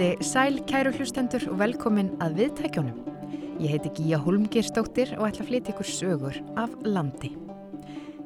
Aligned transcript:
Komiði 0.00 0.24
sæl 0.24 0.54
kæru 0.64 0.94
hlustendur 0.96 1.42
og 1.52 1.58
velkomin 1.60 2.06
að 2.24 2.38
viðtækjónum. 2.38 3.02
Ég 3.60 3.74
heiti 3.74 3.90
Gíja 3.98 4.16
Holmgirstóttir 4.24 5.10
og 5.18 5.26
ætla 5.26 5.44
að 5.44 5.50
flytja 5.50 5.74
ykkur 5.74 5.88
sögur 5.90 6.38
af 6.56 6.72
landi. 6.88 7.34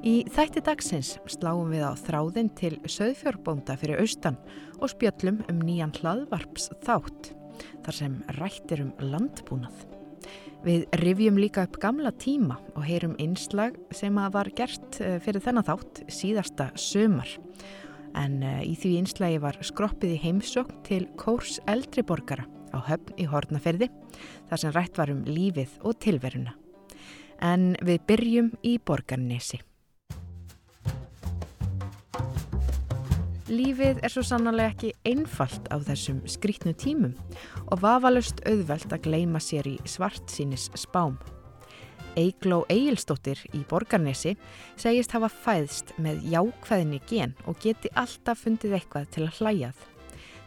Í 0.07 0.13
þætti 0.31 0.63
dagsins 0.69 1.11
sláum 1.35 1.75
við 1.75 1.83
á 1.83 1.99
þráðin 1.99 2.53
til 2.55 2.77
söðfjörbónda 2.87 3.75
fyrir 3.81 4.05
austan 4.05 4.39
og 4.79 4.93
spjöllum 4.95 5.43
um 5.51 5.65
nýjan 5.67 5.97
hlaðvarps 5.99 6.71
þátt, 6.87 7.33
þar 7.83 7.99
sem 7.99 8.17
rættir 8.39 8.87
um 8.87 8.95
landbúnað. 9.03 9.75
Við 10.63 10.87
rifjum 11.03 11.43
líka 11.43 11.67
upp 11.67 11.83
gamla 11.83 12.15
tíma 12.15 12.61
og 12.77 12.87
heyrum 12.87 13.19
einslag 13.19 13.83
sem 13.91 14.15
að 14.15 14.37
var 14.39 14.55
gert 14.55 15.03
eh, 15.03 15.19
fyrir 15.19 15.43
þennan 15.43 15.67
þátt 15.67 16.05
síðasta 16.07 16.71
sömar. 16.79 17.35
En 18.19 18.43
eh, 18.47 18.63
í 18.63 18.75
því 18.79 18.97
einslagi 19.01 19.41
var 19.43 19.59
skroppið 19.67 20.17
í 20.17 20.23
heimsókn 20.23 20.83
til 20.87 21.05
Kórs 21.21 21.59
eldriborgara 21.71 22.47
á 22.75 22.79
höfn 22.89 23.19
í 23.21 23.27
Hortnaferði, 23.31 23.91
þar 24.51 24.61
sem 24.61 24.75
rætt 24.75 24.99
var 24.99 25.13
um 25.13 25.23
lífið 25.27 25.79
og 25.87 25.99
tilveruna. 26.03 26.55
En 27.43 27.75
við 27.83 28.03
byrjum 28.09 28.51
í 28.67 28.79
borgarnesi. 28.79 29.61
Lífið 33.45 33.99
er 34.01 34.09
svo 34.09 34.23
sannlega 34.25 34.73
ekki 34.73 34.95
einfalt 35.05 35.67
á 35.69 35.77
þessum 35.77 36.23
skrítnu 36.31 36.73
tímum 36.81 37.13
og 37.69 37.83
vafalust 37.85 38.41
auðvelt 38.49 38.89
að 38.89 39.05
gleima 39.05 39.43
sér 39.43 39.69
í 39.69 39.77
svart 39.85 40.33
sínis 40.33 40.71
spám. 40.81 41.19
Eigló 42.21 42.63
Egilstóttir 42.73 43.41
í 43.55 43.65
Borgarnesi 43.71 44.37
segist 44.77 45.15
hafa 45.17 45.31
fæðst 45.33 45.95
með 46.03 46.23
jákvæðinni 46.33 47.01
gen 47.11 47.35
og 47.49 47.59
geti 47.63 47.91
alltaf 47.99 48.45
fundið 48.45 48.79
eitthvað 48.79 49.11
til 49.15 49.27
að 49.27 49.41
hlæjað. 49.41 49.83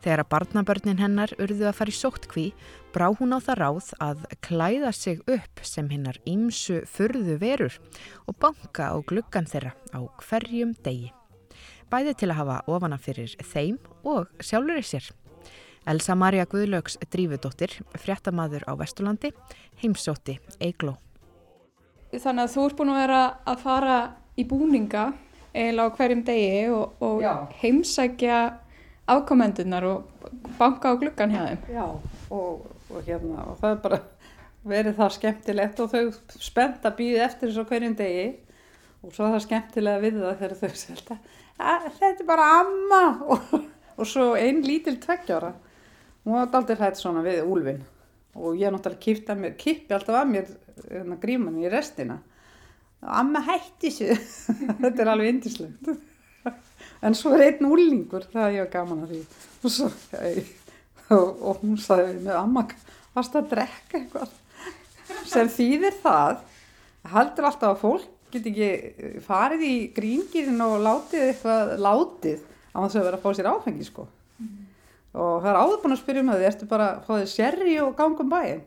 Þegar 0.06 0.24
að 0.24 0.32
barnabörnin 0.32 1.02
hennar 1.02 1.36
urðu 1.42 1.68
að 1.68 1.78
fara 1.80 1.94
í 1.94 1.98
sóttkví 1.98 2.48
brá 2.96 3.10
hún 3.12 3.36
á 3.36 3.40
það 3.44 3.62
ráð 3.62 3.92
að 4.04 4.26
klæða 4.46 4.96
sig 4.96 5.22
upp 5.28 5.64
sem 5.66 5.90
hinnar 5.92 6.22
ímsu 6.30 6.84
furðu 6.88 7.40
verur 7.42 7.80
og 8.26 8.40
banka 8.40 8.94
á 8.94 8.96
gluggan 9.04 9.50
þeirra 9.50 9.76
á 9.92 10.00
hverjum 10.24 10.78
degi 10.86 11.12
bæði 11.92 12.16
til 12.20 12.32
að 12.32 12.40
hafa 12.42 12.58
ofana 12.72 13.00
fyrir 13.02 13.34
þeim 13.54 13.80
og 14.08 14.30
sjálfur 14.44 14.82
í 14.82 14.86
sér. 14.86 15.10
Elsa 15.88 16.18
Maria 16.20 16.44
Guðlaugs 16.50 16.98
Drífudóttir, 17.08 17.78
fréttamaður 17.96 18.68
á 18.68 18.76
Vesturlandi, 18.76 19.32
heimsótti 19.80 20.36
Eigló. 20.60 20.98
Þannig 22.18 22.44
að 22.44 22.54
þú 22.54 22.66
ert 22.66 22.78
búin 22.78 22.94
að 22.94 23.02
vera 23.02 23.22
að 23.48 23.64
fara 23.64 23.98
í 24.38 24.46
búninga 24.48 25.06
eiginlega 25.54 25.90
á 25.90 25.96
hverjum 25.98 26.24
degi 26.28 26.64
og, 26.74 27.04
og 27.04 27.54
heimsækja 27.62 28.40
afkomendunar 29.08 29.88
og 29.88 30.28
banka 30.60 30.92
á 30.92 31.00
gluggan 31.00 31.34
hjá 31.34 31.42
þeim. 31.46 31.64
Já, 31.72 31.86
og, 32.34 32.68
og 32.92 33.08
hérna, 33.08 33.48
og 33.48 33.58
það 33.62 33.74
er 33.74 33.82
bara 33.86 34.02
verið 34.68 34.98
það 35.00 35.16
skemmtilegt 35.16 35.82
og 35.84 35.94
þau 35.94 36.38
spennt 36.44 36.86
að 36.86 36.98
býða 37.00 37.26
eftir 37.30 37.52
þessu 37.52 37.66
hverjum 37.70 37.98
degi. 37.98 38.28
Og 39.06 39.14
svo 39.14 39.28
er 39.28 39.38
það 39.38 39.46
skemmtilega 39.46 40.04
við 40.04 40.22
það 40.24 40.40
þegar 40.42 40.58
þau 40.62 40.82
selta 40.82 41.20
þetta 41.58 42.22
er 42.22 42.28
bara 42.28 42.48
amma. 42.62 43.04
Og, 43.34 43.62
og 43.98 44.06
svo 44.06 44.36
einn 44.38 44.62
lítil 44.62 45.00
tveggjára. 45.02 45.56
Hún 46.26 46.36
var 46.36 46.52
aldrei 46.54 46.78
hægt 46.78 47.00
svona 47.00 47.24
við 47.26 47.46
úlfin 47.48 47.80
og 48.38 48.58
ég 48.60 48.70
náttúrulega 48.70 49.02
kipti 49.02 49.32
að 49.34 49.40
mér 49.42 49.54
kippi 49.58 49.96
alltaf 49.96 50.20
að 50.20 50.28
mér 50.30 50.50
gríman 51.22 51.60
í 51.62 51.72
restina. 51.72 52.20
Og 53.04 53.10
amma 53.22 53.44
hætti 53.46 53.92
sér. 53.94 54.22
Þetta 54.82 55.04
er 55.04 55.14
alveg 55.14 55.36
indislegt 55.36 55.92
en 57.06 57.16
svo 57.18 57.36
er 57.36 57.48
einn 57.48 57.68
úlningur 57.68 58.26
það 58.32 58.58
ég 58.58 58.70
gaman 58.74 59.06
að 59.06 59.14
því. 59.14 59.22
Og, 59.62 59.72
svo, 59.74 59.90
og, 61.14 61.42
og 61.42 61.64
hún 61.64 61.80
sagði 61.82 62.20
með 62.26 62.40
amma 62.40 62.66
varst 63.16 63.38
að 63.38 63.50
drekka 63.54 64.02
eitthvað? 64.02 64.36
Sem 65.28 65.50
þýðir 65.52 65.98
það 66.04 66.44
heldur 67.14 67.50
alltaf 67.50 67.76
að 67.76 67.82
fólk 67.84 68.14
get 68.34 68.48
ekki 68.50 68.68
eh, 68.68 69.20
farið 69.24 69.62
í 69.64 69.76
gríngirinn 69.96 70.64
og 70.66 70.82
látið 70.84 71.30
eitthvað 71.30 71.70
látið 71.80 72.42
á 72.76 72.78
þess 72.84 72.98
að 73.00 73.06
vera 73.08 73.20
að 73.20 73.24
fá 73.24 73.38
sér 73.38 73.48
áfengi 73.54 73.88
sko. 73.88 74.08
Mm. 74.38 74.66
og 75.18 75.38
það 75.42 75.48
er 75.50 75.60
áður 75.62 75.80
búin 75.82 75.96
að 75.96 76.02
spyrja 76.02 76.22
um 76.22 76.28
það 76.30 76.42
þið 76.42 76.50
ertu 76.50 76.68
bara 76.70 76.88
að 76.92 77.06
fá 77.06 77.14
þið 77.14 77.30
sérri 77.32 77.78
og 77.82 77.94
gangum 77.98 78.34
bæinn? 78.34 78.60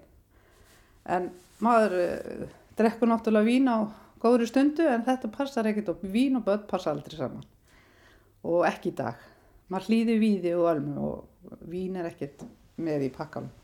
En 1.04 1.28
maður 1.65 1.97
uh, 2.00 2.44
drekkur 2.78 3.10
náttúrulega 3.10 3.48
vín 3.48 3.71
á 3.71 3.78
góðri 4.21 4.48
stundu 4.50 4.88
en 4.88 5.06
þetta 5.06 5.32
passar 5.32 5.69
ekkert 5.71 5.94
og 5.94 6.04
vín 6.04 6.38
og 6.41 6.47
börn 6.48 6.66
passa 6.71 6.93
aldrei 6.93 7.16
saman 7.19 7.47
og 8.44 8.66
ekki 8.69 8.93
í 8.93 8.98
dag 9.00 9.21
maður 9.70 9.88
hlýði 9.88 10.19
víði 10.20 10.56
og 10.59 10.69
almu 10.75 11.09
og 11.09 11.56
vín 11.70 11.97
er 12.00 12.10
ekkert 12.10 12.44
með 12.81 13.09
í 13.09 13.15
pakkanum 13.15 13.56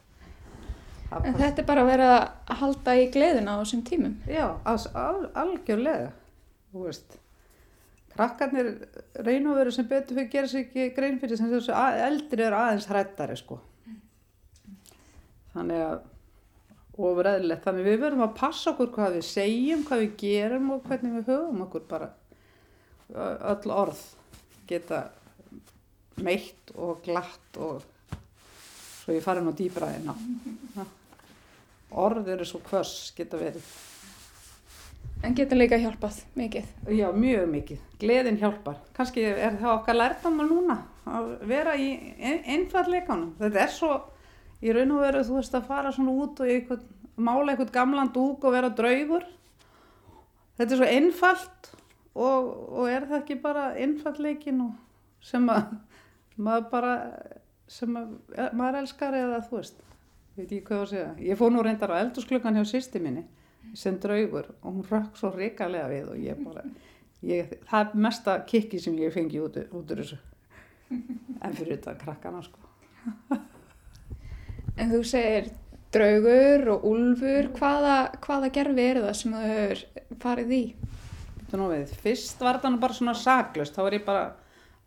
En 1.14 1.36
þetta 1.36 1.62
er 1.62 1.66
bara 1.68 1.84
að 1.84 1.90
vera 1.92 2.08
að 2.50 2.58
halda 2.62 2.94
í 2.98 3.04
gleðina 3.14 3.54
á 3.54 3.60
þessum 3.60 3.84
tímum? 3.86 4.16
Já, 4.26 4.46
al, 4.66 5.20
algjörlega, 5.38 6.10
þú 6.72 6.86
veist. 6.88 7.16
Krakkarnir 8.16 8.72
reyn 9.22 9.46
og 9.46 9.58
veru 9.60 9.74
sem 9.74 9.86
betur 9.86 10.16
fyrir 10.16 10.26
að 10.26 10.34
gera 10.34 10.50
sér 10.50 10.64
ekki 10.64 10.88
grein 10.96 11.20
fyrir 11.22 11.38
sem 11.38 11.50
þessu 11.52 11.74
eldri 11.76 12.46
eru 12.46 12.58
aðeins 12.58 12.88
hrættari 12.90 13.36
sko. 13.38 13.60
Þannig 15.54 15.84
að, 15.84 15.98
eðlilegt, 16.96 17.64
þannig 17.64 17.88
við 17.88 17.98
verðum 18.04 18.24
að 18.26 18.36
passa 18.38 18.72
okkur 18.72 18.92
hvað 18.94 19.18
við 19.18 19.26
segjum, 19.28 19.84
hvað 19.88 20.04
við 20.04 20.14
gerum 20.22 20.70
og 20.74 20.86
hvernig 20.88 21.18
við 21.18 21.32
höfum 21.32 21.64
okkur 21.66 21.84
bara. 21.90 22.10
Öll 23.52 23.72
orð 23.72 24.00
geta 24.66 25.02
meitt 26.24 26.72
og 26.74 27.02
glatt 27.04 27.60
og 27.60 27.84
svo 29.02 29.14
ég 29.14 29.22
fari 29.22 29.44
nú 29.44 29.52
dýbra 29.54 29.92
en 29.94 30.08
á 30.10 30.16
orð 31.96 32.32
eru 32.32 32.46
svo 32.48 32.58
hvers 32.66 33.12
geta 33.16 33.38
verið 33.38 33.68
En 35.24 35.34
geta 35.34 35.56
líka 35.56 35.78
hjálpað 35.80 36.18
mikið? 36.36 36.66
Já, 36.92 37.06
mjög 37.16 37.46
mikið. 37.48 37.78
Gleðin 37.98 38.36
hjálpar. 38.38 38.76
Kanski 38.94 39.24
er 39.24 39.56
það 39.56 39.72
okkar 39.72 39.96
lærtam 39.96 40.42
að 40.42 40.50
núna 40.52 40.76
að 41.08 41.30
vera 41.48 41.72
í 41.80 41.86
einfalleikanum. 42.52 43.30
Þetta 43.40 43.62
er 43.62 43.72
svo, 43.72 43.90
í 44.64 44.72
raun 44.72 44.94
og 44.96 45.02
veru 45.04 45.24
þú 45.26 45.38
veist 45.38 45.56
að 45.56 45.68
fara 45.68 45.92
svona 45.94 46.14
út 46.16 46.42
og 46.42 46.52
eitthvað, 46.52 46.84
mála 47.16 47.52
eitthvað 47.52 47.72
gamlan 47.74 48.12
dúk 48.14 48.44
og 48.44 48.54
vera 48.56 48.72
draugur. 48.72 49.26
Þetta 50.56 50.72
er 50.72 50.80
svo 50.80 50.88
einfalt 50.88 51.70
og, 52.16 52.52
og 52.72 52.88
er 52.88 53.08
það 53.08 53.18
ekki 53.20 53.38
bara 53.42 53.70
einfalleikin 53.76 54.62
sem 55.24 55.48
að 55.52 55.74
maður 56.36 56.70
bara 56.72 56.94
sem 57.68 57.96
að, 57.98 58.14
maður 58.56 58.80
elskar 58.82 59.16
eða 59.16 59.42
þú 59.48 59.58
veist 59.60 59.82
veit 60.36 60.52
ég 60.52 60.66
hvað 60.66 60.82
að 60.82 60.90
segja. 60.92 61.08
Ég 61.24 61.38
fóð 61.40 61.54
nú 61.54 61.64
reyndar 61.64 61.94
á 61.96 62.00
eldursklukan 62.02 62.58
hjá 62.58 62.66
sýsti 62.68 63.00
minni 63.02 63.24
sem 63.76 63.96
draugur 64.00 64.52
og 64.60 64.68
hún 64.68 64.86
rökk 64.86 65.16
svo 65.18 65.32
ríkalega 65.34 65.88
við 65.90 66.12
og 66.12 66.20
ég 66.22 66.44
bara 66.44 66.62
ég, 67.26 67.56
það 67.66 67.80
er 67.80 68.04
mesta 68.06 68.38
kikki 68.46 68.80
sem 68.80 68.96
ég 69.00 69.14
fengi 69.14 69.40
út, 69.42 69.58
út 69.72 69.92
úr 69.92 70.02
þessu. 70.02 70.20
En 70.92 71.56
fyrir 71.56 71.76
þetta 71.80 71.96
krakkana 72.04 72.44
sko 72.44 73.42
En 74.76 74.92
þú 74.92 75.02
segir 75.08 75.50
draugur 75.94 76.72
og 76.74 76.88
úlfur 76.90 77.50
hvaða, 77.56 77.98
hvaða 78.24 78.50
gerfi 78.52 78.88
er 78.90 79.02
það 79.04 79.14
sem 79.20 79.36
þú 79.36 79.44
hefur 79.50 79.84
farið 80.24 80.56
í? 80.56 80.64
Fyrst 82.02 82.42
var 82.42 82.58
það 82.60 82.80
bara 82.82 82.96
svona 82.96 83.14
saglust, 83.16 83.76
þá 83.76 83.86
var 83.86 83.96
ég 83.96 84.04
bara 84.04 84.24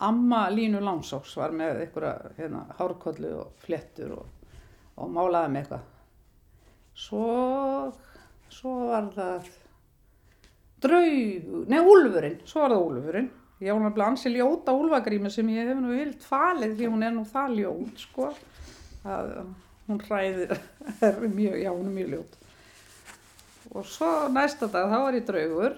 amma 0.06 0.44
Línu 0.54 0.82
Langsóks 0.84 1.34
var 1.40 1.56
með 1.56 1.86
einhverja 1.86 2.34
hérna, 2.38 2.66
hárkollu 2.78 3.32
og 3.40 3.64
flettur 3.64 4.14
og, 4.20 4.52
og 5.00 5.10
málaði 5.16 5.54
með 5.56 5.64
eitthvað. 5.64 5.88
Svo 7.00 7.26
svo 8.54 8.76
var 8.90 9.10
það 9.14 9.50
draug, 10.84 11.50
nei 11.70 11.80
úlfurinn. 11.80 12.40
Svo 12.48 12.64
var 12.64 12.76
það 12.76 12.86
úlfurinn. 12.88 13.32
Ég 13.60 13.76
var 13.76 13.84
náttúrulega 13.84 14.14
ansi 14.14 14.32
ljóta 14.32 14.76
úlfagrími 14.76 15.32
sem 15.34 15.50
ég 15.52 15.68
hef 15.68 15.80
nú 15.82 15.92
vilt 15.92 16.24
falið 16.24 16.78
því 16.78 16.92
hún 16.94 17.04
er 17.04 17.16
nú 17.16 17.26
það 17.28 17.58
ljót 17.58 18.06
sko 18.06 18.30
að 19.04 19.34
hún 19.90 20.02
ræðir 20.06 20.56
er 21.10 21.22
mjög, 21.28 21.60
já 21.62 21.72
hún 21.74 21.88
er 21.90 21.96
mjög 21.98 22.12
ljót. 22.16 22.40
Og 23.70 23.86
svo 23.86 24.10
næsta 24.34 24.70
dag 24.72 24.90
þá 24.90 24.98
var 25.04 25.18
ég 25.18 25.28
draugur. 25.28 25.78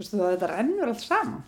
Vistu 0.00 0.18
það, 0.18 0.34
þetta 0.34 0.50
rennur 0.54 0.90
allt 0.90 1.04
saman. 1.04 1.42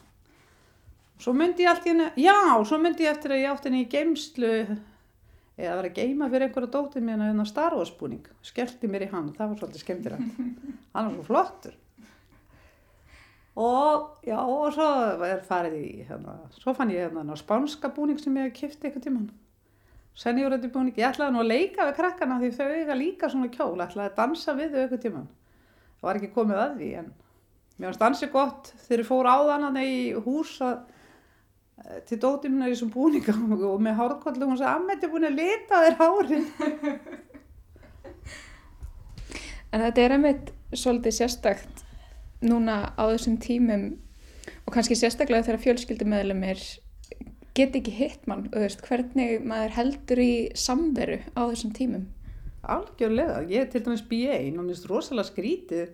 Svo 1.22 1.34
myndi 1.38 1.64
ég 1.64 1.70
allt 1.70 1.84
í 1.86 1.92
henni, 1.92 2.08
já, 2.18 2.38
svo 2.66 2.78
myndi 2.82 3.06
ég 3.06 3.14
eftir 3.14 3.34
að 3.34 3.44
ég 3.44 3.52
átti 3.52 3.70
henni 3.70 3.84
í 3.84 3.90
geimslu 3.90 4.54
eða 5.62 5.76
var 5.78 5.86
að 5.86 5.98
geima 6.00 6.28
fyrir 6.32 6.48
einhverja 6.48 6.72
dótið 6.72 7.10
en 7.12 7.22
að 7.28 7.44
starfosbúning, 7.50 8.24
skellti 8.42 8.90
mér 8.90 9.06
í 9.06 9.10
hann, 9.12 9.28
það 9.36 9.52
var 9.52 9.60
svolítið 9.60 9.84
skemmtilegt, 9.84 10.40
hann 10.94 11.08
var 11.08 11.14
svo 11.14 11.26
flottur. 11.28 11.78
Og 13.62 14.26
já, 14.26 14.38
og 14.40 14.72
svo 14.74 14.88
er 15.28 15.42
farið 15.46 15.78
í, 15.78 15.88
hérna, 16.08 16.38
svo 16.56 16.74
fann 16.74 16.90
ég 16.90 17.04
hérna 17.04 17.36
spánska 17.38 17.92
búning 17.94 18.18
sem 18.20 18.36
ég 18.40 18.48
hef 18.48 18.58
kipt 18.58 18.86
eitthvað 18.86 19.06
tíman, 19.06 19.28
senjúrætti 19.28 19.41
búning, 20.72 20.94
ég 20.98 21.08
ætlaði 21.08 21.32
nú 21.32 21.40
að 21.40 21.50
leika 21.50 21.86
við 21.88 21.96
krakkana 21.96 22.38
því 22.40 22.50
þau 22.56 22.68
eiga 22.68 22.94
líka 22.98 23.30
svona 23.32 23.48
kjól, 23.52 23.80
ætlaði 23.80 24.10
að 24.10 24.16
dansa 24.18 24.54
við 24.58 24.74
þau 24.74 24.80
eitthvað 24.82 25.02
tíman, 25.06 25.28
það 26.00 26.08
var 26.08 26.20
ekki 26.20 26.34
komið 26.34 26.62
að 26.62 26.74
því 26.78 26.90
en 27.00 27.12
mér 27.78 27.88
finnst 27.88 28.02
dansið 28.02 28.32
gott. 28.32 28.72
Þegar 28.86 29.02
ég 29.02 29.08
fór 29.08 29.26
á 29.32 29.36
þannig 29.48 29.88
í 29.88 30.00
hús 30.26 30.54
að 30.62 30.74
eh, 31.82 32.00
til 32.08 32.18
dótið 32.20 32.52
minna 32.52 32.68
í 32.68 32.74
þessum 32.74 32.92
búningum 32.92 33.54
og 33.72 33.80
með 33.82 33.98
hárkollu 33.98 34.46
og 34.46 34.52
hún 34.52 34.60
sagði, 34.60 34.74
Amma, 34.76 34.94
þetta 34.94 35.08
er 35.08 35.14
búin 35.14 35.28
að 35.30 35.38
lita 35.40 35.84
þér 35.86 36.00
hárin. 36.02 36.48
En 39.72 39.80
þetta 39.80 40.02
er 40.02 40.12
einmitt 40.12 40.50
svolítið 40.76 41.14
sérstakt 41.16 41.78
núna 42.44 42.92
á 42.92 43.08
þessum 43.08 43.38
tímum 43.40 43.86
og 44.66 44.74
kannski 44.74 44.98
sérstaklega 44.98 45.46
þegar 45.46 45.62
fjölskyldumöðlumir 45.62 46.60
get 47.56 47.76
ekki 47.76 47.92
hitt 47.96 48.26
mann 48.30 48.46
og 48.50 48.60
veist, 48.64 48.82
hvernig 48.86 49.42
maður 49.44 49.74
heldur 49.76 50.22
í 50.22 50.34
samveru 50.58 51.18
á 51.36 51.42
þessum 51.42 51.72
tímum. 51.76 52.06
Algjörlega, 52.62 53.42
ég 53.50 53.64
er 53.64 53.72
til 53.72 53.82
dæmis 53.82 54.04
B1 54.06 54.54
og 54.54 54.62
mér 54.62 54.72
finnst 54.72 54.88
rosalega 54.90 55.28
skrítið. 55.28 55.90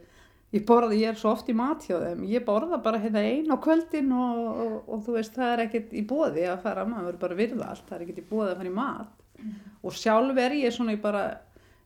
Ég 0.52 0.64
borða, 0.68 0.94
ég 0.96 1.10
er 1.10 1.16
svo 1.20 1.34
oft 1.34 1.48
í 1.52 1.54
mat 1.56 1.82
hjá 1.84 1.98
þeim, 2.00 2.22
ég 2.30 2.44
borða 2.46 2.78
bara 2.80 3.00
hérna 3.02 3.20
einn 3.20 3.52
á 3.52 3.56
kvöldin 3.60 4.14
og, 4.16 4.38
og, 4.48 4.76
og 4.88 5.02
þú 5.04 5.16
veist 5.18 5.34
það 5.36 5.50
er 5.52 5.62
ekkert 5.66 5.90
í 5.92 6.04
bóði 6.08 6.46
að 6.48 6.62
fara, 6.62 6.86
maður 6.88 7.10
verður 7.10 7.20
bara 7.24 7.36
virða 7.36 7.66
allt, 7.68 7.84
það 7.88 7.96
er 7.98 8.04
ekkert 8.06 8.22
í 8.22 8.24
bóði 8.30 8.46
að 8.46 8.62
fara 8.62 8.70
í 8.70 8.78
mat. 8.78 9.26
Og 9.84 9.98
sjálf 9.98 10.40
er 10.40 10.56
ég 10.56 10.72
svona, 10.72 10.94
ég 10.96 11.02
bara, 11.02 11.26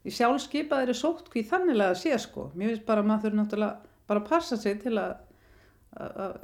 ég 0.07 0.15
sjálf 0.15 0.45
skipa 0.45 0.79
þeirri 0.79 0.95
sótt 0.95 1.33
hví 1.33 1.43
þannilega 1.51 1.97
að 1.97 2.01
sé 2.05 2.21
sko. 2.23 2.47
Mér 2.55 2.71
finnst 2.71 2.87
bara 2.87 3.03
að 3.03 3.11
maður 3.11 3.37
náttúrulega 3.41 3.91
bara 4.13 4.25
passa 4.31 4.61
sig 4.61 4.79
til 4.85 4.95
að 4.95 5.17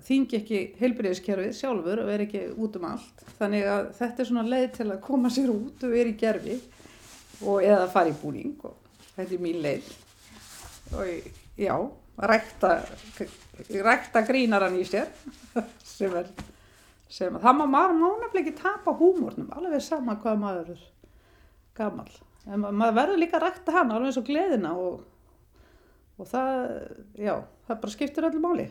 þingi 0.05 0.37
ekki 0.43 0.59
heilbriðiskerfið 0.81 1.55
sjálfur 1.57 2.03
og 2.03 2.09
vera 2.11 2.25
ekki 2.27 2.43
út 2.61 2.75
um 2.77 2.85
allt. 2.91 3.23
Þannig 3.39 3.69
að 3.73 3.87
þetta 3.97 4.23
er 4.25 4.29
svona 4.29 4.45
leið 4.53 4.67
til 4.77 4.89
að 4.93 5.01
koma 5.07 5.31
sér 5.33 5.53
út 5.55 5.87
og 5.89 5.95
vera 5.95 6.13
í 6.13 6.19
gerfi 6.21 6.59
og 7.49 7.63
eða 7.65 7.87
fara 7.93 8.11
í 8.13 8.17
búning 8.21 8.53
þetta 9.15 9.35
er 9.35 9.41
mín 9.43 9.63
leið. 9.65 9.89
Og 10.99 11.09
já, 11.61 11.75
rækta, 12.29 12.75
rækta 13.89 14.23
grínaran 14.29 14.77
í 14.79 14.85
sér 14.89 15.09
sem 15.97 16.15
er, 16.21 16.29
sem 17.11 17.35
að 17.39 17.45
það 17.47 17.57
má 17.61 17.65
maður 17.73 17.97
nánaflega 18.03 18.45
ekki 18.45 18.57
tapa 18.61 18.95
húmórnum, 19.01 19.49
alveg 19.57 19.83
sama 19.85 20.17
hvað 20.23 20.43
maður 20.45 20.75
er 20.77 20.83
gammal. 21.79 22.11
En 22.49 22.61
ma- 22.63 22.73
maður 22.73 22.99
verður 23.01 23.23
líka 23.25 23.41
að 23.41 23.47
rækta 23.49 23.75
hann 23.79 23.95
alveg 23.97 24.11
eins 24.13 24.21
og 24.21 24.29
gleðina 24.29 24.75
og, 24.77 25.01
og 26.21 26.29
það, 26.31 26.61
já, 27.21 27.35
það 27.69 27.81
bara 27.87 27.95
skiptir 27.97 28.29
öllu 28.29 28.45
máli. 28.45 28.69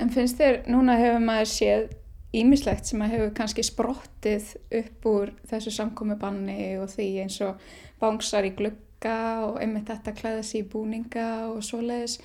En 0.00 0.12
finnst 0.12 0.38
þér, 0.40 0.62
núna 0.72 0.96
hefur 1.00 1.24
maður 1.24 1.50
séð 1.52 1.88
ímislegt 2.36 2.86
sem 2.86 3.00
að 3.02 3.14
hefur 3.14 3.32
kannski 3.36 3.64
sprottið 3.66 4.52
upp 4.80 5.08
úr 5.10 5.32
þessu 5.50 5.72
samkomiðbanni 5.74 6.76
og 6.80 6.92
því 6.92 7.08
eins 7.24 7.40
og 7.44 7.64
bánsar 8.00 8.46
í 8.46 8.52
glugga 8.56 9.16
og 9.48 9.58
einmitt 9.62 9.90
þetta 9.90 10.14
klæða 10.16 10.44
sig 10.46 10.64
í 10.64 10.68
búninga 10.70 11.26
og 11.50 11.64
svoleiðis. 11.66 12.20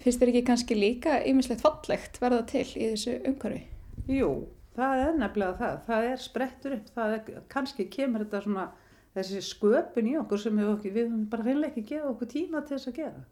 Finnst 0.00 0.22
þér 0.22 0.32
ekki 0.32 0.46
kannski 0.48 0.78
líka 0.78 1.18
ímislegt 1.28 1.60
fallegt 1.64 2.16
verða 2.22 2.46
til 2.48 2.64
í 2.72 2.86
þessu 2.94 3.18
umhverfi? 3.28 3.66
Jú, 4.08 4.30
það 4.78 5.02
er 5.04 5.18
nefnilega 5.20 5.58
það, 5.58 5.74
það 5.90 6.06
er 6.12 6.22
sprettur 6.24 6.76
upp, 6.78 6.94
það 6.94 7.16
er, 7.16 7.42
kannski 7.52 7.86
kemur 7.92 8.24
þetta 8.24 8.40
svona, 8.46 8.70
þessi 9.18 9.42
sköpun 9.44 10.08
í 10.08 10.16
okkur 10.22 10.40
sem 10.40 10.62
hefur 10.62 10.78
okkur, 10.78 10.96
við 10.96 11.12
bara 11.30 11.46
reynilega 11.46 11.74
ekki 11.74 11.84
gefið 11.92 12.10
okkur 12.14 12.32
tíma 12.32 12.64
til 12.64 12.78
þess 12.78 12.90
að 12.90 12.98
gera. 13.02 13.22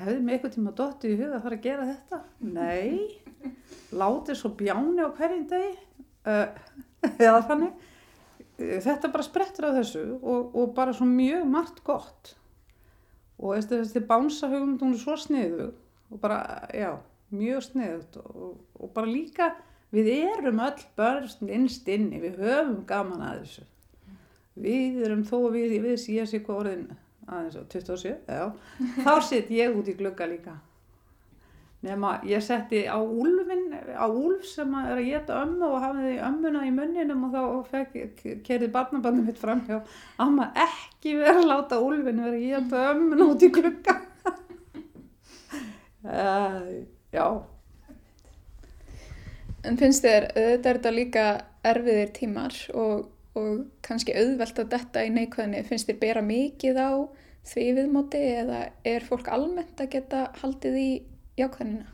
Hefði 0.00 0.18
mig 0.24 0.36
eitthvað 0.36 0.54
tíma 0.56 0.74
dottið 0.76 1.14
í 1.14 1.18
huga 1.20 1.38
að 1.38 1.46
fara 1.46 1.58
að 1.58 1.64
gera 1.66 1.88
þetta? 1.90 2.20
Nei, 2.54 3.54
látið 3.92 4.38
svo 4.40 4.52
bjáni 4.58 5.04
á 5.04 5.08
hverjum 5.18 5.48
degi, 5.50 5.72
eða 7.26 7.42
þannig. 7.50 7.72
Uh, 7.72 7.88
Þetta 8.84 9.10
bara 9.10 9.26
sprettur 9.26 9.66
af 9.68 9.78
þessu 9.80 10.02
og, 10.20 10.52
og 10.54 10.72
bara 10.76 10.94
svo 10.94 11.06
mjög 11.08 11.46
margt 11.50 11.82
gott. 11.86 12.34
Og 13.40 13.56
þessi, 13.56 13.80
þessi 13.80 14.02
bánsa 14.06 14.50
hugum, 14.52 14.76
hún 14.80 14.94
er 14.94 15.00
svo 15.02 15.16
sniðu 15.18 15.68
og 16.12 16.20
bara, 16.22 16.68
já, 16.76 16.92
mjög 17.32 17.64
sniðut 17.66 18.18
og, 18.22 18.58
og 18.78 18.92
bara 18.94 19.08
líka, 19.08 19.50
við 19.92 20.12
erum 20.20 20.60
öll 20.62 20.84
börn 20.98 21.50
innst 21.50 21.88
inni, 21.90 22.20
við 22.22 22.38
höfum 22.44 22.82
gaman 22.88 23.24
að 23.24 23.40
þessu. 23.42 23.66
Við 24.62 25.00
erum 25.06 25.24
þó 25.24 25.38
að 25.40 25.56
við, 25.56 25.76
við 25.86 25.98
sé 26.00 26.26
sér 26.28 26.44
hvað 26.44 26.62
orðin 26.62 26.86
aðeins 27.28 27.56
á 27.58 27.62
27, 27.72 28.12
já, 28.26 28.44
þá 29.04 29.14
sitt 29.26 29.50
ég 29.54 29.74
út 29.76 29.88
í 29.90 29.96
glugga 29.98 30.28
líka. 30.30 30.58
Nefna, 31.82 32.12
ég 32.30 32.42
setti 32.46 32.84
á 32.86 32.94
úlfin, 33.02 33.72
á 33.74 34.06
úlf 34.06 34.44
sem 34.46 34.74
að 34.78 34.90
er 34.92 35.00
að 35.00 35.08
geta 35.08 35.38
ömmu 35.42 35.66
og 35.66 35.80
hafiði 35.82 36.12
ömmuna 36.28 36.62
í 36.68 36.74
munninum 36.76 37.24
og 37.26 37.32
þá 37.34 37.72
fekk, 37.72 38.20
kerið 38.46 38.70
barnabandum 38.74 39.26
mitt 39.26 39.40
fram 39.40 39.64
hjá 39.66 39.80
amma 40.22 40.52
ekki 40.54 41.16
vera 41.18 41.40
að 41.40 41.48
láta 41.50 41.80
úlfin 41.82 42.22
vera 42.22 42.38
að 42.38 42.46
geta 42.52 42.84
ömmuna 42.92 43.26
út 43.32 43.42
í 43.42 43.50
glugga. 43.56 43.96
uh, 46.06 46.70
já, 47.10 47.26
En 49.62 49.78
finnst 49.78 50.02
þér, 50.02 50.24
auðvitað 50.34 50.70
er 50.70 50.78
þetta 50.78 50.90
líka 50.94 51.24
erfiðir 51.70 52.08
tímar 52.16 52.56
og, 52.74 53.04
og 53.38 53.64
kannski 53.84 54.14
auðvelt 54.16 54.60
að 54.60 54.70
detta 54.74 55.04
í 55.06 55.10
neikvæðinni, 55.14 55.64
finnst 55.68 55.88
þér 55.88 56.00
bera 56.02 56.22
mikið 56.26 56.80
á 56.80 56.92
því 57.48 57.66
viðmóti 57.78 58.20
eða 58.42 58.60
er 58.86 59.06
fólk 59.06 59.30
almennt 59.32 59.80
að 59.80 59.92
geta 59.96 60.26
haldið 60.42 60.78
í 60.78 60.90
jákvæðinina? 61.40 61.88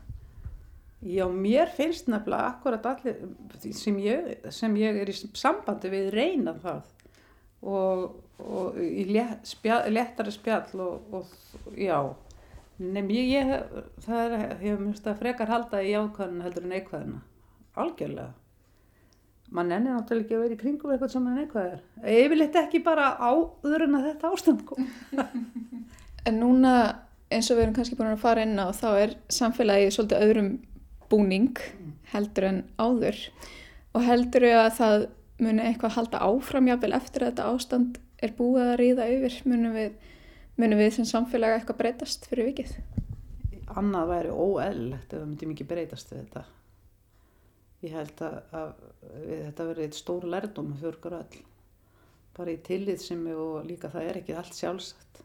Já, 0.99 1.23
mér 1.31 1.69
finnst 1.71 2.09
nefnilega 2.11 2.49
akkurat 2.51 2.87
allir 2.89 3.21
sem 3.71 3.99
ég, 4.03 4.33
sem 4.51 4.73
ég 4.75 4.97
er 4.99 5.09
í 5.09 5.15
sambandi 5.15 5.91
við 5.93 6.09
reyna 6.11 6.57
það 6.59 6.89
og, 7.63 8.17
og 8.43 8.79
í 8.83 9.05
létt, 9.07 9.47
spjall, 9.47 9.85
léttari 9.95 10.33
spjall 10.35 10.83
og, 10.83 11.15
og 11.15 11.71
já, 11.79 12.01
nefn 12.83 13.13
ég, 13.15 13.31
ég 13.31 14.03
það 14.03 14.25
er, 14.25 14.53
ég 14.67 14.83
mjög 14.83 15.07
að 15.07 15.23
frekar 15.23 15.53
halda 15.53 15.81
í 15.83 15.93
jákvæðina 15.93 16.47
heldur 16.49 16.67
en 16.67 16.75
neikvæðina, 16.75 17.23
algjörlega. 17.79 18.35
Man 19.55 19.71
ennir 19.73 19.95
náttúrulega 19.95 20.25
ekki 20.25 20.35
að 20.37 20.41
vera 20.43 20.55
í 20.55 20.59
kringum 20.59 20.91
eitthvað 20.93 21.13
sem 21.15 21.27
er 21.29 21.37
neikvæðir. 21.39 21.83
Yfirleitt 22.13 22.57
ekki 22.61 22.81
bara 22.85 23.11
áður 23.17 23.85
en 23.87 23.95
að 23.97 24.09
þetta 24.11 24.33
ástand 24.33 24.65
kom. 24.67 24.89
En 26.27 26.35
núna 26.35 26.73
eins 27.31 27.47
og 27.49 27.57
við 27.57 27.63
erum 27.63 27.75
kannski 27.77 27.95
búin 27.97 28.11
að 28.11 28.21
fara 28.21 28.43
inn 28.43 28.59
á 28.59 28.67
þá 28.75 28.89
er 28.99 29.13
samfélagið 29.31 29.93
svolítið 29.95 30.25
öðrum 30.25 30.49
búning 31.09 31.61
heldur 32.11 32.47
en 32.49 32.59
áður 32.77 33.17
og 33.95 34.05
heldur 34.05 34.45
við 34.45 34.57
að 34.59 34.69
það 34.77 35.05
muni 35.39 35.65
eitthvað 35.65 35.95
halda 35.95 36.21
áfram 36.27 36.69
jáfnvel 36.69 36.91
eftir 36.97 37.23
að 37.23 37.31
þetta 37.31 37.49
ástand 37.53 37.99
er 38.19 38.35
búið 38.37 38.65
að 38.65 38.77
ríða 38.81 39.07
yfir 39.13 39.37
munum 39.47 39.75
við, 39.77 39.91
munum 40.59 40.81
við 40.81 40.95
sem 40.97 41.07
samfélag 41.07 41.55
eitthvað 41.55 41.79
breytast 41.83 42.27
fyrir 42.29 42.51
vikið. 42.51 42.75
annað 43.79 44.09
væri 44.09 44.31
óeðlilegt 44.33 45.13
ef 45.13 45.19
við 45.19 45.27
myndum 45.27 45.53
ekki 45.53 45.69
breytast 45.69 46.11
við 46.11 46.23
þetta. 46.23 46.43
Ég 47.85 47.93
held 47.95 48.23
að, 48.25 48.37
að 48.59 48.71
þetta 49.29 49.67
verið 49.69 49.85
eitt 49.85 49.99
stór 49.99 50.27
lærdóm 50.27 50.73
fyrir 50.79 50.97
okkur 50.97 51.15
öll. 51.19 51.39
Bara 52.35 52.55
í 52.55 52.59
tillið 52.63 52.99
sem 53.03 53.21
við 53.27 53.39
og 53.43 53.67
líka 53.67 53.91
það 53.93 54.09
er 54.09 54.19
ekki 54.19 54.35
allt 54.39 54.57
sjálfsagt. 54.57 55.21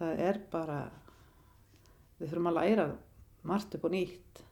Það 0.00 0.22
er 0.28 0.40
bara, 0.52 0.78
við 2.18 2.32
þurfum 2.32 2.50
að 2.52 2.58
læra 2.58 2.86
margt 3.48 3.76
upp 3.78 3.88
og 3.88 3.94
nýtt. 3.94 4.42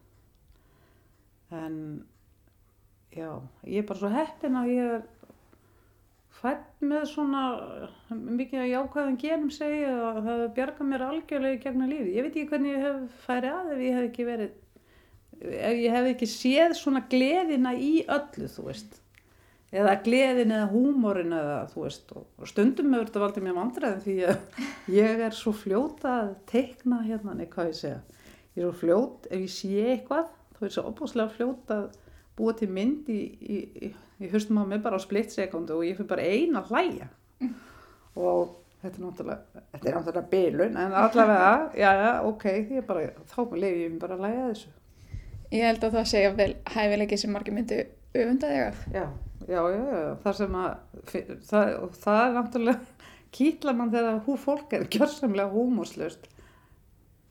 En 1.50 1.76
já, 3.12 3.30
ég 3.66 3.82
er 3.82 3.88
bara 3.88 4.00
svo 4.00 4.12
heppin 4.14 4.58
að 4.60 4.72
ég 4.72 4.92
er 4.96 5.08
fætt 6.40 6.84
með 6.86 7.06
svona 7.10 7.42
mikið 8.08 8.62
að 8.62 8.70
jákvæðan 8.70 9.18
genum 9.20 9.50
segja 9.52 9.90
að 9.92 10.20
það 10.20 10.28
hefur 10.30 10.52
bjargað 10.56 10.90
mér 10.92 11.06
algjörlega 11.06 11.58
í 11.58 11.62
gegnum 11.64 11.90
lífi. 11.90 12.14
Ég 12.14 12.26
veit 12.26 12.32
ekki 12.32 12.48
hvernig 12.52 12.76
ég 12.76 12.84
hef 12.86 13.24
færi 13.26 13.50
að 13.52 13.72
ef 13.74 13.82
ég 13.84 13.98
hef 13.98 14.06
ekki 14.08 14.28
verið, 14.28 14.54
ef 15.40 15.78
ég 15.80 15.94
hef 15.94 16.08
ekki 16.12 16.28
séð 16.30 16.74
svona 16.78 17.04
gleðina 17.10 17.74
í 17.76 18.00
öllu, 18.04 18.48
þú 18.50 18.66
veist. 18.68 18.98
Eða 19.70 19.94
gleðin 20.02 20.50
eða 20.50 20.66
húmórin 20.72 21.34
eða, 21.36 21.60
þú 21.70 21.84
veist, 21.84 22.08
og, 22.18 22.26
stundum 22.50 22.94
hefur 22.96 23.10
þetta 23.10 23.22
valdið 23.22 23.46
mér 23.46 23.58
vandræðin 23.60 24.04
því 24.06 24.16
að 24.26 24.62
ég 24.96 25.24
er 25.28 25.36
svo 25.38 25.52
fljóta 25.54 26.14
að 26.24 26.32
teikna 26.50 27.04
hérna, 27.06 27.36
nei 27.38 27.46
hvað 27.50 27.70
ég 27.70 27.78
segja. 27.78 28.00
Ég 28.56 28.64
er 28.64 28.66
svo 28.66 28.76
fljót, 28.80 29.28
ef 29.30 29.44
ég 29.44 29.52
sé 29.54 29.84
eitthvað, 29.94 30.32
þá 30.56 30.64
er 30.66 30.74
svo 30.74 30.86
opbúslega 30.90 31.36
fljót 31.36 31.74
að 31.76 31.84
búa 32.40 32.56
til 32.56 32.70
mynd 32.72 33.10
í, 33.12 33.20
í, 33.40 33.58
í, 33.86 33.90
í 34.24 34.30
hustum 34.32 34.60
á 34.60 34.64
mig 34.68 34.82
bara 34.84 34.98
á 34.98 35.02
splitt 35.02 35.34
sekundu 35.34 35.76
og 35.76 35.86
ég 35.86 35.98
fyrir 35.98 36.10
bara 36.10 36.26
eina 36.26 36.64
hlæja 36.68 37.08
og 38.16 38.56
þetta 38.80 38.96
er 38.96 39.04
náttúrulega 39.04 39.64
þetta 39.74 39.90
er 39.90 39.96
náttúrulega 39.98 40.30
bylun 40.32 40.78
en 40.80 40.98
allavega, 41.02 41.50
já, 41.76 41.90
já, 42.00 42.12
ok 42.28 42.46
ég 42.78 42.86
bara, 42.88 43.08
þá 43.30 43.40
lefi 43.54 43.84
ég 43.84 43.98
bara 44.00 44.16
að 44.16 44.24
hlæja 44.24 44.46
þessu 44.50 44.72
Ég 45.50 45.66
held 45.66 45.84
að 45.84 45.96
það 45.98 46.10
segja 46.12 46.34
vel 46.38 46.52
hæfileiki 46.70 47.18
sem 47.18 47.32
margir 47.34 47.56
myndu 47.56 47.80
öfunda 48.14 48.50
þig 48.50 48.62
af. 48.68 48.84
já, 48.94 49.04
já, 49.48 49.60
já, 49.60 49.80
já, 49.90 50.12
það 50.24 50.36
sem 50.40 50.56
að 50.60 50.70
það, 51.48 51.72
og 51.80 51.96
það 52.04 52.20
er 52.22 52.36
náttúrulega 52.36 53.08
kýtla 53.36 53.74
mann 53.78 53.92
þegar 53.94 54.22
hú 54.26 54.36
fólk 54.38 54.72
er 54.74 54.86
gjörsamlega 54.90 55.52
húmórslaust 55.54 56.26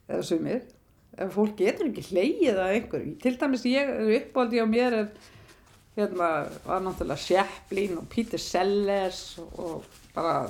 eða 0.09 0.21
sumir 0.23 0.61
ef 1.19 1.33
fólk 1.35 1.57
getur 1.59 1.89
ekki 1.89 2.05
hleyið 2.13 2.59
að 2.61 2.75
einhverju 2.77 3.17
til 3.23 3.35
dæmis 3.41 3.65
ég 3.67 3.91
er 3.91 4.15
uppáldi 4.19 4.63
á 4.63 4.67
mér 4.69 4.95
er 5.01 5.09
hérna 5.97 6.29
var 6.63 6.83
náttúrulega 6.85 7.25
Chaplin 7.25 7.99
og 7.99 8.07
Peter 8.11 8.39
Sellers 8.39 9.23
og 9.39 9.87
bara 10.15 10.49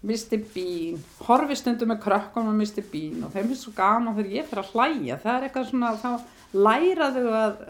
Mr. 0.00 0.40
Bean 0.54 1.00
horfi 1.26 1.58
stundum 1.60 1.90
með 1.92 2.04
krökkum 2.06 2.48
á 2.48 2.52
Mr. 2.56 2.84
Bean 2.92 3.26
og 3.26 3.34
þeim 3.34 3.50
finnst 3.50 3.66
svo 3.66 3.74
gaman 3.76 4.16
þegar 4.16 4.36
ég 4.38 4.48
fyrir 4.48 4.64
að 4.64 4.70
hlæja 4.72 5.18
það 5.20 5.34
er 5.34 5.48
eitthvað 5.48 5.68
svona 5.72 5.90
þá 6.00 6.12
læra 6.56 7.10
þau 7.14 7.26
að 7.40 7.60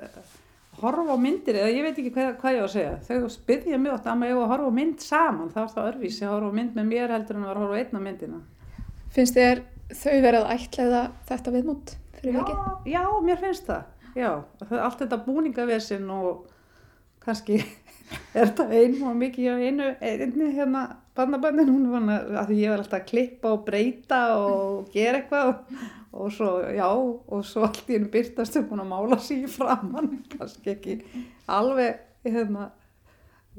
horfa 0.81 1.13
á 1.13 1.19
myndir 1.21 1.59
eða 1.61 1.73
ég 1.75 1.85
veit 1.85 1.99
ekki 1.99 2.13
hvað, 2.15 2.31
hvað 2.41 2.57
ég 2.57 2.63
á 2.63 2.67
að 2.67 2.75
segja. 2.75 2.93
Þau 3.09 3.45
byrja 3.51 3.81
mjög 3.81 3.97
oft 3.97 4.09
að 4.09 4.21
maður 4.21 4.33
eiga 4.33 4.45
að 4.45 4.53
horfa 4.55 4.71
á 4.71 4.79
mynd 4.79 5.05
saman? 5.05 5.51
Þá 5.53 5.61
er 5.63 5.73
það 5.75 5.91
örvísi 5.91 6.25
að 6.25 6.35
horfa 6.35 6.51
á 6.51 6.59
mynd 6.61 6.79
með 6.79 6.89
mér 6.93 7.15
heldur 7.17 7.39
en 7.39 7.45
að 7.45 7.53
horfa 7.53 7.71
á 7.77 7.81
einna 7.81 8.03
myndina. 8.05 8.41
Finnst 9.11 9.37
þér 9.37 9.63
þau 9.91 10.17
verið 10.25 10.41
að 10.41 10.55
ætlaða 10.55 11.03
þetta 11.29 11.55
viðmót 11.57 11.95
fyrir 12.21 12.33
já, 12.33 12.41
vikið? 12.41 12.65
já, 12.95 13.03
mér 13.27 13.43
finnst 13.45 13.69
það. 13.69 13.85
Já, 14.21 14.31
allt 14.71 15.05
þetta 15.05 15.21
búningavesin 15.27 16.11
og 16.15 16.49
kannski 17.23 17.61
er 18.35 18.51
þetta 18.51 18.67
einu 18.73 19.11
og 19.11 19.17
mikið 19.21 19.67
einu 19.69 19.93
einni 20.01 20.51
hérna 20.57 20.85
barnabönnin 21.17 21.71
hún 21.71 21.89
var 21.93 22.07
að 22.43 22.51
því 22.51 22.59
ég 22.63 22.73
var 22.73 22.83
alltaf 22.83 23.01
að 23.03 23.09
klippa 23.11 23.55
og 23.55 23.65
breyta 23.67 24.21
og 24.41 24.91
gera 24.95 25.21
eitthvað 25.21 25.53
og, 25.53 25.81
og 26.13 26.33
svo, 26.35 26.51
já, 26.75 26.87
og 26.91 27.45
svo 27.47 27.63
allt 27.69 27.87
í 27.91 27.97
einu 27.99 28.09
byrtast 28.11 28.57
þau 28.57 28.65
búin 28.71 28.83
að 28.83 28.89
mála 28.91 29.19
sig 29.23 29.45
í 29.47 29.51
framann 29.51 30.09
kannski 30.33 30.73
ekki 30.75 30.97
alveg 31.47 32.01
hérna 32.27 32.71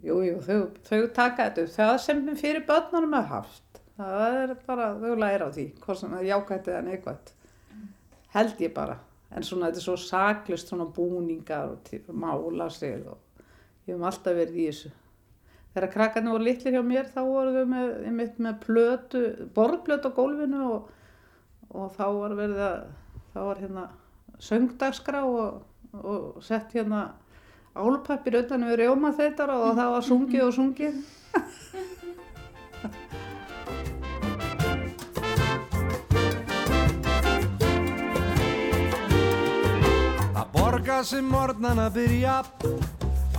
jú, 0.04 0.18
jú, 0.26 0.38
þau, 0.44 0.60
þau 0.88 1.02
taka 1.16 1.50
þetta 1.50 1.68
það 1.76 1.98
sem 2.04 2.24
fyrir 2.40 2.66
börnunum 2.68 3.14
er 3.20 3.30
haft. 3.32 3.64
Það 4.02 4.38
er 4.42 4.54
bara, 4.66 4.90
þau 4.98 5.16
læra 5.20 5.48
á 5.48 5.52
því 5.54 5.66
hvort 5.84 6.00
sem 6.00 6.12
það 6.12 6.22
er 6.24 6.30
jákvætt 6.32 6.70
eða 6.72 6.84
neikvætt. 6.88 7.34
Held 8.34 8.62
ég 8.64 8.74
bara. 8.74 8.96
En 9.32 9.46
svona 9.48 9.70
þetta 9.70 9.80
er 9.82 9.86
svo 9.86 9.98
saklust 10.02 10.72
svona 10.72 10.88
búningar 10.96 11.70
og 11.72 11.84
til- 11.88 12.02
mála 12.12 12.70
sig 12.72 12.98
og 13.08 13.20
ég 13.88 13.94
hef 13.96 14.02
alltaf 14.10 14.36
verið 14.36 14.58
í 14.58 14.66
þessu. 14.72 14.92
Þegar 15.72 15.92
krakkarnir 15.94 16.34
voru 16.36 16.44
litlir 16.44 16.74
hjá 16.76 16.82
mér 16.84 17.06
þá 17.14 17.22
voru 17.24 17.54
þau 17.56 17.68
með, 17.72 18.34
með 18.44 18.58
plötu 18.66 19.22
borðplötu 19.56 20.10
á 20.12 20.18
gólfinu 20.18 20.64
og, 20.68 20.90
og 21.72 21.92
þá 21.96 22.06
var 22.18 22.36
verið 22.36 22.62
að 22.66 22.80
þá 23.32 23.40
var 23.48 23.62
hérna 23.64 23.88
söngdagskrá 24.42 25.24
og, 25.24 25.62
og 26.02 26.44
sett 26.44 26.74
hérna 26.76 27.02
álpappir 27.72 28.42
utan 28.42 28.68
við 28.68 28.82
rjóma 28.84 29.14
þetta 29.16 29.48
og 29.56 29.76
það 29.80 29.92
var 29.96 30.08
sungið 30.08 30.46
og 30.48 30.56
sungið. 30.58 31.02
Það 40.32 40.48
borga 40.58 41.04
sem 41.08 41.32
morgnana 41.32 41.88
byrja 41.94 42.42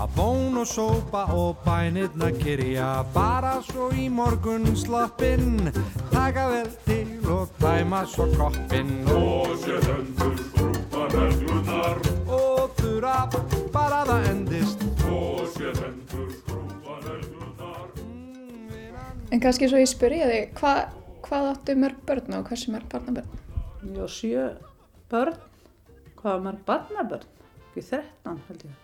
að 0.03 0.15
bón 0.17 0.57
og 0.63 0.67
sópa 0.67 1.27
og 1.37 1.61
bænirna 1.67 2.33
kyrja. 2.41 3.05
Bara 3.15 3.59
svo 3.67 3.91
í 3.93 4.09
morgun 4.11 4.73
sloppinn 4.77 5.69
taka 6.11 6.49
vel 6.49 6.71
til 6.87 7.12
og 7.33 7.49
dæma 7.61 8.03
svo 8.07 8.27
koppinn 8.37 8.91
Og 9.09 9.55
sér 9.63 9.81
hendur 9.89 10.37
skrúpa 10.41 11.07
neglunar 11.15 12.01
og 12.29 12.75
þurra 12.79 13.17
bara 13.73 14.03
það 14.09 14.27
endist. 14.31 14.85
Og 15.09 15.47
sér 15.55 15.79
hendur 15.81 16.29
skrúpa 16.37 16.99
neglunar 17.07 17.89
En 19.33 19.41
kannski 19.41 19.71
svo 19.71 19.81
ég 19.81 19.89
spyrja 19.89 20.29
þig, 20.29 20.53
hva, 20.61 20.75
hvað 21.25 21.49
áttu 21.55 21.79
mörg 21.81 22.05
börn 22.09 22.37
og 22.37 22.51
hversu 22.51 22.75
mörg 22.75 22.89
barnabörn? 22.93 23.41
ég 23.83 23.99
á 24.05 24.09
sjö 24.09 24.47
börn. 25.11 25.39
Hvað 26.21 26.45
maður 26.45 26.63
barnabörn? 26.69 27.29
Ekki 27.73 27.87
13 27.89 28.41
held 28.49 28.65
ég. 28.69 28.77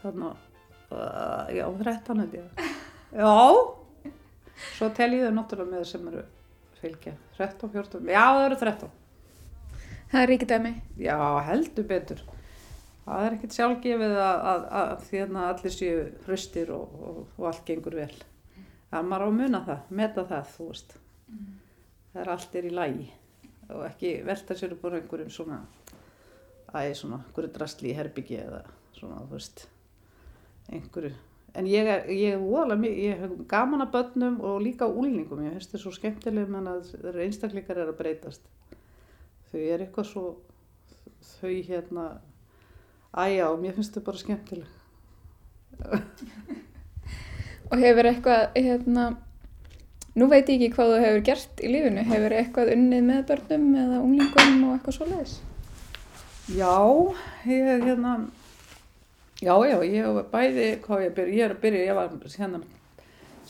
Þannig 0.00 0.30
uh, 0.94 1.50
já 1.50 1.66
13 1.82 2.22
held 2.22 2.36
ég. 2.38 2.68
Já. 3.18 3.34
Svo 4.76 4.88
tel 4.94 5.16
ég 5.16 5.26
þau 5.26 5.34
náttúrulega 5.40 5.74
með 5.74 5.88
sem 5.90 6.06
eru 6.12 6.22
fylgja 6.80 7.14
13, 7.36 7.70
14, 7.76 8.08
já 8.10 8.24
það 8.24 8.46
eru 8.48 8.58
13 8.64 8.96
Það 10.10 10.24
er 10.24 10.30
ríkið 10.32 10.48
dæmi. 10.50 10.70
Já, 10.98 11.16
heldur 11.46 11.84
betur. 11.86 12.22
Það 13.04 13.24
er 13.26 13.34
ekkert 13.36 13.54
sjálfgefið 13.54 14.16
að, 14.18 14.40
að, 14.50 14.64
að 14.80 15.04
því 15.06 15.20
að 15.22 15.36
allir 15.44 15.74
séu 15.74 16.00
hraustir 16.24 16.72
og, 16.74 16.96
og, 16.98 17.20
og 17.38 17.46
allt 17.50 17.62
gengur 17.68 17.96
vel. 18.00 18.10
Það 18.90 19.06
maður 19.06 19.22
á 19.22 19.28
að 19.28 19.36
muna 19.38 19.60
það, 19.68 19.84
meta 20.00 20.24
það, 20.26 20.50
þú 20.56 20.66
veist. 20.72 20.96
Það 22.10 22.22
er 22.24 22.32
allt 22.34 22.58
er 22.58 22.66
í 22.66 22.74
lægi 22.74 23.08
og 23.70 23.84
ekki 23.86 24.12
velta 24.26 24.56
sér 24.58 24.74
upp 24.74 24.82
á 24.82 24.98
einhverjum 24.98 25.30
svona, 25.30 25.60
æ, 26.74 26.90
svona, 26.98 27.20
einhverju 27.28 27.52
drastli 27.54 27.92
í 27.92 27.94
herbyggi 27.94 28.40
eða 28.42 28.64
svona, 28.96 29.20
þú 29.22 29.36
veist, 29.36 29.62
einhverju. 30.74 31.14
En 31.58 31.66
ég 31.66 31.86
er, 31.90 32.04
ég 32.14 32.34
er 32.36 32.38
voðalega, 32.38 32.78
mi- 32.78 32.96
ég 33.08 33.18
hef 33.24 33.30
gaman 33.50 33.82
að 33.82 33.90
börnum 33.96 34.36
og 34.46 34.60
líka 34.62 34.86
úlningum, 34.86 35.40
ég 35.44 35.52
finnst 35.56 35.72
þetta 35.72 35.82
svo 35.82 35.90
skemmtileg 35.96 36.48
menn 36.48 36.68
að 36.70 36.84
þeir 37.02 37.18
einstaklingar 37.24 37.76
er 37.82 37.88
að 37.90 37.98
breytast 37.98 38.44
þau 39.50 39.58
er 39.60 39.82
eitthvað 39.82 40.06
svo 40.06 40.24
þau 41.40 41.50
hérna 41.66 42.04
æja 43.18 43.48
og 43.50 43.58
mér 43.64 43.74
finnst 43.74 43.96
þau 43.98 44.04
bara 44.06 44.22
skemmtileg 44.22 44.66
Og 47.70 47.78
hefur 47.78 48.08
eitthvað, 48.10 48.48
hérna, 48.58 49.04
nú 50.18 50.26
veit 50.30 50.48
ég 50.50 50.56
ekki 50.58 50.72
hvað 50.74 50.90
þú 50.90 50.96
hefur 51.04 51.20
gert 51.28 51.60
í 51.62 51.68
lífinu. 51.70 52.02
Hefur 52.08 52.34
eitthvað 52.34 52.72
unnið 52.74 53.04
með 53.06 53.20
börnum 53.28 53.68
eða 53.84 54.00
unglingum 54.02 54.64
og 54.68 54.72
eitthvað 54.76 54.96
svoleiðis? 54.98 55.36
já, 56.50 56.72
ég 57.46 57.68
er 57.76 57.84
hérna 57.86 58.14
já, 59.40 59.54
já, 59.66 59.76
ég 59.84 60.04
hef 60.04 60.28
bæði 60.34 60.68
hvað 60.84 61.04
ég 61.06 61.16
byrja, 61.16 61.34
ég 61.36 61.46
er 61.46 61.54
að 61.54 61.64
byrja 61.64 61.88
ég 61.88 61.98
var 61.98 62.14
hérna 62.36 62.60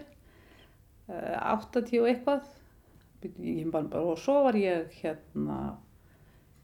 80 1.07 2.01
og 2.01 2.09
eitthvað 2.11 2.41
ég 3.39 3.71
bara, 3.71 3.87
bara, 3.87 4.03
og 4.03 4.19
svo 4.21 4.43
var 4.45 4.57
ég 4.59 4.91
hérna 5.01 5.77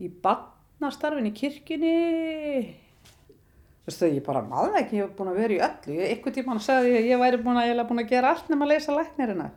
í 0.03 0.11
barnastarfin 0.23 1.31
í 1.31 1.35
kirkjunni 1.35 1.97
Veistu, 3.83 4.07
ég 4.07 4.23
bara 4.23 4.39
maður 4.47 4.77
ekki, 4.79 4.95
ég 4.95 5.09
hef 5.09 5.15
búin 5.17 5.33
að 5.33 5.39
vera 5.41 5.55
í 5.57 5.63
öllu. 5.65 5.95
Ég, 5.97 6.11
einhvern 6.13 6.35
tímann 6.37 6.61
sagði 6.63 6.93
ég 6.93 7.01
að 7.01 7.09
ég 7.09 7.19
væri 7.19 7.39
búin 7.43 7.57
að, 7.59 7.81
búin 7.89 7.99
að 7.99 8.13
gera 8.13 8.29
allt 8.31 8.47
nema 8.47 8.63
að 8.63 8.71
leysa 8.71 8.95
læknirina. 8.95 9.47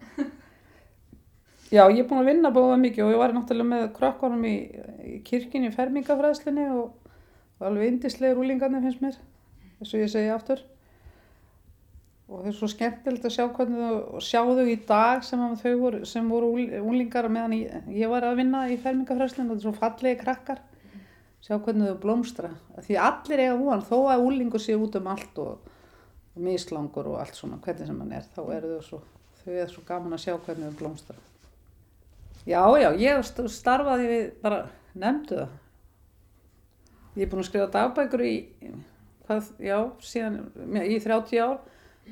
Já, 1.72 1.82
ég 1.90 2.04
er 2.04 2.06
búin 2.06 2.22
að 2.22 2.28
vinna 2.30 2.52
búið 2.54 2.76
mikið 2.84 3.04
og 3.04 3.10
ég 3.10 3.18
var 3.18 3.32
náttúrulega 3.34 3.70
með 3.72 3.84
krökkunum 3.96 4.44
í, 4.46 4.54
í 5.02 5.14
kirkjunni 5.26 5.72
í 5.72 5.74
fermingafræðslinni 5.74 6.66
og, 6.76 7.10
og 7.58 7.66
alveg 7.66 7.90
indislega 7.90 8.36
rúlingarnir 8.38 8.84
finnst 8.84 9.02
mér, 9.02 9.16
þess 9.80 9.96
að 9.96 10.04
ég 10.04 10.12
segi 10.12 10.30
aftur. 10.30 10.62
Og 12.26 12.40
það 12.40 12.48
er 12.52 12.56
svo 12.58 12.68
skemmtilegt 12.70 13.26
að 13.26 13.34
sjá 13.34 13.44
hvernig 13.56 13.82
og 13.90 14.22
sjá 14.22 14.40
þau 14.46 14.62
í 14.70 14.78
dag 14.86 15.26
sem 15.26 15.42
þau 15.58 15.74
voru, 15.82 16.00
sem 16.06 16.30
voru 16.30 16.52
úl- 16.54 16.78
unglingar 16.80 17.28
meðan 17.30 17.58
ég, 17.58 17.84
ég 17.98 18.10
var 18.10 18.26
að 18.26 18.40
vinna 18.40 18.64
í 18.70 18.78
fermingafræðslinni 18.82 19.50
og 19.50 19.58
það 19.58 19.62
er 19.62 19.66
svo 19.66 19.74
fallegi 19.82 20.22
krakkar 20.22 20.62
sjá 21.46 21.54
hvernig 21.62 21.92
þau 21.92 22.00
blómstra 22.02 22.50
því 22.82 22.98
allir 22.98 23.42
eiga 23.44 23.58
von, 23.60 23.82
þó 23.86 23.98
að 24.10 24.26
úlingur 24.26 24.62
sé 24.62 24.74
út 24.74 24.98
um 24.98 25.06
allt 25.12 25.38
og, 25.42 25.70
og 26.34 26.42
mislangur 26.42 27.12
og 27.12 27.20
allt 27.22 27.38
svona, 27.38 27.60
hvernig 27.62 27.86
sem 27.86 28.02
hann 28.02 28.16
er 28.18 28.26
þá 28.34 28.42
eru 28.56 28.74
þau 28.74 28.88
svo, 28.88 29.00
þau 29.44 29.54
er 29.54 29.70
svo 29.70 29.86
gaman 29.86 30.18
að 30.18 30.24
sjá 30.26 30.34
hvernig 30.34 30.72
þau 30.72 30.80
blómstra 30.82 31.18
já, 32.46 32.60
já, 32.80 32.88
ég 33.02 33.22
st- 33.26 33.48
starfaði 33.52 34.10
við 34.10 34.26
bara, 34.42 34.60
nefndu 34.94 35.40
það. 35.42 35.54
Ég 37.16 37.24
er 37.26 37.30
búin 37.32 37.40
að 37.42 37.48
skrifa 37.48 37.70
dagbækur 37.72 38.22
í 38.28 38.34
hvað, 39.26 39.48
já, 39.64 39.78
síðan 40.04 40.36
í 40.84 40.98
30 41.02 41.40
ár. 41.46 41.56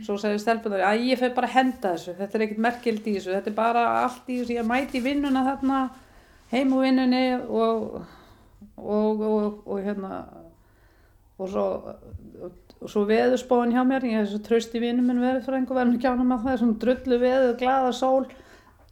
Svo 0.03 0.17
sagði 0.19 0.41
stelpunar, 0.43 0.81
að 0.89 1.05
ég 1.07 1.21
fer 1.21 1.31
bara 1.37 1.47
að 1.47 1.55
henda 1.55 1.93
þessu. 1.95 2.17
Þetta 2.19 2.35
er 2.39 2.43
ekkert 2.49 2.63
merkild 2.65 3.05
í 3.07 3.13
þessu, 3.15 3.31
þetta 3.37 3.51
er 3.53 3.55
bara 3.61 3.83
allt 4.01 4.27
í 4.33 4.39
þessu, 4.41 4.57
ég 4.57 4.67
mæti 4.67 5.03
vinnuna 5.05 5.45
þarna 5.47 5.83
heim 6.51 6.73
úr 6.75 6.83
vinnunni 6.89 7.21
og 7.47 8.01
og, 8.75 9.21
og, 9.23 9.61
og 9.71 9.79
hérna 9.85 10.25
og 11.39 11.49
svo, 11.53 11.65
og 12.83 12.91
svo 12.91 13.05
veðurspóin 13.07 13.71
hjá 13.75 13.85
mér, 13.87 14.05
ég 14.09 14.19
hef 14.25 14.33
svo 14.33 14.41
tröst 14.49 14.75
í 14.75 14.81
vinum 14.83 15.07
minn 15.09 15.23
veðurfræðingu 15.23 15.77
verðum 15.77 15.95
ekki 15.99 16.11
ánum 16.11 16.35
að 16.35 16.43
það. 16.43 16.53
Er 16.57 16.61
svona 16.65 16.81
drullu 16.83 17.19
veður, 17.23 17.55
glaða 17.63 17.93
sól 17.95 18.27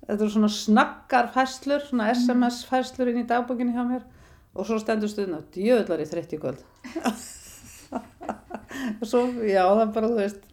þetta 0.07 0.19
eru 0.19 0.33
svona 0.35 0.51
snaggar 0.53 1.31
fæslur 1.35 1.85
svona 1.87 2.11
SMS 2.15 2.63
fæslur 2.69 3.13
inn 3.13 3.23
í 3.23 3.29
dagbókinni 3.29 3.77
hjá 3.77 3.85
mér 3.87 4.05
og 4.53 4.69
svo 4.69 4.79
stendur 4.83 5.11
stundin 5.11 5.39
að 5.39 5.49
djöðlar 5.57 6.05
í 6.05 6.09
30 6.11 6.43
kvöld 6.43 6.61
og 9.01 9.07
svo, 9.11 9.27
já 9.47 9.63
það 9.65 9.85
er 9.87 9.93
bara 9.97 10.13
þú 10.13 10.21
veist 10.21 10.49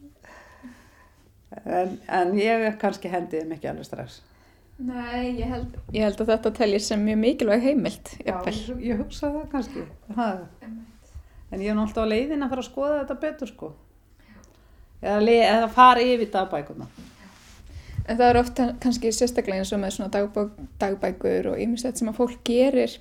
en, 1.65 1.95
en 2.07 2.35
ég 2.39 2.67
kannski 2.81 3.11
hendið 3.11 3.55
ekki 3.57 3.71
alveg 3.71 3.89
strax 3.89 4.21
Nei, 4.79 5.35
ég 5.35 5.49
held, 5.51 5.73
ég 5.91 6.05
held 6.05 6.21
að 6.23 6.29
þetta 6.31 6.51
telji 6.55 6.77
sem 6.79 7.01
mjög 7.03 7.17
mikilvæg 7.19 7.65
heimild. 7.65 8.11
Já, 8.23 8.37
ég, 8.47 8.59
ég 8.79 9.01
hugsa 9.01 9.27
það 9.33 9.49
kannski. 9.51 9.81
Ha. 10.15 10.27
En 11.51 11.63
ég 11.65 11.73
er 11.73 11.99
á 11.99 12.03
leiðin 12.07 12.45
að 12.45 12.53
fara 12.53 12.63
að 12.63 12.69
skoða 12.69 12.99
þetta 13.01 13.17
betur 13.25 13.51
sko. 13.51 13.69
Eða, 15.01 15.19
eða 15.35 15.67
fara 15.75 16.05
yfir 16.05 16.31
dagbækuna. 16.31 16.87
En 18.09 18.17
það 18.17 18.29
er 18.31 18.39
ofta 18.41 18.67
kannski 18.81 19.11
sérstaklega 19.13 19.61
eins 19.61 19.73
og 19.75 19.81
með 19.83 19.95
svona 19.95 20.13
dagbæk, 20.13 20.53
dagbækur 20.81 21.51
og 21.51 21.59
ýmislegt 21.61 22.01
sem 22.01 22.09
að 22.09 22.17
fólk 22.17 22.39
gerir 22.47 22.95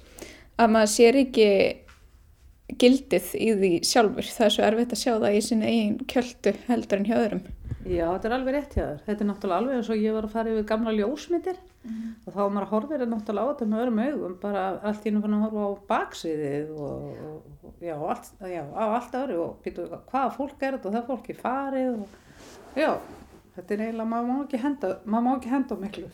að 0.60 0.74
maður 0.74 0.92
sér 0.92 1.20
ekki 1.22 1.46
gildið 2.78 3.30
í 3.40 3.52
því 3.56 3.70
sjálfur. 3.88 4.28
Það 4.28 4.46
er 4.46 4.54
svo 4.54 4.66
erfitt 4.66 4.92
að 4.92 5.00
sjá 5.00 5.12
það 5.14 5.38
í 5.38 5.40
sinni 5.46 5.70
eigin 5.70 5.96
kjöldu 6.12 6.52
heldur 6.66 7.00
en 7.00 7.08
hjá 7.08 7.16
öðrum. 7.16 7.46
Já, 7.88 8.04
þetta 8.10 8.28
er 8.28 8.34
alveg 8.36 8.54
rétt 8.54 8.74
hjá 8.76 8.82
þér. 8.82 9.00
Þetta 9.06 9.24
er 9.24 9.28
náttúrulega 9.30 9.62
alveg 9.62 9.78
eins 9.78 9.90
og 9.94 10.02
ég 10.04 10.16
var 10.16 10.26
að 10.26 10.34
fara 10.34 10.52
yfir 10.52 10.66
gamla 10.68 10.94
ljósmyndir. 10.98 11.60
og 12.26 12.34
þá 12.34 12.38
var 12.38 12.50
maður 12.52 12.66
að 12.66 12.72
horfir 12.74 13.02
er 13.02 13.08
náttúrulega 13.08 13.48
á 13.48 13.50
þetta 13.52 13.68
með 13.68 13.82
öðrum 13.82 14.00
augum 14.02 14.34
bara 14.42 14.64
allt 14.90 15.06
í 15.06 15.12
fann 15.14 15.36
að 15.36 15.44
horfa 15.44 15.64
á 15.64 15.70
baksviðið 15.92 16.72
og, 16.74 17.06
og, 17.28 17.38
og 17.64 17.84
já, 17.86 17.94
allt, 17.96 18.28
já, 18.52 18.62
á 18.76 18.84
allt 18.98 19.16
öðru 19.22 19.38
og 19.44 19.62
býtu 19.64 19.86
hvaða 19.94 20.34
fólk 20.34 20.66
er 20.66 20.76
þetta 20.76 20.90
og 20.90 20.96
það 20.96 21.00
er 21.00 21.08
fólki 21.08 21.36
farið 21.38 21.90
og 21.94 22.82
já, 22.82 22.90
þetta 23.58 23.74
er 23.74 23.84
eiginlega, 23.86 24.08
maður 24.12 24.28
má 24.28 24.36
ekki 24.44 24.62
henda, 24.62 24.92
maður 25.04 25.26
má 25.26 25.30
ekki 25.34 25.52
henda 25.52 25.78
á 25.78 25.82
miklu. 25.82 26.10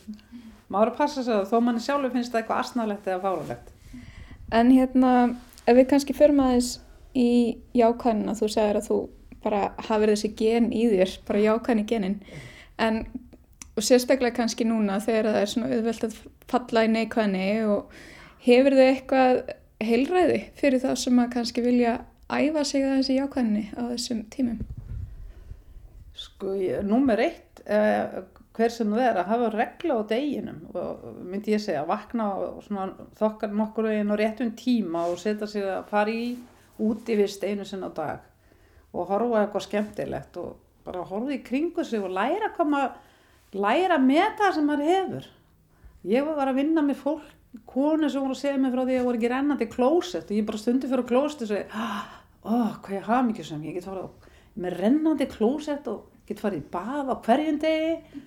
Maður 0.73 0.93
að 0.93 1.01
passa 1.01 1.25
sig 1.25 1.35
að 1.35 1.51
þó 1.51 1.59
manni 1.63 1.85
sjálfur 1.85 2.15
finnst 2.15 2.33
það 2.33 2.41
eitthvað 2.41 2.63
asnalegt 2.63 3.11
eða 3.11 3.21
fáralegt. 3.25 3.75
En 4.55 4.73
hérna, 4.73 5.13
ef 5.65 5.77
við 5.77 5.91
kannski 5.93 6.17
förum 6.17 6.41
aðeins 6.45 6.71
í 7.15 7.29
jákvæðina, 7.77 8.35
þú 8.39 8.49
segir 8.55 8.81
að 8.81 8.89
þú 8.89 8.99
bara 9.45 9.61
hafið 9.91 10.15
þessi 10.15 10.33
gen 10.39 10.71
í 10.73 10.87
þér, 10.89 11.19
bara 11.29 11.45
jákvæðin 11.45 11.83
í 11.83 11.89
genin, 11.91 12.17
en 12.81 13.05
og 13.75 13.83
sérstaklega 13.83 14.37
kannski 14.39 14.67
núna 14.69 15.01
þegar 15.03 15.31
það 15.33 15.41
er 15.41 15.51
svona 15.51 15.71
auðvelt 15.75 16.07
að 16.07 16.19
falla 16.51 16.85
í 16.87 16.91
neikvæðinni 16.95 17.47
og 17.75 17.97
hefur 18.47 18.77
þau 18.79 18.85
eitthvað 18.87 19.41
heilræði 19.85 20.41
fyrir 20.61 20.83
það 20.85 21.01
sem 21.03 21.21
að 21.21 21.33
kannski 21.35 21.65
vilja 21.65 21.97
æfa 22.31 22.65
sig 22.69 22.87
að 22.87 22.97
þessi 23.01 23.19
jákvæðinni 23.19 23.65
á 23.75 23.83
þessum 23.91 24.23
tímum? 24.33 24.63
Sko, 26.15 26.53
ég- 26.55 26.85
númer 26.87 27.19
eitt, 27.19 27.61
eh, 27.67 28.23
hver 28.55 28.71
sem 28.71 28.91
það 28.93 29.01
er 29.11 29.17
að 29.19 29.27
hafa 29.33 29.51
regla 29.51 29.95
á 29.99 30.03
deginum 30.07 30.61
og 30.75 31.01
myndi 31.25 31.51
ég 31.55 31.61
segja, 31.61 31.85
vakna 31.87 32.29
og 32.39 32.63
svona 32.63 32.93
þokkar 33.19 33.51
nokkur 33.51 33.89
veginn 33.89 34.13
á 34.15 34.17
réttum 34.17 34.53
tíma 34.55 35.07
og 35.11 35.19
setja 35.19 35.47
sig 35.47 35.63
að 35.63 35.85
fara 35.91 36.11
í 36.11 36.37
útivist 36.79 37.43
einu 37.43 37.65
sinna 37.65 37.91
á 37.91 37.95
dag 37.95 38.21
og 38.95 39.09
horfa 39.09 39.43
eitthvað 39.47 39.67
skemmtilegt 39.67 40.37
og 40.37 40.57
bara 40.85 41.03
horfa 41.03 41.33
í 41.35 41.43
kringu 41.43 41.85
sig 41.85 42.01
og 42.01 42.11
læra 42.11 42.53
hvað 42.55 42.69
maður, 42.69 42.93
læra 43.55 43.99
með 43.99 44.37
það 44.39 44.55
sem 44.55 44.67
maður 44.69 44.85
hefur. 44.93 45.27
Ég 46.05 46.25
var 46.37 46.47
að 46.49 46.55
vinna 46.55 46.83
með 46.83 46.97
fólk, 46.97 47.23
konu 47.67 48.09
sem 48.11 48.21
voru 48.23 48.35
að 48.35 48.43
segja 48.43 48.59
mig 48.59 48.73
frá 48.73 48.85
því 48.85 48.99
að 49.01 49.05
voru 49.05 49.19
ekki 49.19 49.31
rennandi 49.31 49.67
klósett 49.71 50.31
og 50.31 50.37
ég 50.37 50.47
bara 50.47 50.59
stundi 50.59 50.87
fyrir 50.91 51.07
klósett 51.09 51.43
og 51.43 51.49
segi, 51.49 51.65
ó, 52.45 52.55
hvað 52.83 52.95
ég 52.99 53.03
hafa 53.03 53.23
mikið 53.33 53.45
sem 53.45 53.63
ég 53.63 53.75
get 53.75 53.85
farið 53.85 54.07
á 54.07 54.11
með 54.61 54.79
rennandi 54.79 55.27
klósett 55.31 55.89
og 55.91 56.07
get 56.29 56.41
farið 56.41 56.63
í 56.63 56.71
bað 56.73 57.11
á 57.11 57.15
hverjum 57.25 57.59
degi 57.63 58.23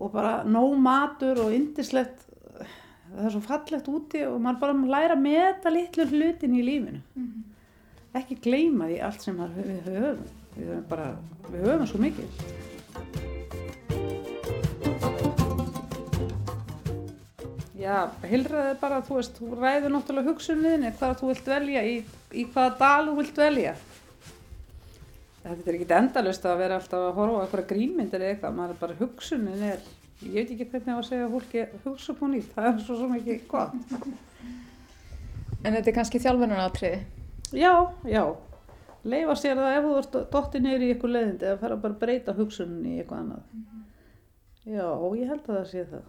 og 0.00 0.12
bara 0.14 0.40
nóg 0.48 0.74
matur 0.80 1.42
og 1.44 1.54
indislegt 1.54 2.26
það 3.10 3.26
er 3.26 3.34
svo 3.34 3.42
fallegt 3.44 3.90
úti 3.90 4.22
og 4.26 4.38
maður 4.42 4.60
bara 4.64 4.90
læra 4.94 5.16
að 5.16 5.24
meta 5.24 5.72
litlu 5.72 6.06
hlutin 6.12 6.56
í 6.56 6.64
lífinu. 6.66 7.00
Ekki 8.16 8.40
gleyma 8.42 8.88
því 8.90 8.98
allt 9.06 9.26
sem 9.26 9.36
við 9.56 9.70
höfum. 9.86 10.24
Við 10.56 10.70
höfum 10.70 10.86
bara, 10.90 11.10
við 11.50 11.66
höfum 11.68 11.86
svo 11.90 12.00
mikið. 12.02 12.28
Já, 17.80 18.10
heilræði 18.28 18.74
er 18.74 18.80
bara, 18.80 18.98
þú 19.06 19.14
veist, 19.16 19.38
þú 19.38 19.56
ræður 19.56 19.94
náttúrulega 19.94 20.28
hugsunniðinni 20.34 20.90
hvað 20.98 21.14
þú 21.20 21.30
vilt 21.30 21.46
velja, 21.48 21.84
í, 21.86 21.94
í 22.36 22.44
hvaða 22.52 22.74
dal 22.82 23.06
þú 23.08 23.14
vilt 23.22 23.40
velja. 23.40 23.72
Þetta 25.40 25.70
er 25.70 25.76
ekki 25.78 25.94
endalust 25.96 26.44
að 26.44 26.58
vera 26.60 26.76
alltaf 26.76 27.06
að 27.06 27.14
horfa 27.16 27.38
á 27.40 27.42
eitthvað 27.46 27.68
grínmyndir 27.70 28.20
eða 28.20 28.34
eitthvað, 28.34 28.56
maður 28.58 28.74
er 28.74 28.80
bara 28.82 28.96
hugsunin 28.98 29.62
er, 29.70 29.86
ég 30.20 30.34
veit 30.36 30.50
ekki 30.52 30.66
hvernig 30.74 30.92
að 30.92 31.06
segja 31.08 31.24
að 31.24 31.36
fólki 31.36 31.62
hugsa 31.86 32.14
á 32.20 32.24
nýtt, 32.28 32.50
það 32.56 32.68
er 32.70 32.82
svo 32.84 32.96
sem 33.00 33.14
ekki 33.16 33.36
gott. 33.48 33.94
En 35.64 35.76
þetta 35.76 35.90
er 35.92 35.96
kannski 35.96 36.20
þjálfunaratriði. 36.20 37.00
Já, 37.56 37.72
já, 38.08 38.22
leifa 39.08 39.38
sér 39.40 39.56
það 39.62 39.78
ef 39.78 39.88
þú 39.88 39.94
ert 40.02 40.18
dottið 40.34 40.66
niður 40.66 40.84
í 40.84 40.92
eitthvað 40.92 41.16
leiðindi 41.16 41.48
eða 41.48 41.62
fara 41.64 41.80
bara 41.86 41.96
að 41.96 42.04
breyta 42.04 42.36
hugsunin 42.36 42.84
í 42.84 42.98
eitthvað 43.00 43.24
annað. 43.24 43.64
Já, 44.68 44.86
ég 45.16 45.32
held 45.32 45.48
að 45.48 45.56
það 45.56 45.66
sé 45.72 45.86
það. 45.88 46.06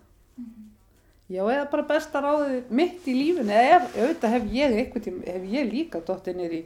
Já, 1.31 1.41
eða 1.47 1.65
bara 1.71 1.87
besta 1.87 2.19
ráðið 2.19 2.71
mitt 2.75 3.07
í 3.07 3.15
lífinu, 3.15 3.55
eða 3.55 3.79
auðvitað 3.95 4.33
hef 4.35 4.47
ég 4.51 4.73
eitthvað 4.75 5.07
tíma, 5.07 5.23
hef 5.31 5.49
ég 5.55 5.69
líka 5.71 6.03
dottið 6.03 6.39
niður 6.41 6.55
í 6.57 6.63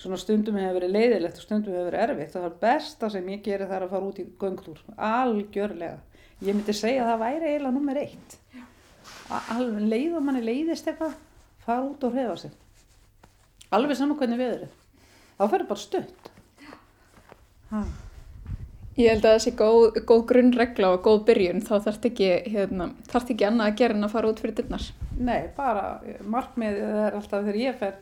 svona 0.00 0.18
stundum 0.20 0.58
hefur 0.58 0.78
verið 0.80 0.94
leiðilegt 0.96 1.40
og 1.40 1.44
stundum 1.46 1.74
hefur 1.76 1.90
verið 1.90 2.04
erfitt 2.06 2.36
og 2.36 2.46
það 2.46 2.60
besta 2.64 3.10
sem 3.12 3.28
ég 3.32 3.42
geri 3.44 3.68
það 3.68 3.76
er 3.78 3.86
að 3.86 3.92
fara 3.94 4.08
út 4.08 4.20
í 4.22 4.26
göngtúr, 4.40 4.84
algjörlega. 4.96 5.98
Ég 6.42 6.56
myndi 6.56 6.74
segja 6.74 7.04
að 7.04 7.12
það 7.12 7.22
væri 7.22 7.50
eiginlega 7.50 7.74
nummer 7.76 8.00
eitt. 8.02 8.38
Alveg 9.32 9.90
leið 9.92 10.16
og 10.18 10.24
manni 10.26 10.44
leiðist 10.44 10.88
eitthvað, 10.90 11.18
fara 11.62 11.84
út 11.86 12.06
og 12.06 12.16
hrefa 12.16 12.38
sig. 12.40 12.54
Alveg 13.72 13.98
saman 13.98 14.18
hvernig 14.20 14.40
veður 14.40 14.64
er. 14.66 14.72
Þá 15.38 15.44
fyrir 15.52 15.68
bara 15.70 15.82
stutt. 15.82 16.32
Ha. 17.72 17.84
Ég 18.92 19.08
held 19.08 19.24
að 19.24 19.32
það 19.32 19.42
sé 19.46 19.50
góð, 19.56 19.84
góð 20.04 20.22
grunnregla 20.28 20.88
og 20.92 21.06
góð 21.06 21.22
byrjun, 21.30 21.62
þá 21.64 21.72
þarf 21.86 22.08
ekki, 22.10 22.26
hérna, 22.52 22.90
þarf 23.08 23.30
ekki 23.32 23.46
annað 23.48 23.70
að 23.70 23.78
gera 23.80 23.96
en 23.96 24.04
að 24.04 24.12
fara 24.12 24.32
út 24.32 24.42
fyrir 24.42 24.56
dyrnar. 24.58 24.88
Nei, 25.16 25.38
bara 25.56 25.84
markmiðið 26.34 26.98
er 27.06 27.16
alltaf 27.16 27.46
þegar 27.46 27.60
ég 27.62 27.78
fer, 27.80 27.94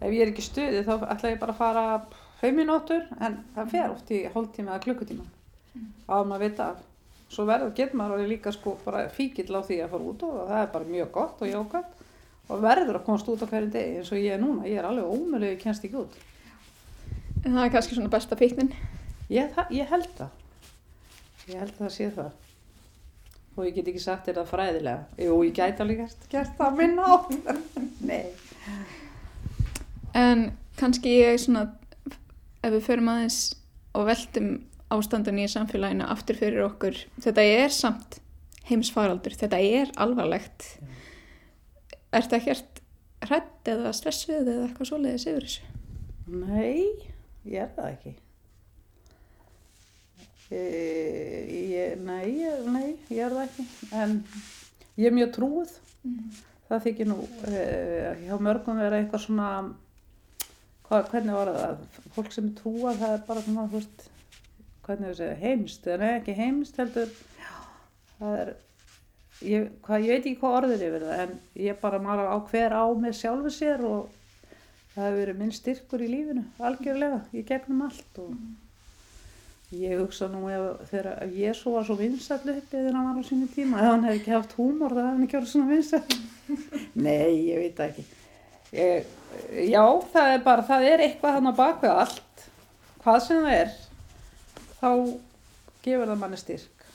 ef 0.00 0.10
ég 0.10 0.22
er 0.24 0.32
ekki 0.32 0.44
í 0.44 0.48
stuði 0.48 0.82
þá 0.86 0.94
ætla 1.14 1.32
ég 1.34 1.40
bara 1.42 1.54
að 1.54 1.60
fara 1.60 1.84
fimm 2.40 2.58
minútur 2.60 3.06
en 3.20 3.38
það 3.54 3.70
fer 3.72 3.92
oft 3.92 4.10
í 4.12 4.24
hóltíma 4.34 4.74
eða 4.74 4.84
klukkutíma 4.84 5.26
á 6.08 6.14
að 6.20 6.28
maður 6.30 6.44
vita 6.44 6.68
af. 6.72 6.82
Svo 7.34 7.46
verður, 7.48 7.72
getur 7.74 7.98
maður 7.98 8.18
orðið 8.18 8.32
líka 8.34 8.52
sko 8.54 8.76
bara 8.84 9.06
fíkill 9.10 9.48
á 9.56 9.60
því 9.64 9.80
að 9.82 9.94
fara 9.94 10.08
út 10.10 10.24
og 10.26 10.34
það 10.50 10.60
er 10.60 10.70
bara 10.74 10.90
mjög 10.92 11.10
gott 11.14 11.42
og 11.42 11.50
jákvæmt 11.50 12.02
og 12.44 12.62
verður 12.62 12.98
að 12.98 13.06
komast 13.06 13.30
út 13.32 13.42
á 13.42 13.48
hverjum 13.48 13.72
degi 13.74 13.98
eins 13.98 14.12
og 14.12 14.20
ég 14.20 14.36
er 14.36 14.42
núna, 14.42 14.68
ég 14.68 14.78
er 14.78 14.86
alveg 14.86 15.08
ómölu, 15.08 15.48
ég 15.48 15.62
kennst 15.62 15.86
ekki 15.86 16.02
út. 16.02 16.18
En 17.44 17.56
það 17.56 17.64
er 17.64 17.72
kannski 17.74 17.96
svona 17.96 18.12
besta 18.12 18.38
fíknin. 18.38 18.72
Ég, 19.32 19.56
ég 19.72 19.88
held 19.88 20.10
það. 20.18 20.42
Ég 21.48 21.60
held 21.60 21.78
það 21.78 21.94
sé 21.96 22.10
það. 22.14 22.30
Og 23.54 23.66
ég 23.68 23.78
get 23.78 23.88
ekki 23.92 24.02
sagt 24.02 24.28
það 24.28 24.50
fræðilega. 24.50 25.06
Jú, 25.24 25.38
ég 25.46 25.56
gæti 25.56 25.84
alveg 25.84 26.14
gert 26.32 26.54
það 26.60 26.78
minna 26.80 27.08
á. 27.08 27.14
Nei. 28.10 28.24
En 30.14 30.46
kannski 30.78 31.16
ég 31.20 31.40
svona, 31.42 31.66
ef 32.62 32.76
við 32.76 32.86
förum 32.86 33.10
aðeins 33.10 33.40
og 33.94 34.08
veltum 34.08 34.52
ástandun 34.94 35.40
í 35.42 35.48
samfélaginu 35.50 36.06
aftur 36.06 36.38
fyrir 36.38 36.66
okkur, 36.68 36.98
þetta 37.24 37.42
er 37.42 37.72
samt 37.74 38.20
heimsfaraldur, 38.68 39.34
þetta 39.36 39.60
er 39.60 39.92
alvarlegt. 40.00 40.66
Ertu 42.14 42.38
ekkert 42.38 42.82
hrætt 43.24 43.70
eða 43.70 43.92
stressuð 43.96 44.44
eða 44.44 44.68
eitthvað 44.68 44.90
svoleiðis 44.90 45.26
yfir 45.30 45.48
þessu? 45.48 45.72
Nei, 46.34 46.84
ég 47.48 47.64
er 47.64 47.72
það 47.76 47.90
ekki. 47.90 48.14
E, 50.54 50.62
ég, 51.74 51.94
nei, 52.04 52.24
ég, 52.38 52.66
nei, 52.70 52.88
ég 53.10 53.24
er 53.26 53.34
það 53.34 53.46
ekki. 53.48 53.66
En 53.96 54.18
ég 55.00 55.08
er 55.08 55.16
mjög 55.16 55.32
trúið. 55.38 55.74
Það 56.68 56.84
þykir 56.86 57.10
nú 57.10 57.18
e, 57.48 57.64
hjá 58.24 58.36
mörgum 58.40 58.80
vera 58.80 59.00
eitthvað 59.00 59.24
svona, 59.26 59.48
hvað, 60.88 61.08
hvernig 61.12 61.38
var 61.38 61.52
það? 61.58 62.02
Fólk 62.16 62.34
sem 62.34 62.50
trúað, 62.58 63.00
það 63.02 63.14
er 63.16 63.22
bara 63.28 63.44
svona, 63.46 63.68
þú 63.70 63.80
veist, 63.80 64.08
hvernig 64.84 65.10
við 65.10 65.20
segja, 65.20 65.38
heimst. 65.44 65.88
Nei, 66.02 66.10
ekki 66.18 66.36
heimst 66.38 66.80
heldur. 66.80 67.14
Það 68.18 68.36
er, 68.42 68.52
ég, 69.44 69.70
hvað, 69.86 70.04
ég 70.08 70.12
veit 70.12 70.20
ekki 70.20 70.36
hvað 70.42 70.58
orðið 70.58 70.76
er 70.76 70.84
yfir 70.88 71.06
það, 71.08 71.22
en 71.24 71.64
ég 71.68 71.80
bara 71.80 72.02
maður 72.02 72.34
á 72.34 72.38
hver 72.50 72.76
á 72.76 72.84
með 73.04 73.16
sjálfu 73.20 73.54
sér 73.54 73.86
og 73.88 74.12
það 74.94 75.08
hefur 75.08 75.18
verið 75.22 75.40
minn 75.40 75.54
styrkur 75.54 76.04
í 76.04 76.10
lífinu, 76.10 76.44
algjörlega, 76.62 77.24
í 77.34 77.42
gegnum 77.48 77.82
allt 77.88 78.20
og 78.22 78.36
ég 79.74 79.98
hugsa 79.98 80.28
nú 80.30 80.44
ef, 80.52 80.84
þegar 80.92 81.24
Jésu 81.34 81.72
var 81.74 81.86
svo 81.86 81.96
vinsall 81.98 82.42
uppi 82.44 82.76
þegar 82.76 82.94
hann 82.94 83.08
var 83.08 83.18
á 83.18 83.24
sínu 83.26 83.48
tíma, 83.50 83.80
ef 83.80 83.90
hann 83.90 84.06
hefði 84.06 84.20
ekki 84.20 84.34
haft 84.36 84.54
húmor 84.58 84.94
það 84.94 85.08
hefði 85.08 85.14
hann 85.16 85.24
ekki 85.26 85.38
verið 85.40 85.52
svona 85.54 85.72
vinsall. 85.72 86.20
Nei, 87.06 87.32
ég 87.48 87.64
veit 87.64 87.82
ekki. 87.88 88.06
Ég, 88.74 89.06
já, 89.70 89.82
það 90.10 90.32
er 90.32 90.40
bara, 90.42 90.62
það 90.66 90.84
er 90.88 91.02
eitthvað 91.04 91.36
hann 91.36 91.46
á 91.46 91.54
bakvið 91.54 91.92
allt, 91.94 92.44
hvað 93.04 93.18
sem 93.22 93.44
það 93.44 93.58
er, 93.60 93.74
þá 94.80 94.88
gefur 95.84 96.08
það 96.10 96.22
manni 96.22 96.38
styrk. 96.40 96.86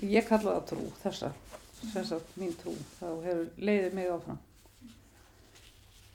Ég 0.00 0.24
kalla 0.28 0.54
það 0.54 0.62
trú, 0.70 0.84
þessa, 1.02 1.28
þessa 1.92 2.20
mín 2.40 2.54
trú, 2.56 2.72
þá 2.96 3.08
hefur 3.26 3.42
leiðið 3.68 3.98
mig 3.98 4.08
áfram. 4.14 4.38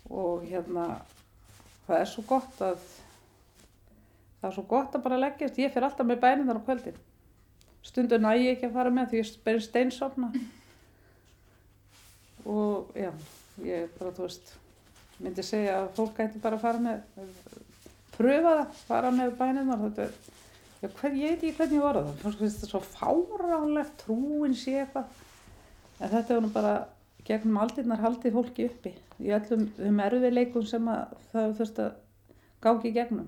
Og 0.10 0.48
hérna 0.48 0.86
það 1.86 2.00
er 2.00 2.10
svo 2.10 2.24
gott 2.32 2.64
að 2.66 2.80
það 4.40 4.48
er 4.50 4.56
svo 4.56 4.64
gott 4.72 4.98
að 4.98 5.06
bara 5.06 5.20
leggjast. 5.22 5.60
Ég 5.62 5.74
fyrir 5.76 5.86
alltaf 5.86 6.10
með 6.10 6.24
bæninar 6.24 6.58
á 6.58 6.66
kvöldin. 6.66 6.98
Stundur 7.86 8.22
næ 8.22 8.32
ég 8.40 8.56
ekki 8.56 8.72
að 8.72 8.80
fara 8.80 8.94
með 8.94 9.14
því 9.14 9.22
ég 9.22 9.54
er 9.54 9.62
steinsofna. 9.68 10.32
Og 12.50 12.98
já 12.98 13.14
ég 13.68 13.90
bara 14.00 14.12
þú 14.18 14.26
veist 14.28 14.54
myndi 15.22 15.44
segja 15.46 15.78
að 15.84 15.90
fólk 16.00 16.18
gæti 16.18 16.42
bara 16.42 16.58
að 16.58 16.64
fara 16.66 16.80
með 16.82 17.26
pröfa 18.16 18.54
það, 18.58 18.78
fara 18.88 19.12
með 19.16 19.36
bæninar 19.40 19.84
þetta 19.88 20.08
er 20.10 20.16
Já, 20.82 20.88
hver, 20.98 21.14
ég 21.14 21.36
veit 21.36 21.44
ekki 21.46 21.52
hvernig 21.60 21.76
ég 21.78 21.84
var 21.86 21.98
það. 22.00 22.08
Fólk 22.24 22.38
finnst 22.40 22.56
þetta 22.58 22.70
svo 22.72 22.80
fáránlegt, 22.90 23.92
trúin 24.02 24.56
sé 24.58 24.72
eitthvað. 24.82 25.12
En 26.02 26.10
þetta 26.10 26.34
var 26.34 26.42
nú 26.42 26.50
bara 26.56 26.72
gegnum 27.28 27.60
aldirnar 27.62 28.02
haldið 28.02 28.34
fólki 28.34 28.66
uppi 28.66 28.96
í 29.22 29.30
öllum 29.38 29.68
þeim 29.78 30.00
erfiðleikum 30.08 30.66
sem 30.66 30.90
að 30.90 31.14
það 31.36 31.54
þurft 31.60 31.82
að 31.86 31.92
gangi 32.66 32.90
í 32.90 32.96
gegnum. 32.96 33.28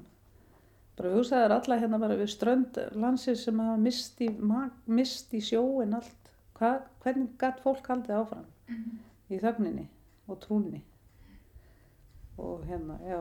Bara 0.97 1.11
hugsaður 1.13 1.53
alla 1.59 1.77
hérna 1.83 2.01
bara 2.01 2.17
við 2.23 2.31
strönd 2.33 2.81
landsins 2.97 3.45
sem 3.45 3.61
hafa 3.61 3.77
mist 3.85 4.25
í, 4.25 4.31
ma- 4.33 4.71
mist 4.89 5.37
í 5.37 5.43
sjóin 5.45 5.93
allt. 5.99 6.33
Hva, 6.57 6.79
hvernig 7.05 7.35
gætt 7.37 7.61
fólk 7.61 7.85
haldið 7.93 8.17
áfram 8.17 8.49
í 9.29 9.37
þögninni 9.45 9.85
og 10.27 10.39
trúnni 10.43 10.83
og 12.37 12.63
hérna, 12.65 12.97
já. 13.05 13.19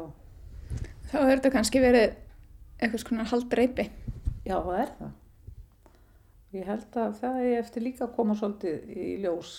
Þá 1.11 1.19
er 1.21 1.33
þetta 1.35 1.51
kannski 1.53 1.83
verið 1.83 2.15
eitthvað 2.79 3.03
svona 3.03 3.27
haldreipi. 3.29 3.89
já, 4.47 4.57
það 4.57 4.79
er 4.79 4.95
það. 5.01 5.11
Ég 6.53 6.69
held 6.69 6.97
að 7.01 7.19
það 7.21 7.43
er 7.43 7.59
eftir 7.59 7.85
líka 7.87 8.07
að 8.07 8.15
koma 8.17 8.37
svolítið 8.37 8.89
í 8.93 9.11
ljós 9.25 9.53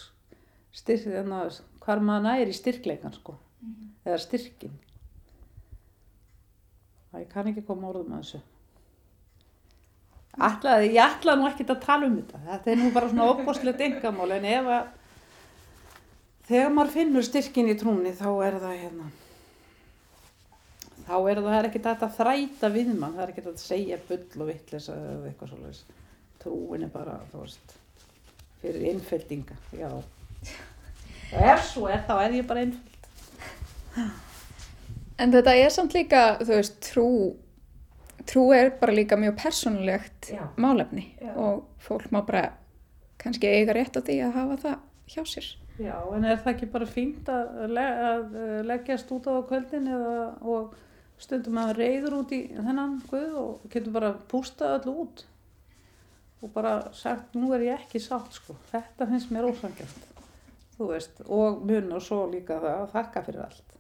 styrk, 0.74 1.06
þannig 1.10 1.38
að 1.40 1.62
hvar 1.86 2.02
maður 2.02 2.26
næri 2.30 2.58
styrkleikan 2.58 3.14
sko, 3.14 3.38
eða 4.06 4.20
styrkin 4.22 4.74
það 7.14 7.22
ég 7.22 7.30
kann 7.30 7.50
ekki 7.52 7.64
koma 7.68 7.92
orðum 7.92 8.16
að 8.18 8.24
þessu. 8.24 8.42
Ætlaði, 10.34 10.88
ég 10.96 11.04
ætlaði 11.04 11.40
nú 11.40 11.48
ekkert 11.52 11.74
að 11.76 11.84
tala 11.84 12.08
um 12.10 12.16
þetta. 12.18 12.40
Þetta 12.48 12.72
er 12.72 12.80
nú 12.80 12.88
bara 12.96 13.10
svona 13.12 13.28
óbúslegt 13.30 13.84
engamál 13.86 14.32
en 14.34 14.48
ef 14.50 14.70
að 14.74 14.88
þegar 16.48 16.74
maður 16.76 16.96
finnur 16.98 17.28
styrkin 17.28 17.72
í 17.72 17.76
trúni 17.80 18.14
þá 18.18 18.28
er 18.48 18.58
það 18.64 18.80
hérna 18.82 19.10
þá 21.04 21.16
er 21.32 21.42
það 21.44 21.58
er 21.58 21.70
ekkert 21.70 21.90
hægt 21.92 22.06
að 22.08 22.18
þræta 22.20 22.72
við 22.74 22.94
mann 22.96 23.16
það 23.16 23.24
er 23.26 23.34
ekkert 23.34 23.52
að 23.54 23.64
segja 23.64 24.00
bull 24.08 24.44
og 24.44 24.50
vittlis 24.52 24.90
eða 24.94 25.30
eitthvað 25.30 25.54
svolítið 25.54 26.02
trúin 26.44 26.84
er 26.84 26.92
bara, 26.92 27.20
þú 27.32 27.46
veist 27.46 27.78
fyrir 28.64 28.90
innfældinga, 28.92 29.56
já 29.76 29.90
og 29.94 31.40
ef 31.40 31.64
svo 31.70 31.88
er 31.92 32.04
þá 32.08 32.16
er 32.26 32.38
ég 32.40 32.48
bara 32.50 32.66
innfæld 32.68 32.92
En 35.22 35.32
þetta 35.32 35.54
er 35.56 35.70
samt 35.70 35.94
líka, 35.94 36.22
þú 36.42 36.56
veist, 36.58 36.78
trú, 36.82 37.08
trú 38.26 38.48
er 38.56 38.72
bara 38.80 38.96
líka 38.96 39.18
mjög 39.20 39.36
persónulegt 39.44 40.32
Já. 40.34 40.48
málefni 40.58 41.06
Já. 41.22 41.36
og 41.38 41.68
fólk 41.80 42.10
má 42.12 42.24
bara 42.26 42.54
kannski 43.22 43.48
eiga 43.48 43.76
rétt 43.78 43.94
á 43.94 44.02
því 44.02 44.18
að 44.26 44.34
hafa 44.40 44.58
það 44.64 44.80
hjá 45.14 45.24
sér. 45.30 45.50
Já, 45.82 45.96
en 46.14 46.26
er 46.30 46.38
það 46.38 46.52
ekki 46.54 46.70
bara 46.70 46.86
fínt 46.86 47.30
að, 47.34 47.54
le 47.74 47.84
að 48.06 48.36
eh, 48.38 48.58
leggjast 48.70 49.10
út 49.16 49.26
á 49.26 49.34
kvöldin 49.50 49.90
eða, 49.90 50.26
og 50.46 50.76
stundum 51.22 51.58
að 51.64 51.76
reyður 51.80 52.18
út 52.20 52.34
í 52.36 52.42
þennan 52.54 53.00
guð 53.10 53.38
og 53.42 53.64
getur 53.74 53.96
bara 53.96 54.12
pústað 54.30 54.76
öllu 54.78 54.96
út 55.06 55.24
og 56.44 56.52
bara 56.52 56.74
sagt, 56.94 57.38
nú 57.40 57.54
er 57.56 57.64
ég 57.70 57.84
ekki 57.86 58.02
sátt 58.04 58.36
sko, 58.36 58.58
þetta 58.72 59.08
finnst 59.08 59.30
mér 59.32 59.48
ósangjast, 59.48 60.10
þú 60.76 60.90
veist, 60.90 61.22
og 61.32 61.62
mun 61.64 61.94
og 61.96 62.04
svo 62.04 62.26
líka 62.28 62.58
það 62.60 62.82
að 62.82 62.90
þakka 62.98 63.24
fyrir 63.28 63.46
allt. 63.46 63.78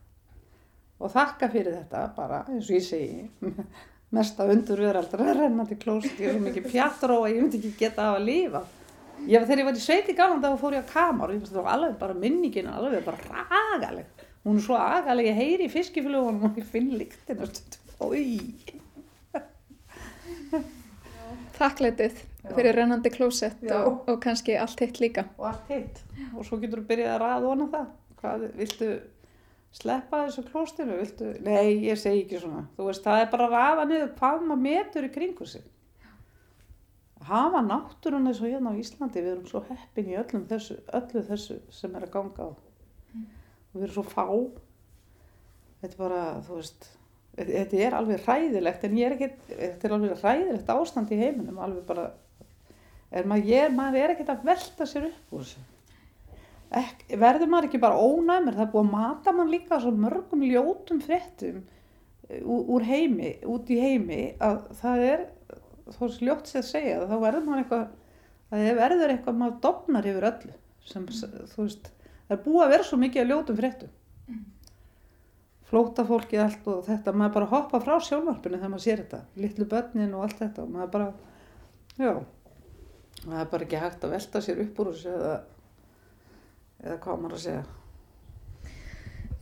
Og 1.03 1.11
þakka 1.11 1.49
fyrir 1.51 1.75
þetta 1.75 2.03
bara, 2.15 2.45
eins 2.47 2.69
og 2.69 2.77
ég 2.77 2.85
segi, 2.87 3.57
mesta 4.15 4.47
undur 4.47 4.79
veraldra 4.85 5.27
að 5.27 5.41
renna 5.41 5.67
til 5.67 5.79
klóst, 5.81 6.15
ég 6.15 6.31
er 6.31 6.37
svo 6.37 6.45
mikið 6.45 6.69
pjattró 6.71 7.19
að 7.25 7.33
ég 7.33 7.41
myndi 7.41 7.59
ekki 7.59 7.73
geta 7.83 8.07
af 8.07 8.21
að 8.21 8.27
lifa. 8.29 8.63
Ég, 9.23 9.45
þegar 9.45 9.61
ég 9.61 9.67
var 9.69 9.77
í 9.79 9.83
sveiti 9.83 10.15
gaman 10.17 10.43
þá 10.43 10.59
fór 10.59 10.75
ég 10.75 10.83
að 10.83 10.93
kamar 10.93 11.31
og 11.31 11.47
það 11.47 11.61
var 11.63 11.73
alveg 11.77 11.97
bara 12.01 12.17
minningin 12.19 12.67
alveg 12.67 13.05
bara 13.05 13.45
agaleg 13.75 14.23
hún 14.43 14.59
er 14.59 14.65
svo 14.65 14.75
agaleg, 14.75 15.29
ég 15.31 15.39
heyri 15.39 15.67
í 15.69 15.71
fiskiflugunum 15.71 16.49
og 16.49 16.59
ég 16.59 16.67
finn 16.67 16.91
Ói. 18.03 18.51
Þakklætið 21.53 22.17
fyrir 22.49 22.75
rennandi 22.75 23.11
klósett 23.13 23.61
Já. 23.63 23.77
og, 23.85 24.01
og 24.09 24.19
kannski 24.23 24.57
allt 24.59 24.81
hitt 24.83 24.99
líka. 24.99 25.27
og 25.37 25.47
allt 25.53 25.69
hitt. 25.71 26.01
Og 26.35 26.43
svo 26.47 26.59
getur 26.59 26.81
þú 26.81 26.87
byrjað 26.89 27.13
að 27.13 27.21
ræða 27.23 27.51
hana 27.53 27.67
það. 27.75 27.91
Hvað, 28.19 28.45
viltu 28.57 28.89
sleppa 29.73 30.23
þessu 30.25 30.43
klóstinu? 30.49 30.97
Viltu, 30.99 31.29
nei 31.45 31.85
ég 31.85 32.01
segi 32.01 32.25
ekki 32.25 32.41
svona. 32.41 32.65
Þú 32.75 32.89
veist 32.89 33.05
það 33.05 33.21
er 33.21 33.31
bara 33.31 33.47
að 33.47 33.55
ræða 33.55 33.87
niður 33.91 34.11
hvað 34.19 34.43
maður 34.49 34.65
metur 34.65 35.07
í 35.07 35.13
kringu 35.13 35.47
sig 35.53 35.63
hafa 37.27 37.61
náttúrun 37.65 38.27
eins 38.29 38.41
og 38.41 38.49
hérna 38.51 38.73
á 38.73 38.79
Íslandi 38.79 39.21
við 39.21 39.31
erum 39.35 39.47
svo 39.49 39.63
heppin 39.69 40.11
í 40.11 40.17
öllum 40.19 40.47
þessu, 40.49 40.79
öllu 40.99 41.23
þessu 41.29 41.59
sem 41.73 41.95
er 41.95 42.07
að 42.07 42.13
ganga 42.17 42.49
á. 42.49 42.49
Og 42.53 43.77
við 43.77 43.87
erum 43.87 43.95
svo 43.97 44.05
fá. 44.07 44.25
Þetta 45.81 45.93
er 45.93 45.99
bara, 45.99 46.23
þú 46.47 46.59
veist 46.59 46.89
þetta 47.33 47.53
þetta 47.53 47.83
er 47.87 47.95
alveg 47.97 48.25
hræðilegt 48.27 48.83
en 48.85 48.97
ég 48.97 49.07
er 49.07 49.15
ekkit, 49.15 49.45
þetta 49.49 49.87
er 49.87 49.95
alveg 49.95 50.19
hræðilegt 50.21 50.73
ástand 50.73 51.13
í 51.13 51.19
heiminum 51.19 51.61
alveg 51.63 51.85
bara 51.87 52.09
er 53.13 53.29
maður, 53.29 53.49
ég, 53.49 53.69
maður 53.73 54.01
er 54.01 54.13
ekkert 54.13 54.33
að 54.33 54.49
velta 54.49 54.87
sér 54.89 55.07
upp 55.09 55.37
úr 55.37 55.45
þessu. 55.45 55.63
Ek, 56.73 57.03
verður 57.21 57.49
maður 57.51 57.67
ekki 57.67 57.81
bara 57.81 58.01
ónæmur? 58.01 58.55
Það 58.57 58.63
er 58.63 58.71
búið 58.73 58.87
að 58.87 58.93
mata 58.95 59.33
mann 59.35 59.51
líka 59.53 59.77
svo 59.81 59.91
mörgum 59.93 60.45
ljótum 60.47 61.01
fréttum 61.03 61.59
eh, 62.29 62.41
úr, 62.41 62.63
úr 62.77 62.85
heimi, 62.87 63.35
út 63.45 63.69
í 63.69 63.77
heimi 63.81 64.21
að 64.41 64.63
það 64.79 65.05
er 65.09 65.25
þó 65.95 66.03
er 66.07 66.17
ljótt 66.27 66.49
sér 66.49 66.61
að 66.63 66.69
segja 66.69 67.01
þá 67.07 67.15
verður 67.21 67.45
maður 67.47 67.63
eitthvað 67.63 67.83
að 68.53 68.63
það 68.63 68.79
verður 68.79 69.13
eitthvað 69.13 69.39
maður 69.41 69.59
dofnar 69.65 70.09
yfir 70.11 70.27
öllu 70.29 70.55
sem, 70.83 71.05
þú 71.07 71.65
veist, 71.65 71.91
það 72.27 72.35
er 72.35 72.41
búið 72.43 72.65
að 72.65 72.73
vera 72.75 72.87
svo 72.87 72.99
mikið 73.01 73.23
að 73.23 73.29
ljótum 73.31 73.59
fréttum. 73.59 73.93
Flóta 75.69 76.03
fólki 76.05 76.37
allt 76.37 76.67
og 76.69 76.83
þetta 76.85 77.13
maður 77.17 77.35
bara 77.37 77.51
hoppa 77.53 77.79
frá 77.81 77.95
sjónvarpinu 78.03 78.59
þegar 78.59 78.73
maður 78.73 78.85
sér 78.85 78.99
þetta 79.01 79.21
litlu 79.41 79.67
börnin 79.71 80.13
og 80.13 80.25
allt 80.27 80.41
þetta 80.43 80.65
og 80.65 80.73
maður 80.75 80.91
bara 80.93 81.07
já, 81.97 82.11
það 83.23 83.39
er 83.39 83.49
bara 83.55 83.67
ekki 83.67 83.81
hægt 83.81 84.05
að 84.05 84.13
velta 84.17 84.43
sér 84.43 84.61
upp 84.65 84.83
úr 84.83 84.91
þessu 84.91 85.15
eða 85.15 85.33
eða 86.83 86.99
hvað 87.05 87.23
maður 87.23 87.37
að 87.37 87.45
segja. 87.47 87.63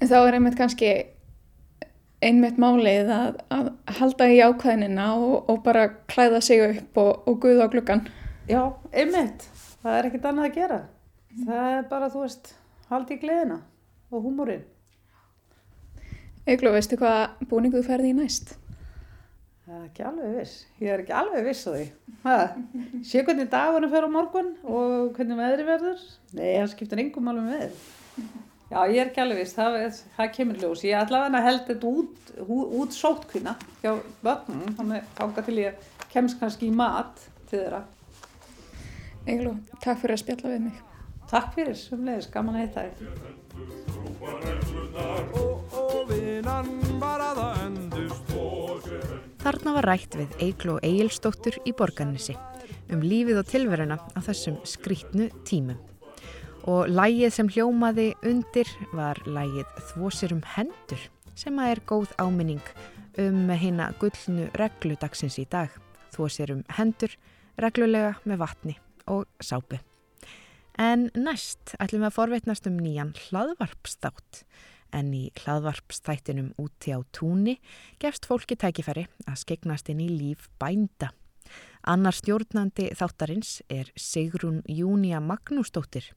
En 0.02 0.10
þá 0.10 0.18
er 0.20 0.38
einmitt 0.38 0.58
kannski 0.58 0.92
einmitt 2.22 2.60
málið 2.62 3.12
að, 3.16 3.40
að 3.54 3.70
halda 4.00 4.28
í 4.30 4.40
ákveðinina 4.46 5.08
og, 5.18 5.50
og 5.50 5.62
bara 5.66 5.88
klæða 6.12 6.42
sig 6.46 6.64
upp 6.68 7.02
og, 7.02 7.28
og 7.28 7.40
guða 7.44 7.68
á 7.68 7.72
gluggan. 7.74 8.06
já, 8.50 8.62
einmitt, 8.94 9.48
það 9.82 9.98
er 9.98 10.10
ekkert 10.10 10.30
annað 10.32 10.50
að 10.50 10.58
gera. 10.60 10.80
Það 11.46 11.68
er 11.78 11.86
bara, 11.90 12.12
þú 12.12 12.26
veist 12.26 12.54
haldi 12.92 13.16
í 13.16 13.22
gleðina 13.22 13.62
og 14.12 14.26
húmórin 14.26 14.66
Eglu, 16.50 16.72
veistu 16.74 16.98
hvað 16.98 17.46
búning 17.48 17.72
þú 17.72 17.84
ferði 17.86 18.12
í 18.12 18.18
næst? 18.18 18.56
það 19.72 19.78
er 19.78 19.88
ekki 19.88 20.04
alveg 20.04 20.32
viss. 20.36 20.54
Ég 20.82 20.92
er 20.92 21.02
ekki 21.04 21.14
alveg 21.16 21.46
viss 21.48 21.64
á 21.64 21.72
því. 21.72 21.84
Ha, 22.26 22.38
sé 23.08 23.22
hvernig 23.24 23.50
dagurinn 23.52 23.92
fer 23.94 24.08
á 24.08 24.10
morgun 24.12 24.50
og 24.68 25.14
hvernig 25.16 25.40
veðri 25.40 25.68
verður? 25.70 26.02
Nei, 26.36 26.50
það 26.58 26.72
skiptir 26.74 27.02
engum 27.06 27.30
málum 27.30 27.48
með 27.48 27.78
já, 28.72 28.80
ég 28.88 29.00
er 29.02 29.10
ekki 29.10 29.22
alveg 29.24 29.42
viss 29.42 29.58
það, 29.58 29.78
er- 29.86 30.02
það 30.18 30.30
kemur 30.38 30.62
ljós, 30.62 30.84
ég 30.88 30.96
ætla 31.02 31.26
að 31.28 31.44
held 31.48 31.66
þetta 31.68 31.88
út, 31.92 32.32
út, 32.48 32.92
sótkvína 32.96 33.56
hjá 33.84 33.92
börnum, 34.24 34.76
þannig 34.78 35.10
þanga 35.18 35.46
til 35.46 35.58
ég 35.60 35.74
kemst 36.12 36.40
kannski 36.40 36.70
í 36.70 36.76
mat 36.76 37.16
til 37.50 37.60
þeirra 37.60 37.84
Eglu, 39.30 39.52
takk 39.84 40.00
fyrir 40.02 40.16
að 40.16 40.24
spjalla 40.24 40.50
við 40.56 40.62
mig. 40.66 40.78
takk 41.30 41.54
fyrir, 41.54 41.76
sumleiðis, 41.78 42.32
gaman 42.34 42.56
að 42.56 42.64
heita 42.66 42.80
þér 42.88 42.96
Þarna 49.42 49.74
var 49.74 49.88
rætt 49.90 50.16
við 50.18 50.36
Eiklo 50.46 50.78
Egilstóttur 50.86 51.58
í 51.66 51.74
Borgarnesi 51.78 52.36
um 52.92 53.02
lífið 53.06 53.40
og 53.42 53.48
tilveruna 53.50 53.98
á 53.98 54.20
þessum 54.26 54.60
skrítnu 54.68 55.30
tímum. 55.48 55.80
Og 56.70 56.92
lægið 56.94 57.32
sem 57.34 57.48
hljómaði 57.50 58.12
undir 58.28 58.70
var 58.94 59.18
lægið 59.26 59.70
Þvósir 59.92 60.34
um 60.36 60.42
hendur 60.46 61.08
sem 61.34 61.58
að 61.58 61.72
er 61.74 61.80
góð 61.90 62.12
áminning 62.22 62.74
um 63.22 63.50
hérna 63.50 63.88
gullnu 63.98 64.50
reglu 64.60 64.98
dagsins 65.02 65.40
í 65.42 65.48
dag. 65.50 65.72
Þvósir 66.14 66.54
um 66.54 66.62
hendur 66.78 67.16
reglulega 67.58 68.14
með 68.30 68.44
vatni 68.44 68.76
og 69.10 69.26
sápu. 69.42 69.80
En 70.78 71.10
næst 71.18 71.74
ætlum 71.82 72.06
við 72.06 72.12
að 72.12 72.18
forvetnast 72.20 72.70
um 72.70 72.78
nýjan 72.78 73.16
hlaðvarpstátt. 73.28 74.44
En 74.94 75.10
í 75.16 75.32
hlaðvarpstættinum 75.42 76.54
úti 76.62 76.94
á 76.94 77.02
túni 77.16 77.58
gefst 77.98 78.28
fólki 78.30 78.60
tækifæri 78.60 79.08
að 79.26 79.42
skegnast 79.42 79.90
inn 79.90 80.04
í 80.04 80.12
líf 80.12 80.46
bænda. 80.62 81.10
Annar 81.82 82.14
stjórnandi 82.14 82.92
þáttarins 82.94 83.62
er 83.72 83.90
Sigrún 83.98 84.62
Júnia 84.70 85.20
Magnúsdóttir 85.24 86.12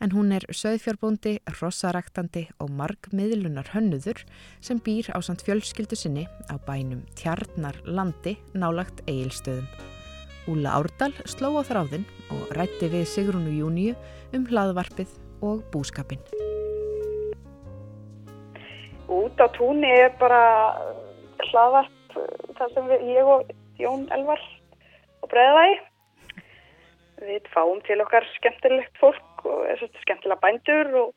en 0.00 0.12
hún 0.14 0.32
er 0.32 0.46
söðfjárbóndi, 0.48 1.38
rossaraktandi 1.60 2.46
og 2.60 2.72
margmiðlunar 2.72 3.68
hönnuður 3.74 4.22
sem 4.64 4.80
býr 4.80 5.10
á 5.12 5.20
samt 5.20 5.44
fjölskyldu 5.44 5.98
sinni 5.98 6.24
á 6.48 6.56
bænum 6.66 7.04
Tjarnarlandi 7.20 8.38
nálagt 8.56 9.04
eigilstöðum. 9.06 9.68
Úla 10.48 10.72
Árdal 10.80 11.12
sló 11.28 11.52
á 11.60 11.62
þráðin 11.68 12.06
og 12.32 12.54
rætti 12.56 12.88
við 12.88 13.04
Sigrúnu 13.12 13.52
Júniu 13.52 13.92
um 14.32 14.46
hlaðvarpið 14.48 15.12
og 15.44 15.60
búskapin. 15.72 16.22
Út 19.10 19.36
á 19.36 19.46
túnni 19.52 19.90
er 19.90 20.14
bara 20.20 20.40
hlaðvarp 21.50 22.16
þar 22.56 22.74
sem 22.74 22.88
við, 22.88 23.06
ég 23.16 23.28
og 23.28 23.52
Jón 23.80 24.08
Elvar 24.16 24.40
og 25.20 25.30
Breiðavægi. 25.32 25.78
Við 27.20 27.48
fáum 27.52 27.82
til 27.84 28.00
okkar 28.00 28.24
skemmtilegt 28.38 28.96
fólk 29.00 29.29
og 29.44 29.66
er 29.66 29.80
svolítið 29.80 30.04
skemmtilega 30.04 30.42
bændur 30.44 30.92
og, 31.02 31.10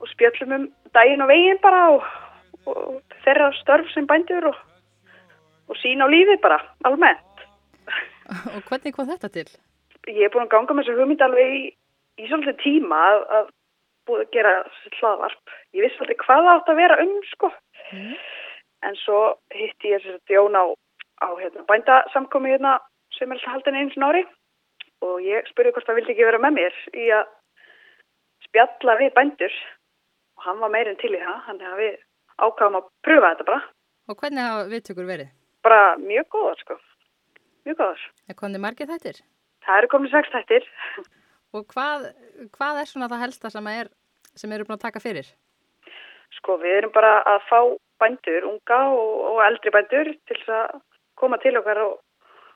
og 0.00 0.10
spjöllum 0.12 0.54
um 0.56 0.66
daginn 0.94 1.24
og 1.24 1.30
veginn 1.32 1.62
bara 1.62 1.82
og, 1.96 2.06
og 2.66 3.00
þeirra 3.24 3.50
störf 3.62 3.90
sem 3.94 4.06
bændur 4.06 4.50
og, 4.52 4.60
og 5.68 5.80
sín 5.82 6.04
á 6.04 6.06
lífið 6.08 6.40
bara 6.44 6.60
almennt. 6.84 7.24
Og 8.56 8.60
hvernig 8.68 8.92
kom 8.92 9.06
þetta 9.08 9.28
til? 9.32 9.48
Ég 10.08 10.26
er 10.26 10.32
búin 10.32 10.44
að 10.44 10.50
ganga 10.52 10.74
með 10.76 10.84
þessu 10.84 11.00
hugmynd 11.00 11.22
alveg 11.24 11.52
í 11.56 11.62
í 12.18 12.26
svolítið 12.26 12.58
tíma 12.62 12.98
að, 13.12 13.22
að 13.36 13.48
búið 14.08 14.24
að 14.24 14.34
gera 14.34 14.52
hlaðvarp. 14.98 15.54
Ég 15.76 15.84
vissi 15.84 16.02
aldrei 16.02 16.18
hvað 16.24 16.50
átt 16.54 16.72
að 16.72 16.80
vera 16.80 16.98
um, 17.04 17.14
sko. 17.32 17.50
En 18.86 18.98
svo 19.02 19.20
hitti 19.54 19.92
ég 19.92 20.04
þess 20.04 20.18
að 20.18 20.34
Jón 20.34 20.58
á, 20.58 20.64
á 21.24 21.28
hérna, 21.38 21.64
bændasamkomi 21.68 22.54
hérna 22.54 22.78
sem 23.16 23.30
er 23.30 23.38
alltaf 23.38 23.56
haldin 23.56 23.78
eins 23.80 23.96
og 23.98 24.04
nári 24.04 24.24
og 25.06 25.22
ég 25.22 25.46
spurði 25.50 25.74
hvort 25.74 25.86
það 25.86 26.00
vildi 26.00 26.14
ekki 26.14 26.26
vera 26.26 26.40
með 26.42 26.56
mér 26.58 26.78
í 26.98 27.08
að 27.14 27.28
spjalla 28.48 28.98
við 29.00 29.14
bændur 29.16 29.56
og 30.38 30.46
hann 30.46 30.60
var 30.62 30.72
meirinn 30.74 31.00
til 31.00 31.14
í 31.14 31.22
það, 31.22 31.40
hann 31.46 31.60
hefði 31.64 31.88
við 31.88 31.98
ákvæðum 32.38 32.78
að 32.78 32.88
pröfa 33.06 33.32
þetta 33.32 33.48
bara. 33.48 33.62
Og 34.08 34.20
hvernig 34.20 34.46
hafa 34.46 34.68
viðtökur 34.72 35.08
verið? 35.08 35.32
Bara 35.66 35.82
mjög 36.00 36.28
góðar, 36.34 36.62
sko. 36.62 36.78
Mjög 37.66 37.80
góðar. 37.80 38.04
Er 38.28 38.38
komið 38.38 38.64
margir 38.64 38.88
þættir? 38.88 39.20
Það 39.66 39.82
eru 39.82 39.90
komin 39.92 40.12
sex 40.12 40.30
þættir. 40.32 40.68
Og 41.56 41.64
hvað, 41.72 42.10
hvað 42.52 42.82
er 42.82 42.88
svona 42.90 43.08
það 43.08 43.22
helsta 43.24 43.50
sem, 43.52 43.68
er, 43.72 43.88
sem 44.36 44.52
eru 44.52 44.66
búin 44.68 44.76
að 44.76 44.84
taka 44.84 45.00
fyrir? 45.00 45.28
Sko, 46.36 46.58
við 46.60 46.82
erum 46.82 46.92
bara 46.92 47.22
að 47.24 47.46
fá 47.48 47.60
bændur, 48.02 48.44
unga 48.50 48.80
og, 48.92 49.14
og 49.32 49.40
eldri 49.46 49.72
bændur 49.74 50.10
til 50.28 50.36
þess 50.36 50.52
að 50.58 50.82
koma 51.18 51.38
til 51.42 51.56
okkar 51.58 51.80
og 51.86 51.94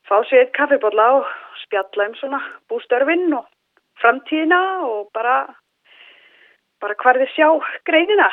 fá 0.09 0.19
sér 0.29 0.45
eitt 0.45 0.53
kaffibólla 0.57 1.09
og 1.19 1.31
spjalla 1.65 2.11
um 2.11 2.19
svona 2.21 2.43
bústörfinn 2.71 3.33
og 3.39 3.49
framtíðina 4.03 4.61
og 4.87 5.09
bara, 5.17 5.39
bara 6.83 6.99
hvar 7.03 7.21
þið 7.23 7.31
sjá 7.37 7.49
greinina 7.89 8.29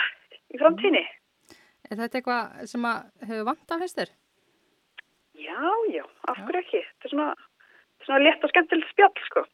í 0.50 0.60
framtíðinni. 0.62 1.06
Er 1.90 1.98
þetta 1.98 2.20
eitthvað 2.20 2.66
sem 2.70 2.90
að 2.90 3.30
hefur 3.30 3.46
vant 3.48 3.74
af 3.74 3.84
fyrstir? 3.84 4.12
Já, 5.40 5.62
já, 5.94 6.04
af 6.28 6.42
hverju 6.44 6.62
ekki. 6.62 6.82
Þetta 6.84 7.08
er 7.08 7.14
svona, 7.14 7.30
svona 8.06 8.20
létt 8.26 8.44
og 8.44 8.52
skemmtilegt 8.52 8.92
spjall, 8.92 9.24
sko. 9.30 9.46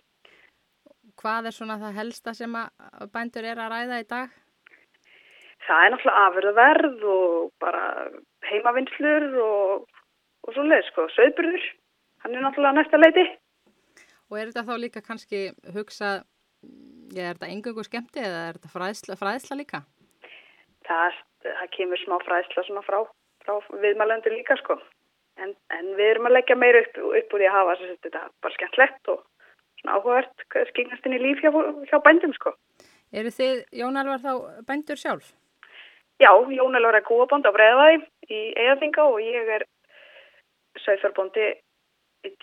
Hvað 1.21 1.49
er 1.49 1.55
svona 1.55 1.77
það 1.79 1.99
helsta 1.99 2.33
sem 2.35 2.57
að 2.59 3.05
bændur 3.13 3.47
er 3.47 3.61
að 3.61 3.71
ræða 3.71 4.01
í 4.01 4.07
dag? 4.09 4.33
Það 5.65 5.83
er 5.85 5.93
náttúrulega 5.93 6.25
afurðaverð 6.29 7.05
og 7.09 7.51
bara 7.63 7.83
heimavinnslur 8.49 9.27
og, 9.45 9.87
og 10.45 10.57
svo 10.57 10.65
leið, 10.65 10.83
sko, 10.89 11.07
söðburður. 11.15 11.67
Hann 12.25 12.35
er 12.35 12.43
náttúrulega 12.43 12.79
næsta 12.79 12.99
leiti. 12.99 13.25
Og 14.29 14.39
er 14.39 14.49
þetta 14.49 14.65
þá 14.67 14.75
líka 14.81 15.05
kannski 15.05 15.41
hugsað, 15.73 16.25
er 17.21 17.37
þetta 17.37 17.51
engungu 17.53 17.85
skemmti 17.85 18.23
eða 18.23 18.41
er 18.49 18.57
þetta 18.57 18.73
fræðsla, 18.73 19.17
fræðsla 19.19 19.59
líka? 19.59 19.81
Það, 20.87 21.21
það 21.45 21.71
kemur 21.77 22.01
smá 22.03 22.17
fræðsla 22.25 22.65
svona 22.67 22.83
frá, 22.85 22.99
frá 23.45 23.55
viðmælendur 23.85 24.35
líka, 24.35 24.57
sko. 24.61 24.79
En, 25.41 25.55
en 25.75 25.87
við 25.99 26.13
erum 26.13 26.29
að 26.29 26.37
leggja 26.37 26.59
meira 26.59 26.83
upp, 26.83 26.99
upp 27.21 27.33
úr 27.35 27.43
því 27.43 27.49
að 27.49 27.57
hafa 27.57 27.79
þess 27.79 27.87
að 27.87 28.03
þetta 28.07 28.21
bara 28.43 28.57
skemmtlegt 28.57 29.09
og 29.13 29.23
svona 29.81 29.97
áhugavert 29.97 30.45
skingast 30.71 31.07
inn 31.07 31.17
í 31.17 31.23
líf 31.23 31.41
hjá, 31.43 31.51
hjá 31.91 31.97
bændum, 32.05 32.35
sko. 32.37 32.55
Eru 33.15 33.31
þið, 33.31 33.65
Jón 33.79 33.99
Alvar, 33.99 34.23
þá 34.23 34.63
bændur 34.67 34.99
sjálf? 34.99 35.33
Já, 36.19 36.31
Jón 36.31 36.75
Elvar 36.75 36.95
er 36.95 37.03
kúabónd 37.03 37.43
á 37.43 37.51
Breiðavæði 37.51 38.05
í 38.31 38.41
Eðaþinga 38.55 39.03
og 39.03 39.17
ég 39.19 39.49
er 39.57 39.65
sögförbóndi 40.79 41.49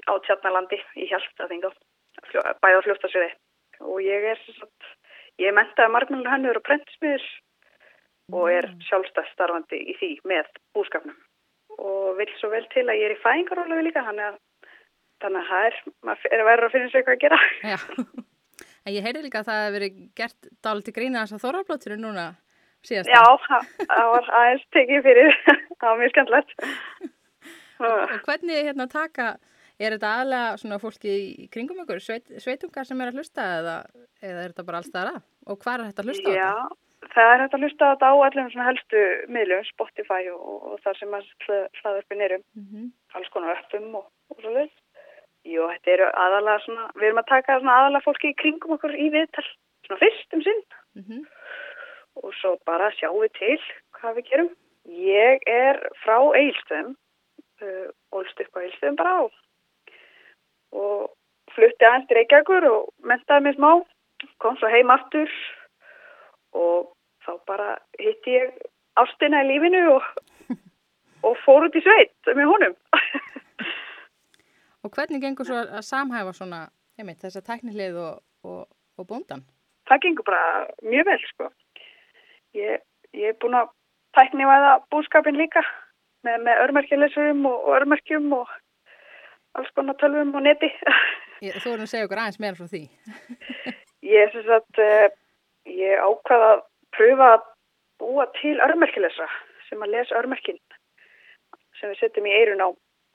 á 0.05 0.13
Tjarnalandi 0.27 0.77
í 1.01 1.09
Hjaltaþinga, 1.09 1.71
bæða 2.61 2.83
fljóstasviði. 2.85 3.31
Og 3.89 4.03
ég 4.05 4.29
er, 4.33 4.41
ég 5.43 5.57
mentaði 5.57 5.95
margmjölinu 5.95 6.31
hannur 6.33 6.61
og 6.61 6.67
prentismiður 6.67 7.25
og 8.33 8.49
er 8.53 8.69
sjálfstæð 8.87 9.29
starfandi 9.33 9.81
í 9.93 9.97
því 9.99 10.11
með 10.29 10.49
búskapnum. 10.77 11.17
Og 11.83 12.17
vil 12.19 12.29
svo 12.39 12.53
vel 12.53 12.65
til 12.73 12.85
að 12.87 13.01
ég 13.01 13.09
er 13.09 13.17
í 13.17 13.23
fæðingarólafi 13.23 13.87
líka, 13.87 14.05
þannig 14.07 14.29
að, 14.31 14.39
þannig 15.25 15.41
að 15.41 15.51
það 15.51 15.69
er, 15.69 15.79
er 16.31 16.43
að 16.43 16.49
vera 16.51 16.69
að 16.69 16.75
finna 16.77 16.93
sér 16.93 17.01
eitthvað 17.01 17.17
að 17.17 17.23
gera. 17.25 17.41
Já, 17.73 17.79
en 18.85 18.97
ég 18.97 19.07
heyrði 19.07 19.25
líka 19.27 19.43
að 19.43 19.51
það 19.51 19.63
hefur 19.63 19.77
verið 19.79 20.01
gert 20.21 20.51
dáliti 20.65 20.97
grína 20.97 21.25
þess 21.25 21.39
að 21.39 21.45
þorrablóturu 21.47 21.99
núna 22.01 22.27
síðast. 22.87 23.11
Já, 23.13 23.23
það 23.89 24.11
var 24.13 24.31
aðeins 24.41 24.67
tekið 24.77 25.07
fyrir, 25.09 25.41
það 25.79 25.89
var 25.89 26.01
mjög 26.03 26.15
skemmtilegt. 26.15 26.55
Og 27.83 28.13
hvernig 28.29 28.69
hérna 28.69 28.87
taka, 28.91 29.33
er 29.87 29.95
þetta 29.97 30.13
aðlega 30.21 30.57
svona 30.63 30.79
fólki 30.83 31.13
í 31.43 31.49
kringum 31.53 31.83
ykkur, 31.85 32.01
sveit, 32.05 32.27
sveitungar 32.45 32.87
sem 32.89 33.01
er 33.01 33.11
að 33.13 33.19
hlusta 33.21 33.43
eða, 33.59 33.77
eða 34.23 34.45
er 34.45 34.53
þetta 34.55 34.65
bara 34.69 34.79
alls 34.83 34.91
það 34.95 35.11
að? 35.15 35.21
Og 35.47 35.59
hvað 35.63 35.75
er 35.81 35.85
þetta 35.91 36.03
að 36.03 36.09
hlusta 36.11 36.29
á 36.31 36.35
Já, 36.37 36.53
þetta? 36.53 36.79
það 37.15 37.33
er 37.35 37.41
þetta 37.43 37.57
að 37.59 37.63
hlusta 37.67 37.83
á 37.85 37.91
þetta 37.93 38.11
á 38.13 38.15
allum 38.27 38.51
svona 38.53 38.69
helstu 38.71 39.01
miðlum, 39.37 39.65
Spotify 39.73 40.23
og, 40.33 40.41
og 40.73 40.81
þar 40.85 40.99
sem 41.01 41.17
að 41.19 41.27
hlaðurpin 41.83 42.25
erum, 42.29 42.45
Mm 42.57 42.67
-hmm. 42.71 42.87
alls 43.15 43.29
konar 43.35 43.57
öppum 43.59 43.95
og, 44.01 44.07
og 44.31 44.41
svo 44.41 44.53
veist. 44.55 44.79
Jú, 45.45 45.67
þetta 45.73 45.91
eru 45.91 46.07
aðalega 46.15 46.61
svona, 46.65 46.85
við 46.95 47.07
erum 47.09 47.19
að 47.19 47.31
taka 47.35 47.59
svona 47.59 47.77
aðalega 47.81 48.05
fólki 48.07 48.29
í 48.31 48.39
kringum 48.39 48.73
okkur 48.77 48.95
í 48.95 49.09
viðtal, 49.11 49.45
svona 49.87 49.99
fyrst 50.05 50.35
um 50.35 50.43
sinn 50.43 50.63
Mhm. 50.95 51.25
og 52.23 52.35
svo 52.41 52.57
bara 52.67 52.91
sjáum 52.95 53.19
við 53.25 53.33
til 53.39 53.59
hvað 53.99 54.15
við 54.17 54.29
gerum. 54.31 54.51
Ég 54.87 55.39
er 55.47 55.79
frá 56.05 56.19
Eilstöðum, 56.39 56.95
uh, 57.63 57.89
ólst 58.13 58.41
upp 58.41 58.55
á 58.57 58.63
Eilstöðum 58.63 58.97
bara 58.97 59.15
á 59.19 59.23
og 60.73 61.13
flutti 61.55 61.89
aðeins 61.89 62.09
til 62.09 62.19
Reykjavíkur 62.19 62.69
og 62.71 62.91
mentaði 63.09 63.47
mig 63.47 63.57
smá, 63.57 63.71
kom 64.43 64.59
svo 64.59 64.71
heim 64.73 64.93
aftur 64.95 65.31
og 66.57 66.93
þá 67.27 67.33
bara 67.49 67.71
hitti 68.01 68.37
ég 68.39 68.53
ástina 69.01 69.43
í 69.45 69.51
lífinu 69.53 69.83
og, 69.95 70.11
og 71.29 71.41
fór 71.47 71.69
út 71.69 71.79
í 71.79 71.85
sveit 71.85 72.35
með 72.35 72.53
honum. 72.53 72.77
Og 74.83 74.91
hvernig 74.91 75.23
gengur 75.23 75.47
svo 75.47 75.61
að 75.63 75.85
samhæfa 75.87 76.33
svona, 76.35 76.65
einmitt, 76.99 77.21
þessa 77.23 77.45
tæknilið 77.47 77.99
og, 78.03 78.23
og, 78.43 78.65
og 78.99 79.07
bóndan? 79.07 79.45
það 79.89 80.03
gengur 80.07 80.29
bara 80.29 80.67
mjög 80.87 81.09
vel 81.11 81.23
sko. 81.29 81.49
Ég, 82.57 82.83
ég 83.17 83.33
er 83.33 83.39
búin 83.41 83.57
að 83.59 83.73
tæknivæða 84.17 84.75
búskapin 84.93 85.39
líka 85.41 85.63
með, 86.27 86.43
með 86.47 86.63
örmerkjulesurum 86.67 87.47
og, 87.49 87.59
og 87.67 87.79
örmerkjum 87.81 88.29
og 88.37 88.53
alls 89.59 89.71
konar 89.77 89.97
tölvum 90.01 90.35
og 90.39 90.45
neti. 90.47 90.71
Ég, 91.43 91.57
þú 91.63 91.73
erum 91.75 91.87
að 91.87 91.93
segja 91.93 92.07
okkur 92.07 92.21
aðeins 92.23 92.41
meira 92.43 92.59
frá 92.59 92.69
því. 92.71 92.83
Ég 94.17 94.37
að 94.57 94.83
uh, 94.83 95.09
ég 95.71 96.01
ákvaða 96.03 96.49
að 96.57 96.63
pröfa 96.97 97.29
að 97.37 97.45
búa 98.03 98.27
til 98.41 98.57
örmerkjulesra 98.65 99.29
sem 99.69 99.83
að 99.85 99.93
lesa 99.95 100.19
örmerkin 100.19 100.59
sem 101.79 101.93
við 101.93 102.01
setjum 102.01 102.27
í 102.29 102.35
eirun 102.35 102.65
á, 102.67 102.69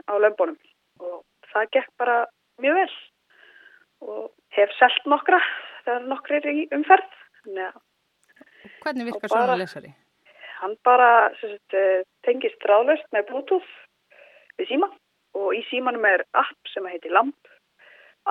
á 0.08 0.14
lömbunum 0.24 0.56
og 1.04 1.20
það 1.52 1.70
gekk 1.76 1.92
bara 2.00 2.16
mjög 2.64 2.80
vel 2.80 2.96
og 4.08 4.24
hef 4.56 4.72
selt 4.80 5.06
nokkra 5.12 5.40
þegar 5.86 6.08
nokkri 6.12 6.40
er 6.40 6.48
í 6.54 6.66
umferð 6.76 7.20
að 7.48 7.84
Hvernig 8.84 9.08
virkar 9.08 9.30
bara- 9.30 9.34
svona 9.46 9.60
lesari? 9.60 9.92
hann 10.62 10.76
bara 10.84 11.30
sagt, 11.42 11.74
eh, 11.74 12.02
tengist 12.26 12.64
ráðlaust 12.66 13.06
með 13.14 13.28
bluetooth 13.30 13.70
við 14.58 14.72
síma 14.72 14.90
og 15.38 15.54
í 15.56 15.62
símanum 15.70 16.06
er 16.10 16.24
app 16.38 16.72
sem 16.74 16.86
heitir 16.90 17.14
LAMP. 17.16 17.52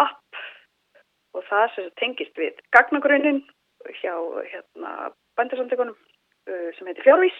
App. 0.03 0.41
Og 1.37 1.45
það 1.49 1.67
sem 1.75 1.91
tengist 2.01 2.39
við 2.41 2.59
gagnagrunnin 2.75 3.43
hjá 4.01 4.15
hérna, 4.51 5.13
bændarsamtökunum 5.39 5.97
uh, 5.97 6.71
sem 6.79 6.89
heitir 6.89 7.07
fjárvís. 7.07 7.39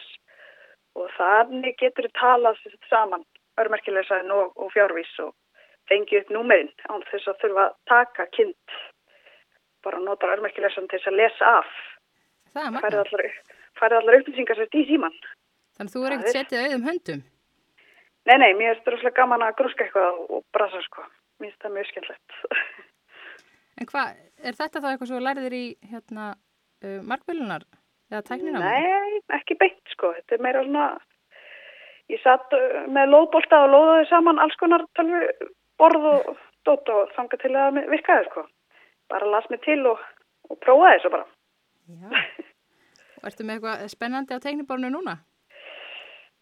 Og 0.97 1.11
þannig 1.17 1.77
getur 1.81 2.07
þið 2.09 2.15
talað 2.21 2.61
saman 2.89 3.25
örmerkilesaðin 3.61 4.33
og, 4.33 4.53
og 4.57 4.71
fjárvís 4.73 5.11
og 5.25 5.35
fengi 5.91 6.21
upp 6.21 6.33
númerinn 6.35 6.73
án 6.91 7.05
þess 7.11 7.31
að 7.33 7.43
þurfa 7.45 7.67
að 7.67 7.77
taka 7.93 8.29
kind. 8.37 8.77
Bara 9.85 10.01
nota 10.03 10.33
örmerkilesaðin 10.35 10.91
til 10.93 11.01
þess 11.01 11.13
að 11.13 11.21
lesa 11.21 11.53
af. 11.61 11.73
Það 12.57 12.69
er 12.69 12.77
magna. 12.77 13.03
allar, 13.05 13.27
færið 13.81 13.99
allar 14.01 14.19
upplýsingar 14.21 14.61
sett 14.61 14.77
í 14.81 14.87
síman 14.89 15.17
Þannig 15.77 15.93
þú 15.93 16.03
er 16.07 16.15
ekkert 16.15 16.29
er- 16.31 16.37
setið 16.37 16.63
auðum 16.65 16.87
höndum. 16.89 17.23
Nei, 18.27 18.37
nei, 18.43 18.53
mér 18.59 18.81
það 18.83 18.97
rosalega 18.97 19.17
gaman 19.21 19.45
að 19.47 19.57
grúska 19.61 19.87
eitthvað 19.87 20.21
og 20.27 20.45
brasa 20.55 20.83
sko. 20.89 21.05
Mér 21.39 21.53
finnst 21.53 21.65
það 21.65 21.75
mjög 21.77 21.91
skemmtilegt. 21.93 22.39
En 23.77 23.89
hvað, 23.91 24.15
er 24.41 24.57
þetta 24.57 24.81
þá 24.81 24.87
eitthvað 24.89 25.11
svo 25.11 25.19
lærðir 25.21 25.53
í 25.53 25.65
hérna 25.91 26.31
uh, 26.33 27.01
markbílunar 27.05 27.67
eða 28.09 28.23
tæknina? 28.25 28.63
Nei, 28.63 29.19
ekki 29.37 29.59
beint 29.61 29.93
sko. 29.93 30.15
Þetta 30.17 30.37
er 30.37 30.45
meira 30.47 30.63
svona, 30.65 30.87
ég 32.09 32.23
satt 32.23 32.57
uh, 32.57 32.87
með 32.89 33.13
lóðbolta 33.13 33.59
og 33.67 33.75
lóðaði 33.75 34.09
saman 34.09 34.41
alls 34.41 34.57
konar 34.63 34.87
tölvu 34.97 35.51
borð 35.77 36.09
og 36.09 36.31
dót 36.65 36.93
og 36.95 37.13
þanga 37.19 37.41
til 37.43 37.53
að 37.53 37.83
virkaði 37.93 38.29
sko. 38.31 38.47
Bara 39.13 39.29
las 39.35 39.53
mig 39.53 39.61
til 39.69 39.83
og, 39.93 40.01
og 40.49 40.61
prófaði 40.65 40.97
þessu 40.97 41.13
bara. 41.13 41.29
Já. 41.93 42.47
Og 43.21 43.29
ertu 43.29 43.45
með 43.45 43.59
eitthvað 43.59 43.87
spennandi 43.93 44.41
á 44.41 44.45
teikniborinu 44.45 44.95
núna? 44.97 45.19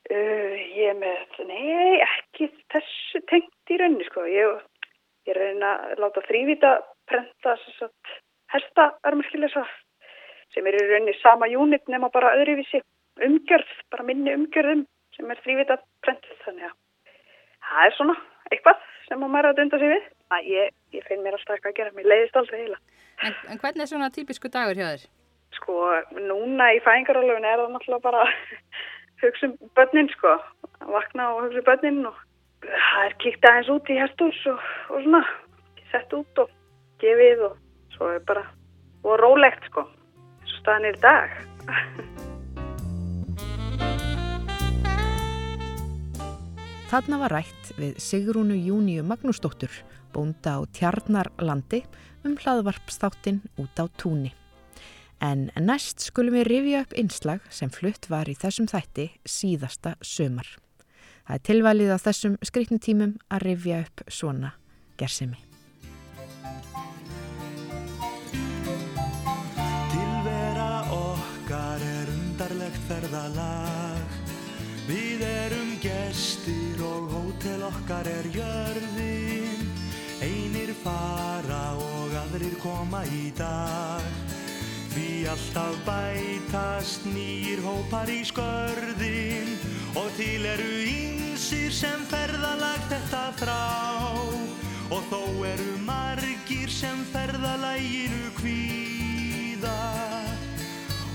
Uh, 0.04 0.56
ég 0.76 0.90
er 0.92 0.98
með, 1.00 1.38
nei, 1.48 2.00
ekki 2.04 2.50
þessu 2.72 3.22
tengt 3.30 3.72
í 3.72 3.78
rauninni 3.80 4.04
sko. 4.10 4.26
Ég, 4.28 4.58
ég 5.24 5.32
er 5.32 5.64
að 5.64 5.94
láta 6.02 6.24
þrývita 6.26 6.74
prenta 7.08 7.56
hesta 8.52 8.90
örmerkilesa 9.08 9.64
sem 10.52 10.66
er 10.68 10.76
í 10.76 10.82
rauninni 10.84 11.16
sama 11.22 11.48
unit 11.48 11.88
nema 11.88 12.12
bara 12.12 12.34
öðruvísi 12.36 12.82
umgjörð, 13.24 13.70
bara 13.90 14.06
minni 14.06 14.34
umgjörðum 14.36 14.84
sem 15.16 15.30
er 15.30 15.40
þrývita 15.44 15.78
prentið 16.04 16.40
þannig 16.44 16.68
að 16.68 16.76
það 17.64 17.88
er 17.88 17.96
svona 17.96 18.16
eitthvað 18.50 18.84
sem 19.08 19.22
að 19.24 19.32
maður 19.32 19.48
er 19.48 19.52
að 19.52 19.60
dunda 19.60 19.80
sig 19.80 19.92
við. 19.94 20.08
Að 20.34 20.48
ég, 20.50 20.74
ég 20.96 21.06
finn 21.08 21.22
mér 21.24 21.36
alltaf 21.36 21.56
eitthvað 21.56 21.72
að 21.72 21.78
gera, 21.80 21.94
mér 21.96 22.10
leiðist 22.10 22.38
aldrei 22.40 22.60
heila. 22.60 22.78
En, 23.24 23.36
en 23.52 23.60
hvernig 23.62 23.84
er 23.84 23.90
svona 23.90 24.10
típisku 24.12 24.50
dagur 24.52 24.78
hjá 24.78 24.86
þér? 24.90 25.06
Sko, 25.54 25.74
núna 26.18 26.70
í 26.74 26.80
fæðingarólöfun 26.82 27.46
er 27.46 27.62
það 27.62 27.74
náttúrulega 27.74 28.04
bara 28.04 28.24
hugsa 29.22 29.50
um 29.50 29.56
börnin, 29.76 30.08
sko. 30.16 30.36
Vakna 30.80 31.30
og 31.34 31.46
hugsa 31.46 31.62
um 31.62 31.68
börnin 31.68 32.06
og 32.10 32.16
það 32.64 33.06
er 33.06 33.16
kíkt 33.22 33.48
aðeins 33.48 33.72
út 33.74 33.90
í 33.92 34.00
hestús 34.00 34.40
og, 34.50 34.60
og 34.90 35.02
svona, 35.04 35.22
sett 35.92 36.16
út 36.16 36.44
og 36.44 36.52
gefið 37.02 37.48
og 37.50 37.58
svo 37.96 38.12
er 38.14 38.22
bara, 38.26 38.44
og 39.04 39.18
rólegt, 39.22 39.66
sko. 39.70 39.86
Svo 40.44 40.62
staðan 40.62 40.90
er 40.90 40.98
í 40.98 41.04
dag. 41.04 41.28
Þarna 46.94 47.16
var 47.24 47.32
rætt 47.34 47.72
við 47.74 47.96
Sigrúnu 47.98 48.54
Júniu 48.54 49.02
Magnúsdóttur, 49.02 49.72
bónda 50.14 50.60
á 50.60 50.68
Tjarnarlandi, 50.76 51.80
um 52.22 52.36
hlaðvarpsþáttinn 52.38 53.40
út 53.58 53.82
á 53.82 53.90
túni. 53.98 54.30
En 55.24 55.46
næst 55.56 56.02
skulum 56.04 56.34
við 56.36 56.48
rifja 56.50 56.80
upp 56.84 56.92
einslag 57.00 57.44
sem 57.48 57.70
flutt 57.72 58.10
var 58.12 58.28
í 58.28 58.34
þessum 58.36 58.66
þætti 58.68 59.06
síðasta 59.24 59.94
sömar. 60.04 60.48
Það 61.24 61.38
er 61.38 61.44
tilvalið 61.48 61.92
á 61.96 61.98
þessum 62.04 62.34
skriknutímum 62.44 63.14
að 63.32 63.44
rifja 63.46 63.78
upp 63.86 64.02
svona 64.12 64.50
gersimi. 65.00 65.40
Tilvera 69.94 70.68
okkar 70.92 71.86
er 71.88 72.12
undarlegt 72.18 72.84
ferðalag 72.90 74.20
Við 74.84 75.24
erum 75.24 75.72
gestir 75.80 76.84
og 76.84 77.08
hótel 77.14 77.64
okkar 77.70 78.10
er 78.12 78.28
jörðin 78.34 79.64
Einir 80.20 80.76
fara 80.84 81.64
og 81.80 82.12
aðrir 82.26 82.60
koma 82.60 83.00
í 83.08 83.30
dag 83.38 84.23
alltaf 85.30 85.76
bætast 85.86 87.06
nýjir 87.08 87.62
hópar 87.64 88.10
í 88.12 88.20
skörðin. 88.28 89.54
Og 89.96 90.10
til 90.18 90.44
eru 90.46 90.72
ýmsir 90.84 91.72
sem 91.72 92.02
ferðalag 92.10 92.82
þetta 92.90 93.24
þrá 93.40 93.62
Og 94.92 95.00
þó 95.08 95.22
eru 95.48 95.72
margir 95.86 96.68
sem 96.68 97.00
ferðalæginu 97.12 98.28
kvíða. 98.36 99.78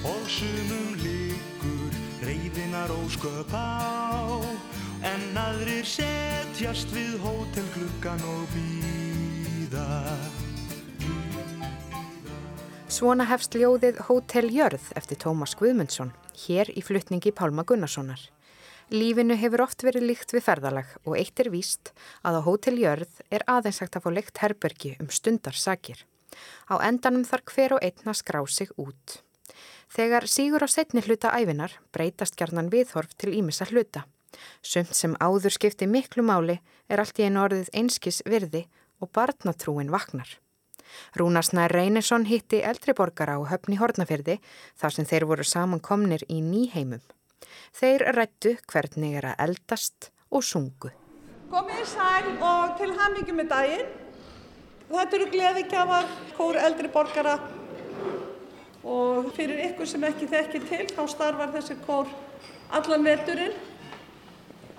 Og 0.10 0.26
sumum 0.26 0.98
liggur 1.04 2.02
reyðinar 2.26 2.92
ósköp 2.98 3.54
á. 3.54 4.42
En 5.06 5.38
aðrir 5.38 5.86
setjast 5.88 6.92
við 6.96 7.16
hótelgluggan 7.24 8.26
og 8.34 8.52
býða 8.58 9.88
Svona 13.00 13.24
hefst 13.30 13.54
ljóðið 13.56 14.02
Hótel 14.10 14.50
Jörð 14.52 14.90
eftir 15.00 15.16
Tómas 15.22 15.54
Guðmundsson, 15.56 16.10
hér 16.36 16.68
í 16.76 16.82
flutningi 16.84 17.32
Pálma 17.32 17.64
Gunnarssonar. 17.64 18.20
Lífinu 18.92 19.38
hefur 19.40 19.64
oft 19.64 19.86
verið 19.88 20.04
líkt 20.10 20.34
við 20.36 20.44
ferðalag 20.44 20.90
og 21.06 21.16
eitt 21.16 21.40
er 21.40 21.48
víst 21.54 21.94
að 22.28 22.42
á 22.44 22.46
Hótel 22.50 22.76
Jörð 22.82 23.22
er 23.32 23.46
aðeins 23.48 23.80
hægt 23.80 23.96
að 23.96 24.04
fá 24.04 24.10
leikt 24.18 24.42
herbergi 24.44 24.92
um 25.00 25.08
stundarsakir. 25.16 26.02
Á 26.68 26.76
endanum 26.90 27.24
þarf 27.30 27.54
hver 27.54 27.78
og 27.78 27.88
einn 27.88 28.12
að 28.12 28.20
skrá 28.20 28.42
sig 28.52 28.76
út. 28.76 29.16
Þegar 29.96 30.28
sígur 30.28 30.68
á 30.68 30.68
setni 30.68 31.06
hluta 31.08 31.32
æfinar 31.40 31.78
breytast 31.96 32.36
gjarnan 32.36 32.68
viðhorf 32.68 33.16
til 33.16 33.32
ímissa 33.32 33.70
hluta. 33.72 34.04
Sumt 34.60 34.92
sem 34.92 35.16
áður 35.24 35.56
skipti 35.56 35.88
miklu 35.88 36.28
máli 36.28 36.60
er 36.92 37.00
allt 37.00 37.16
í 37.16 37.32
einu 37.32 37.46
orðið 37.48 37.72
einskis 37.72 38.20
virði 38.28 38.68
og 39.00 39.16
barnatrúin 39.16 39.96
vaknar. 39.96 40.36
Rúnarsnær 41.20 41.72
Reynesson 41.74 42.26
hitti 42.30 42.62
eldriborgara 42.66 43.38
á 43.38 43.42
höfni 43.52 43.80
Hortnafyrði 43.80 44.40
þar 44.80 44.96
sem 44.96 45.08
þeir 45.10 45.28
voru 45.30 45.46
samankomnir 45.48 46.26
í 46.30 46.42
nýheimum. 46.46 47.04
Þeir 47.76 48.08
rættu 48.16 48.56
hvernig 48.72 49.18
er 49.20 49.32
að 49.32 49.46
eldast 49.48 50.10
og 50.30 50.44
sungu. 50.46 50.92
Komið 51.50 51.86
sæl 51.90 52.28
og 52.46 52.76
til 52.78 52.92
hamingi 52.98 53.34
með 53.34 53.52
daginn. 53.54 53.88
Þetta 54.90 55.18
eru 55.18 55.30
gleðigjafar, 55.34 56.08
kór 56.38 56.58
eldri 56.58 56.90
borgara 56.94 57.36
og 58.90 59.30
fyrir 59.36 59.60
ykkur 59.68 59.90
sem 59.90 60.06
ekki 60.08 60.30
þekki 60.30 60.62
til 60.66 60.86
þá 60.96 61.04
starfar 61.12 61.52
þessi 61.54 61.78
kór 61.86 62.10
allan 62.74 63.06
veturinn. 63.06 63.54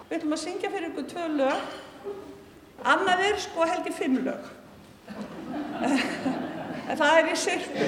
Við 0.09 0.17
ætlum 0.19 0.35
að 0.35 0.43
syngja 0.45 0.71
fyrir 0.73 0.89
ykkur 0.91 1.07
tvö 1.13 1.27
lög. 1.37 1.77
Annað 2.91 3.27
er 3.29 3.39
sko 3.45 3.67
held 3.69 3.87
í 3.87 3.95
fimm 3.95 4.19
lög. 4.25 4.49
Það 5.81 7.19
er 7.21 7.31
í 7.31 7.37
sirpu 7.39 7.87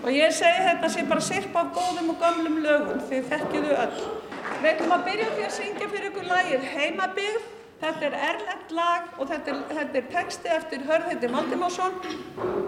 og 0.00 0.10
ég 0.14 0.32
segi 0.34 0.64
þetta 0.64 0.88
sé 0.90 1.04
bara 1.08 1.22
sirpa 1.22 1.62
af 1.62 1.72
góðum 1.76 2.12
og 2.14 2.18
gömlum 2.22 2.56
lögum 2.64 3.00
því 3.06 3.18
þekkiðu 3.30 3.72
öll. 3.84 3.98
Við 4.60 4.68
ætlum 4.72 4.94
að 4.96 5.06
byrja 5.08 5.28
því 5.36 5.42
að 5.46 5.56
syngja 5.56 5.90
fyrir 5.92 6.08
ykkur 6.10 6.26
lagið 6.30 6.62
Heimabygg. 6.74 7.48
Þetta 7.80 8.02
er 8.10 8.14
erlend 8.30 8.68
lag 8.76 9.02
og 9.16 9.24
þetta 9.30 9.48
er, 9.52 9.60
þetta 9.70 9.96
er 10.00 10.10
texti 10.12 10.48
eftir 10.52 10.84
Hörðheiti 10.88 11.32
Valdimásson 11.32 11.96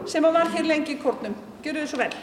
sem 0.08 0.24
var 0.24 0.48
hér 0.54 0.70
lengi 0.70 0.96
í 0.96 1.02
kórnum. 1.02 1.36
Gjör 1.64 1.82
þið 1.82 1.92
svo 1.92 1.98
vel. 2.06 2.14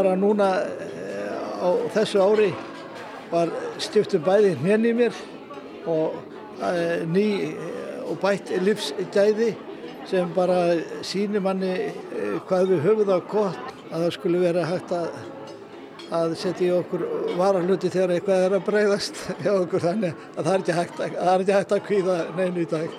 Bara 0.00 0.16
núna 0.16 0.48
eh, 0.80 1.60
á 1.60 1.68
þessu 1.92 2.22
ári 2.24 2.52
var 3.30 3.50
stiftur 3.82 4.22
bæði 4.24 4.54
í 4.56 4.92
mér 4.96 5.18
og 5.88 6.14
uh, 6.60 7.02
ný 7.04 7.26
eh, 7.50 7.98
og 8.08 8.16
bætt 8.22 8.54
livsgæði 8.64 9.50
sem 10.08 10.32
bara 10.34 10.78
sýnir 11.04 11.44
manni 11.44 11.74
hvað 12.48 12.72
við 12.72 12.80
höfum 12.86 13.10
það 13.10 13.28
gott 13.28 13.76
að 13.90 14.06
það 14.06 14.16
skulle 14.16 14.40
vera 14.40 14.64
hægt 14.70 14.96
að, 14.96 15.20
að 16.16 16.34
setja 16.40 16.70
í 16.70 16.72
okkur 16.78 17.06
varahluti 17.38 17.92
þegar 17.92 18.16
eitthvað 18.16 18.46
er 18.46 18.56
að 18.56 18.66
breyðast 18.70 19.22
hjá 19.44 19.52
okkur 19.58 19.84
þannig 19.84 20.26
að 20.32 20.42
það 20.48 20.52
er 20.54 20.64
ekki 20.64 20.80
hægt 20.80 21.04
að, 21.04 21.20
það 21.20 21.32
er 21.34 21.44
ekki 21.44 21.58
hægt 21.58 21.76
að 21.76 21.86
kvíða 21.90 22.18
neinu 22.40 22.64
í 22.64 22.70
dag. 22.72 22.98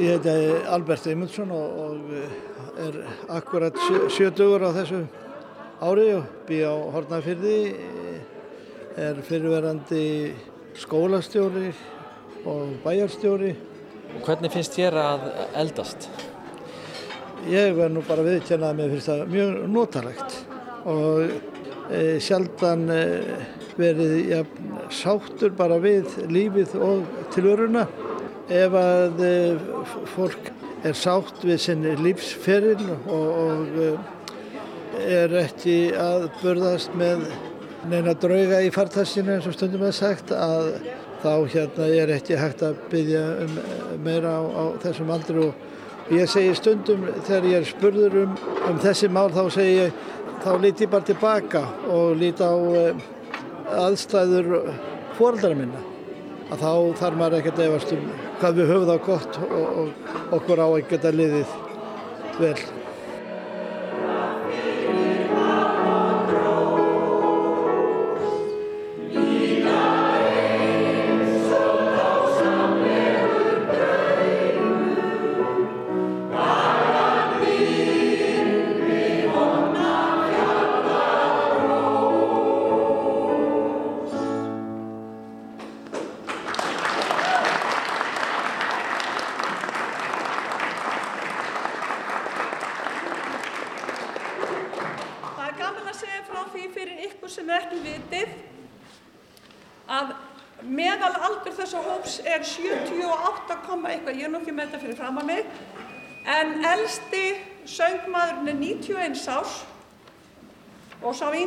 Ég 0.00 0.14
heiti 0.16 0.32
Albert 0.72 1.04
Eymundsson 1.10 1.50
og, 1.52 1.72
og 1.84 2.12
er 2.80 2.94
akkurat 3.36 3.76
sjötugur 4.08 4.62
á 4.64 4.72
þessu 4.72 5.02
ári 5.84 6.06
og 6.16 6.30
bý 6.48 6.62
á 6.64 6.72
Hortnafyrði, 6.94 7.58
er 8.96 9.20
fyrirverandi 9.28 10.32
skólastjóri 10.80 11.74
og 12.48 12.80
bæjarstjóri. 12.86 13.52
Og 14.14 14.24
hvernig 14.24 14.54
finnst 14.56 14.80
þér 14.80 14.96
að 15.02 15.28
eldast? 15.66 16.08
Ég 17.52 17.76
verð 17.76 17.98
nú 17.98 18.04
bara 18.08 18.24
viðkjörnað 18.24 18.72
að 18.72 18.80
mér 18.80 18.94
finnst 18.94 19.12
það 19.12 19.34
mjög 19.36 19.62
notalegt 19.76 20.38
og 20.88 21.34
e, 21.92 22.04
sjaldan 22.24 22.88
e, 22.88 23.02
verið 23.76 24.16
ja, 24.32 24.44
sáttur 24.88 25.52
bara 25.60 25.76
við 25.82 26.22
lífið 26.32 26.78
og 26.88 27.04
tilvöruna. 27.36 27.84
Ef 28.50 28.72
að 28.74 29.20
e, 29.22 29.34
fólk 30.10 30.48
er 30.82 30.96
sátt 30.98 31.44
við 31.46 31.60
sinni 31.62 31.92
lífsferil 32.00 32.80
og, 33.06 33.28
og 33.44 34.98
er 35.06 35.34
ekki 35.38 35.92
að 35.94 36.26
burðast 36.40 36.96
með 36.98 37.28
neina 37.90 38.14
drauga 38.18 38.58
í 38.64 38.72
fartastinu 38.74 39.36
eins 39.36 39.46
og 39.46 39.54
stundum 39.54 39.84
er 39.86 39.94
sagt 39.94 40.32
að 40.34 40.72
þá 41.22 41.34
hérna 41.52 41.86
er 41.94 42.10
ekki 42.16 42.38
hægt 42.40 42.64
að 42.66 42.80
byggja 42.90 43.22
um 43.44 43.54
meira 44.02 44.34
á, 44.34 44.42
á 44.42 44.64
þessum 44.82 45.12
aldri. 45.14 45.46
Og 45.46 46.10
ég 46.16 46.32
segi 46.32 46.56
stundum 46.58 47.06
þegar 47.28 47.48
ég 47.52 47.60
er 47.60 47.70
spurður 47.70 48.18
um, 48.24 48.34
um 48.66 48.82
þessi 48.82 49.12
mál 49.12 49.28
þá 49.30 49.44
segi 49.60 49.78
ég 49.78 50.02
þá 50.42 50.50
líti 50.58 50.88
ég 50.88 50.92
bara 50.96 51.06
tilbaka 51.06 51.64
og 51.92 52.18
líti 52.18 52.42
á 52.42 52.56
aðstæður 53.86 54.52
fóraldara 55.14 55.62
minna 55.62 55.89
að 56.50 56.64
þá 56.64 57.00
þarf 57.00 57.18
maður 57.20 57.38
ekkert 57.38 57.60
að 57.60 57.68
efast 57.70 57.94
um 57.94 58.04
hvað 58.40 58.58
við 58.58 58.70
höfum 58.72 58.90
það 58.90 59.00
gott 59.06 59.40
og, 59.46 59.66
og 59.82 60.36
okkur 60.38 60.62
á 60.62 60.66
að 60.66 60.84
geta 60.90 61.14
liðið 61.14 61.56
vel. 62.40 62.79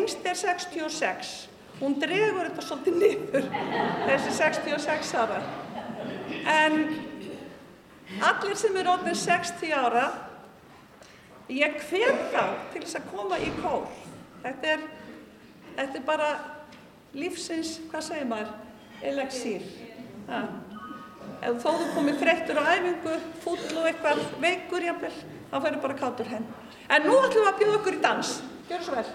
Yngst 0.03 0.25
er 0.27 0.35
66. 0.35 1.33
Hún 1.79 1.95
dregur 1.99 2.47
þetta 2.47 2.63
svolítið 2.63 2.97
niður, 2.99 3.47
þessi 4.05 4.33
66 4.37 5.13
ára. 5.17 5.39
En 6.53 6.75
allir 8.23 8.59
sem 8.59 8.75
er 8.79 8.89
orðin 8.91 9.17
60 9.17 9.73
ára, 9.75 10.03
ég 11.51 11.79
hver 11.87 12.19
þá 12.33 12.43
til 12.73 12.83
þess 12.83 12.99
að 12.99 13.07
koma 13.13 13.39
í 13.41 13.49
kór. 13.61 13.87
Þetta 14.43 14.75
er, 14.75 14.85
þetta 15.79 15.99
er 15.99 16.05
bara 16.07 16.29
lífsins, 17.15 17.77
hvað 17.89 18.07
segir 18.09 18.29
maður, 18.29 18.53
elexír. 19.03 19.65
Ja. 20.27 20.45
Ef 21.43 21.59
þó 21.59 21.73
þú 21.79 21.89
komið 21.97 22.21
þreyttur 22.21 22.59
á 22.59 22.63
æfingu, 22.75 23.17
fúll 23.43 23.59
og 23.81 23.89
eitthvað 23.89 24.23
veikur 24.43 24.87
jafnvel, 24.87 25.13
þá 25.51 25.57
ferur 25.57 25.83
bara 25.83 25.99
kátur 25.99 26.31
henn. 26.31 26.47
En 26.91 27.07
nú 27.07 27.17
ætlum 27.19 27.43
við 27.43 27.51
að 27.51 27.61
bjóða 27.61 27.77
okkur 27.81 27.97
í 27.97 28.01
dans. 28.03 28.33
Gjör 28.69 28.83
svo 28.85 28.99
vel. 28.99 29.07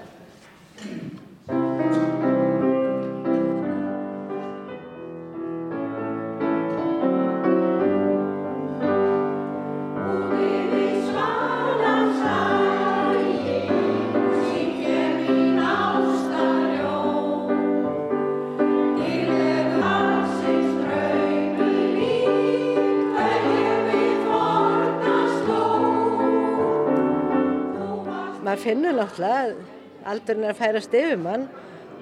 Finnur 28.68 28.92
náttúrulega 28.92 29.77
aldurinn 30.12 30.46
er 30.46 30.54
að 30.54 30.60
færast 30.62 30.94
yfir 30.94 31.20
mann. 31.22 31.48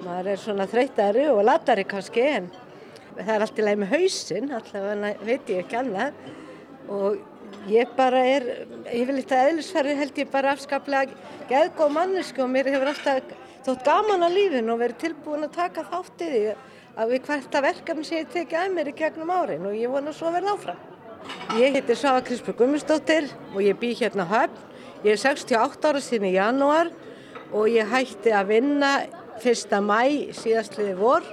Maður 0.03 0.31
er 0.33 0.41
svona 0.41 0.67
þreytari 0.69 1.25
og 1.31 1.43
latari 1.47 1.85
kannski 1.89 2.25
en 2.29 2.51
það 3.17 3.33
er 3.33 3.45
allt 3.45 3.59
í 3.59 3.65
leið 3.65 3.81
með 3.81 3.93
hausinn 3.95 4.53
allavega 4.59 5.13
veit 5.25 5.51
ég 5.51 5.63
ekki 5.63 5.79
annað. 5.79 6.21
Og 6.87 7.17
ég 7.71 7.91
bara 7.97 8.21
er 8.35 8.45
yfirleitt 8.93 9.33
að 9.33 9.51
eðlisfæri 9.51 9.95
held 9.97 10.21
ég 10.21 10.31
bara 10.31 10.53
afskaplega 10.55 11.15
geðgóð 11.49 11.93
mannesku 11.95 12.43
og 12.43 12.51
mér 12.53 12.71
hefur 12.73 12.91
alltaf 12.93 13.33
þótt 13.67 13.87
gaman 13.87 14.27
að 14.27 14.37
lífin 14.37 14.71
og 14.71 14.81
verið 14.83 15.01
tilbúin 15.03 15.47
að 15.47 15.57
taka 15.57 15.85
þátt 15.89 16.23
í 16.27 16.43
að 16.97 17.11
við 17.13 17.25
hvert 17.27 17.57
að 17.57 17.65
verkefni 17.67 18.05
sem 18.07 18.21
ég 18.21 18.29
tekið 18.33 18.61
að 18.61 18.77
mér 18.77 18.91
í 18.91 18.95
gegnum 18.97 19.33
árin 19.33 19.67
og 19.67 19.75
ég 19.75 19.91
vona 19.91 20.13
svo 20.15 20.29
að 20.29 20.39
verða 20.39 20.53
áfram. 20.55 20.85
Ég 21.59 21.75
heiti 21.75 21.97
Sava 21.97 22.21
Krisper 22.23 22.55
Gummistóttir 22.57 23.27
og 23.53 23.59
ég 23.65 23.77
bý 23.79 23.91
hérna 23.97 24.25
á 24.25 24.31
höfn. 24.31 24.63
Ég 25.03 25.13
er 25.13 25.19
68 25.21 25.89
ára 25.91 26.01
síðan 26.01 26.29
í 26.29 26.37
janúar 26.37 26.89
og 27.53 27.69
ég 27.71 27.87
hætti 27.87 28.33
að 28.35 28.49
vinna 28.51 28.91
1. 29.39 29.75
mæ 29.85 30.33
síðastliði 30.35 30.95
vor 30.97 31.25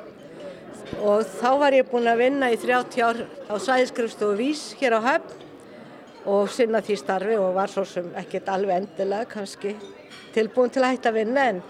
og 1.02 1.24
þá 1.40 1.48
var 1.58 1.74
ég 1.74 1.88
búin 1.90 2.10
að 2.10 2.22
vinna 2.22 2.50
í 2.52 2.58
30 2.60 3.02
ár 3.02 3.22
á 3.50 3.54
sæðiskrifstofu 3.58 4.36
Vís 4.38 4.62
hér 4.78 4.98
á 4.98 5.00
höfn 5.08 5.42
og 6.30 6.48
sinna 6.52 6.80
því 6.84 6.96
starfi 7.00 7.36
og 7.36 7.54
var 7.56 7.72
svo 7.72 7.84
sem 7.88 8.06
ekkert 8.20 8.48
alveg 8.52 8.82
endilega 8.84 9.28
kannski 9.28 9.74
tilbúin 10.36 10.72
til 10.72 10.84
að 10.84 10.94
hætta 10.94 11.12
að 11.12 11.18
vinna 11.20 11.48
en 11.52 11.62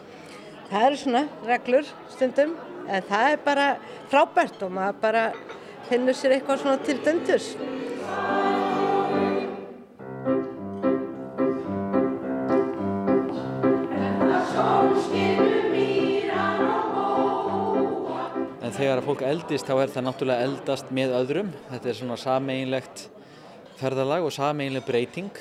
það 0.71 0.87
eru 0.89 1.01
svona 1.01 1.25
reglur 1.49 1.91
stundum 2.13 2.57
en 2.89 3.09
það 3.09 3.31
er 3.33 3.45
bara 3.45 3.69
frábært 4.13 4.63
og 4.67 4.75
maður 4.77 5.01
bara 5.03 5.25
finnur 5.89 6.17
sér 6.17 6.37
eitthvað 6.37 6.63
svona 6.63 6.85
til 6.85 7.01
döndus. 7.05 7.55
En 18.65 18.71
þegar 18.71 19.01
að 19.01 19.07
fólk 19.09 19.23
eldist 19.27 19.67
þá 19.67 19.73
er 19.81 19.91
það 19.91 20.05
náttúrulega 20.07 20.45
eldast 20.47 20.93
með 20.95 21.15
öðrum. 21.19 21.51
Þetta 21.73 21.91
er 21.91 21.97
svona 21.99 22.19
sameinlegt 22.23 23.03
ferðalag 23.81 24.23
og 24.29 24.33
sameinleg 24.37 24.87
breyting. 24.87 25.33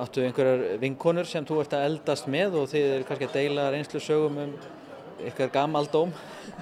Áttu 0.00 0.24
einhverjar 0.24 0.80
vinkonur 0.80 1.28
sem 1.28 1.44
þú 1.48 1.60
ert 1.60 1.76
að 1.76 1.86
eldast 1.90 2.30
með 2.32 2.56
og 2.62 2.70
þið 2.72 2.86
er 2.94 3.04
kannski 3.08 3.28
að 3.28 3.36
deila 3.36 3.68
reynslu 3.74 4.00
sögum 4.00 4.40
um 4.46 4.56
eitthvað 5.18 5.52
gamaldóm? 5.58 6.10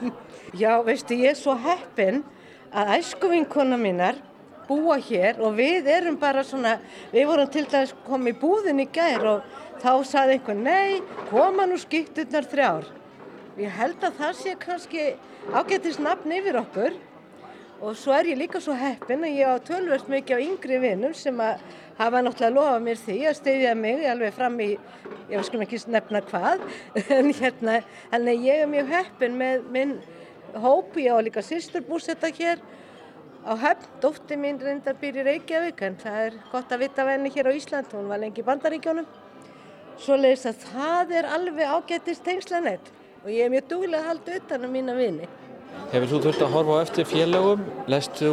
Já, 0.63 0.73
veistu, 0.87 1.15
ég 1.23 1.37
er 1.37 1.39
svo 1.39 1.55
heppin 1.55 2.25
að 2.75 2.97
æsku 2.99 3.31
vinkona 3.31 3.79
mínar 3.79 4.19
búa 4.69 4.99
hér 5.03 5.41
og 5.43 5.57
við 5.59 5.89
erum 5.91 6.19
bara 6.21 6.45
svona, 6.45 6.77
við 7.13 7.27
vorum 7.31 7.51
til 7.53 7.65
dæmis 7.71 7.95
komið 8.07 8.35
í 8.35 8.39
búðin 8.41 8.83
í 8.85 8.89
gær 8.93 9.27
og 9.31 9.57
þá 9.83 9.91
saði 10.09 10.37
einhvern, 10.37 10.63
nei, 10.67 11.03
koma 11.31 11.67
nú 11.69 11.79
skipturnar 11.81 12.49
þrjár. 12.51 12.89
Ég 13.61 13.73
held 13.73 14.03
að 14.05 14.19
það 14.21 14.39
sé 14.41 14.55
kannski 14.61 15.05
ágættist 15.55 16.03
nafn 16.03 16.35
yfir 16.37 16.61
okkur. 16.61 16.97
Og 17.77 17.93
svo 18.01 18.15
er 18.17 18.31
ég 18.31 18.39
líka 18.41 18.61
svo 18.61 18.73
heppin 18.77 19.25
að 19.29 19.37
ég 19.37 19.53
á 19.53 19.61
tölvöld 19.61 20.07
mikið 20.09 20.39
á 20.41 20.45
yngri 20.47 20.79
vinnum 20.81 21.13
sem 21.17 21.37
að 21.45 21.61
hafa 21.99 22.23
náttúrulega 22.25 22.55
lofað 22.57 22.85
mér 22.87 23.01
því 23.03 23.17
að 23.29 23.37
steyðja 23.37 23.75
mig 23.77 24.05
alveg 24.09 24.37
fram 24.37 24.57
í, 24.65 24.71
ég 25.29 25.45
skulum 25.45 25.65
ekki 25.67 25.81
nefna 25.93 26.23
hvað, 26.31 26.65
en 27.19 27.29
hérna, 27.37 27.77
þannig 28.13 28.47
ég 28.49 28.63
er 28.65 28.71
mjög 28.73 28.95
heppin 28.95 29.37
með 29.37 29.69
minn 29.77 29.95
hóp, 30.57 30.97
ég 30.97 31.13
á 31.13 31.21
líka 31.21 31.45
sýsturbúsetta 31.45 32.33
hér 32.33 32.65
á 33.47 33.53
höfn, 33.55 33.87
dótti 34.03 34.37
mín 34.37 34.59
reyndar 34.59 34.97
býr 34.99 35.21
í 35.21 35.25
Reykjavík 35.27 35.83
en 35.87 35.97
það 36.01 36.19
er 36.25 36.39
gott 36.51 36.73
að 36.75 36.83
vita 36.83 37.05
af 37.05 37.13
henni 37.13 37.31
hér 37.31 37.49
á 37.49 37.53
Ísland, 37.55 37.93
hún 37.95 38.09
var 38.11 38.19
lengi 38.19 38.43
í 38.43 38.47
bandaríkjónum. 38.47 39.07
Svo 40.03 40.17
leiðist 40.19 40.49
að 40.51 40.65
það 40.73 41.13
er 41.21 41.29
alveg 41.37 41.71
ágættist 41.71 42.25
tengslanett 42.27 42.91
og 43.23 43.31
ég 43.31 43.47
er 43.47 43.53
mjög 43.55 43.69
dúlega 43.71 44.03
að 44.03 44.09
halda 44.11 44.41
utan 44.41 44.67
á 44.67 44.69
mína 44.75 44.97
vini. 44.99 45.29
Hefur 45.93 46.11
þú 46.11 46.21
þurft 46.27 46.43
að 46.43 46.53
horfa 46.57 46.75
á 46.75 46.85
eftir 46.87 47.07
félögum? 47.07 47.63
Lestu 47.87 48.33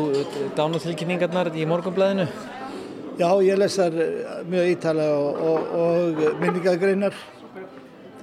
dánutilkynningarnar 0.58 1.52
í 1.54 1.68
morgunblæðinu? 1.70 2.28
Já, 3.20 3.30
ég 3.46 3.62
les 3.62 3.78
þar 3.78 4.00
mjög 4.50 4.74
ítalega 4.74 5.18
og, 5.22 5.42
og, 5.46 5.74
og 5.84 6.42
minningagreinar 6.42 7.18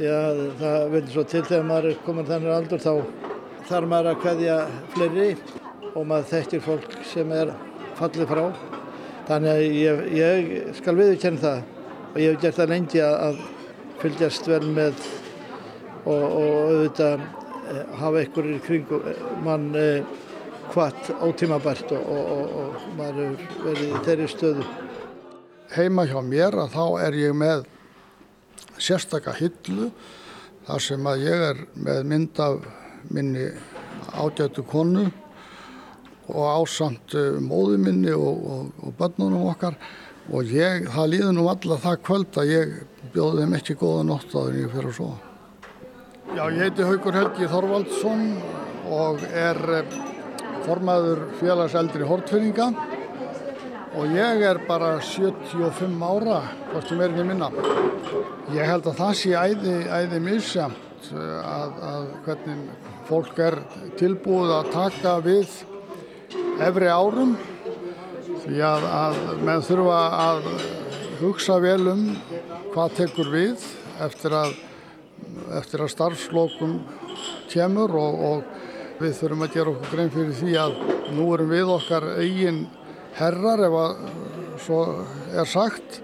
því 0.00 0.12
að 0.16 0.44
það 0.58 0.86
vil 0.96 1.06
svo 1.14 1.26
til 1.30 1.46
þegar 1.46 1.66
maður 1.70 1.90
er 1.92 2.04
komin 2.06 2.26
þannig 2.26 2.54
aldur 2.56 2.82
þá 2.82 2.92
þarf 3.70 3.90
maður 3.92 4.10
að 4.10 4.22
hvaðja 4.24 4.60
fleiri 4.96 5.32
og 5.94 6.06
maður 6.06 6.30
þekkir 6.34 6.64
fólk 6.64 6.96
sem 7.10 7.32
er 7.34 7.52
fallið 7.98 8.30
frá. 8.30 8.44
Þannig 9.28 9.50
að 9.50 9.64
ég, 9.78 10.04
ég 10.16 10.50
skal 10.78 10.96
viðurkenna 10.98 11.42
það 11.44 11.60
og 12.10 12.20
ég 12.20 12.32
hef 12.32 12.40
gert 12.42 12.58
það 12.58 12.72
lengi 12.74 13.02
að 13.06 13.42
fylgjast 14.00 14.48
vel 14.50 14.64
með 14.70 15.04
og, 16.08 16.24
og 16.24 16.56
auðvitað 16.70 17.28
hafa 18.00 18.24
ykkur 18.24 18.48
í 18.50 18.58
kringum 18.64 19.04
mann 19.44 19.68
hvart 20.70 21.10
ótímabært 21.22 21.92
og, 21.96 22.08
og, 22.14 22.54
og 22.60 22.88
maður 22.98 23.20
hefur 23.30 23.66
verið 23.66 23.90
í 23.90 24.02
þeirri 24.06 24.30
stöðu. 24.30 24.66
Heima 25.74 26.06
hjá 26.10 26.18
mér 26.26 26.56
að 26.64 26.74
þá 26.74 26.84
er 27.06 27.18
ég 27.18 27.36
með 27.38 27.66
sérstaka 28.80 29.34
hillu 29.38 29.90
þar 30.66 30.84
sem 30.84 31.10
að 31.10 31.24
ég 31.26 31.44
er 31.50 31.64
með 31.86 32.00
mynd 32.10 32.42
af 32.42 32.64
minni 33.10 33.48
átjötu 34.10 34.64
konu 34.66 35.08
og 36.30 36.46
ásamt 36.60 37.16
móðu 37.44 37.80
minni 37.82 38.14
og, 38.14 38.70
og 38.82 38.94
börnunum 38.98 39.48
okkar 39.50 39.76
og 40.30 40.52
ég, 40.54 40.86
það 40.92 41.10
líður 41.14 41.34
nú 41.36 41.48
alltaf 41.50 41.82
það 41.84 42.02
kvöld 42.06 42.38
að 42.38 42.52
ég 42.52 42.76
bjóði 43.14 43.42
þeim 43.42 43.56
ekki 43.58 43.76
góða 43.80 44.06
nótt 44.06 44.34
að 44.38 44.60
ég 44.60 44.72
fyrir 44.74 44.90
að 44.92 44.96
sofa. 45.00 45.18
Já, 46.30 46.44
ég 46.46 46.60
heiti 46.62 46.86
Haugur 46.86 47.16
Helgi 47.18 47.48
Þorvaldsson 47.50 48.26
og 48.94 49.24
er 49.34 49.58
formaður 50.66 51.24
félagseldri 51.40 52.06
Hortfinninga 52.06 52.68
og 53.98 54.14
ég 54.14 54.44
er 54.46 54.60
bara 54.68 54.92
75 55.02 56.04
ára, 56.06 56.42
hvort 56.70 56.86
sem 56.86 57.00
er 57.02 57.10
ekki 57.10 57.26
minna. 57.26 57.50
Ég 58.54 58.68
held 58.70 58.86
að 58.86 59.00
það 59.00 59.16
sé 59.18 59.34
æði, 59.34 59.74
æði 59.90 60.22
misjamt 60.22 61.10
að, 61.16 61.74
að 61.90 62.06
hvernig 62.26 62.62
fólk 63.08 63.42
er 63.42 63.58
tilbúið 63.98 64.54
að 64.60 64.70
taka 64.76 65.16
við 65.24 65.58
efri 66.66 66.88
árum 66.90 67.36
því 68.44 68.62
að, 68.64 68.86
að 68.88 69.20
menn 69.46 69.64
þurfa 69.64 70.00
að 70.24 70.48
hugsa 71.20 71.60
vel 71.62 71.82
um 71.92 72.02
hvað 72.72 72.98
tekur 73.00 73.30
við 73.32 73.64
eftir 74.00 74.34
að 74.36 74.58
eftir 75.58 75.82
að 75.84 75.92
starfslokum 75.94 76.74
kemur 77.50 77.94
og, 77.98 78.24
og 78.30 79.00
við 79.00 79.16
þurfum 79.18 79.44
að 79.46 79.54
gera 79.56 79.72
okkur 79.74 79.94
grein 79.94 80.12
fyrir 80.14 80.36
því 80.38 80.56
að 80.60 80.76
nú 81.16 81.26
erum 81.34 81.50
við 81.50 81.72
okkar 81.76 82.06
eigin 82.20 82.60
herrar 83.18 83.64
ef 83.66 83.76
að 83.80 83.94
svo 84.60 84.80
er 85.40 85.48
sagt 85.48 86.00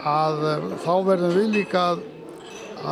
að 0.00 0.40
þá 0.80 0.92
verðum 1.06 1.36
við 1.36 1.50
líka 1.58 1.84
að, 1.92 2.02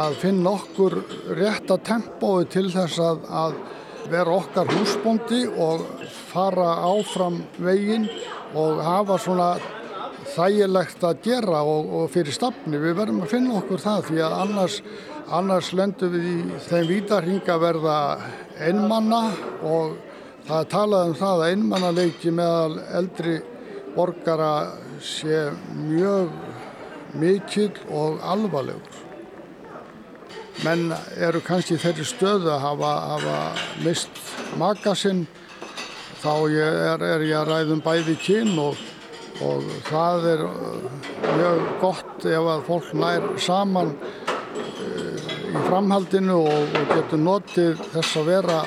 að 0.04 0.18
finna 0.22 0.54
okkur 0.58 0.98
rétta 1.38 1.78
tempói 1.84 2.44
til 2.52 2.66
þess 2.72 3.00
að, 3.00 3.56
vera 4.10 4.36
okkar 4.38 4.70
húsbóndi 4.72 5.44
og 5.60 5.84
fara 6.30 6.70
áfram 6.88 7.42
veginn 7.60 8.08
og 8.56 8.80
hafa 8.84 9.18
svona 9.20 9.48
þægilegt 10.34 11.04
að 11.04 11.22
gera 11.24 11.62
og, 11.62 11.92
og 11.98 12.10
fyrir 12.12 12.34
stafni. 12.34 12.78
Við 12.80 12.96
verðum 12.98 13.22
að 13.24 13.32
finna 13.32 13.56
okkur 13.60 13.82
það 13.82 14.04
því 14.10 14.20
að 14.26 14.36
annars, 14.42 14.80
annars 15.40 15.72
lendum 15.76 16.12
við 16.14 16.28
í 16.30 16.36
þeim 16.68 16.90
vítarhinga 16.92 17.58
verða 17.62 17.98
einmanna 18.58 19.22
og 19.62 19.96
það 20.48 20.60
er 20.60 20.70
talað 20.74 21.10
um 21.10 21.18
það 21.22 21.42
að 21.42 21.52
einmannaleiki 21.52 22.34
meðal 22.34 22.78
eldri 23.00 23.36
borgara 23.96 24.52
sé 25.04 25.48
mjög 25.74 26.32
mikill 27.18 27.74
og 27.88 28.22
alvarlegur. 28.22 29.07
Menn 30.66 30.90
eru 31.22 31.38
kannski 31.44 31.76
þeirri 31.78 32.04
stöðu 32.06 32.50
að 32.50 32.62
hafa, 32.64 32.92
hafa 33.12 33.34
mist 33.84 34.22
makasinn 34.58 35.26
þá 36.18 36.32
er, 36.50 37.04
er 37.06 37.24
ég 37.28 37.36
að 37.38 37.50
ræðum 37.52 37.82
bæði 37.84 38.16
kyn 38.24 38.56
og, 38.58 38.80
og 39.46 39.68
það 39.86 40.26
er 40.32 40.42
uh, 40.48 41.04
mjög 41.28 41.62
gott 41.82 42.26
ef 42.26 42.50
að 42.54 42.64
fólk 42.66 42.88
nær 42.98 43.28
saman 43.44 43.92
uh, 43.94 45.28
í 45.46 45.62
framhaldinu 45.68 46.40
og, 46.40 46.74
og 46.80 46.90
getur 46.90 47.22
notið 47.22 47.84
þess 47.94 48.18
að 48.18 48.30
vera, 48.32 48.58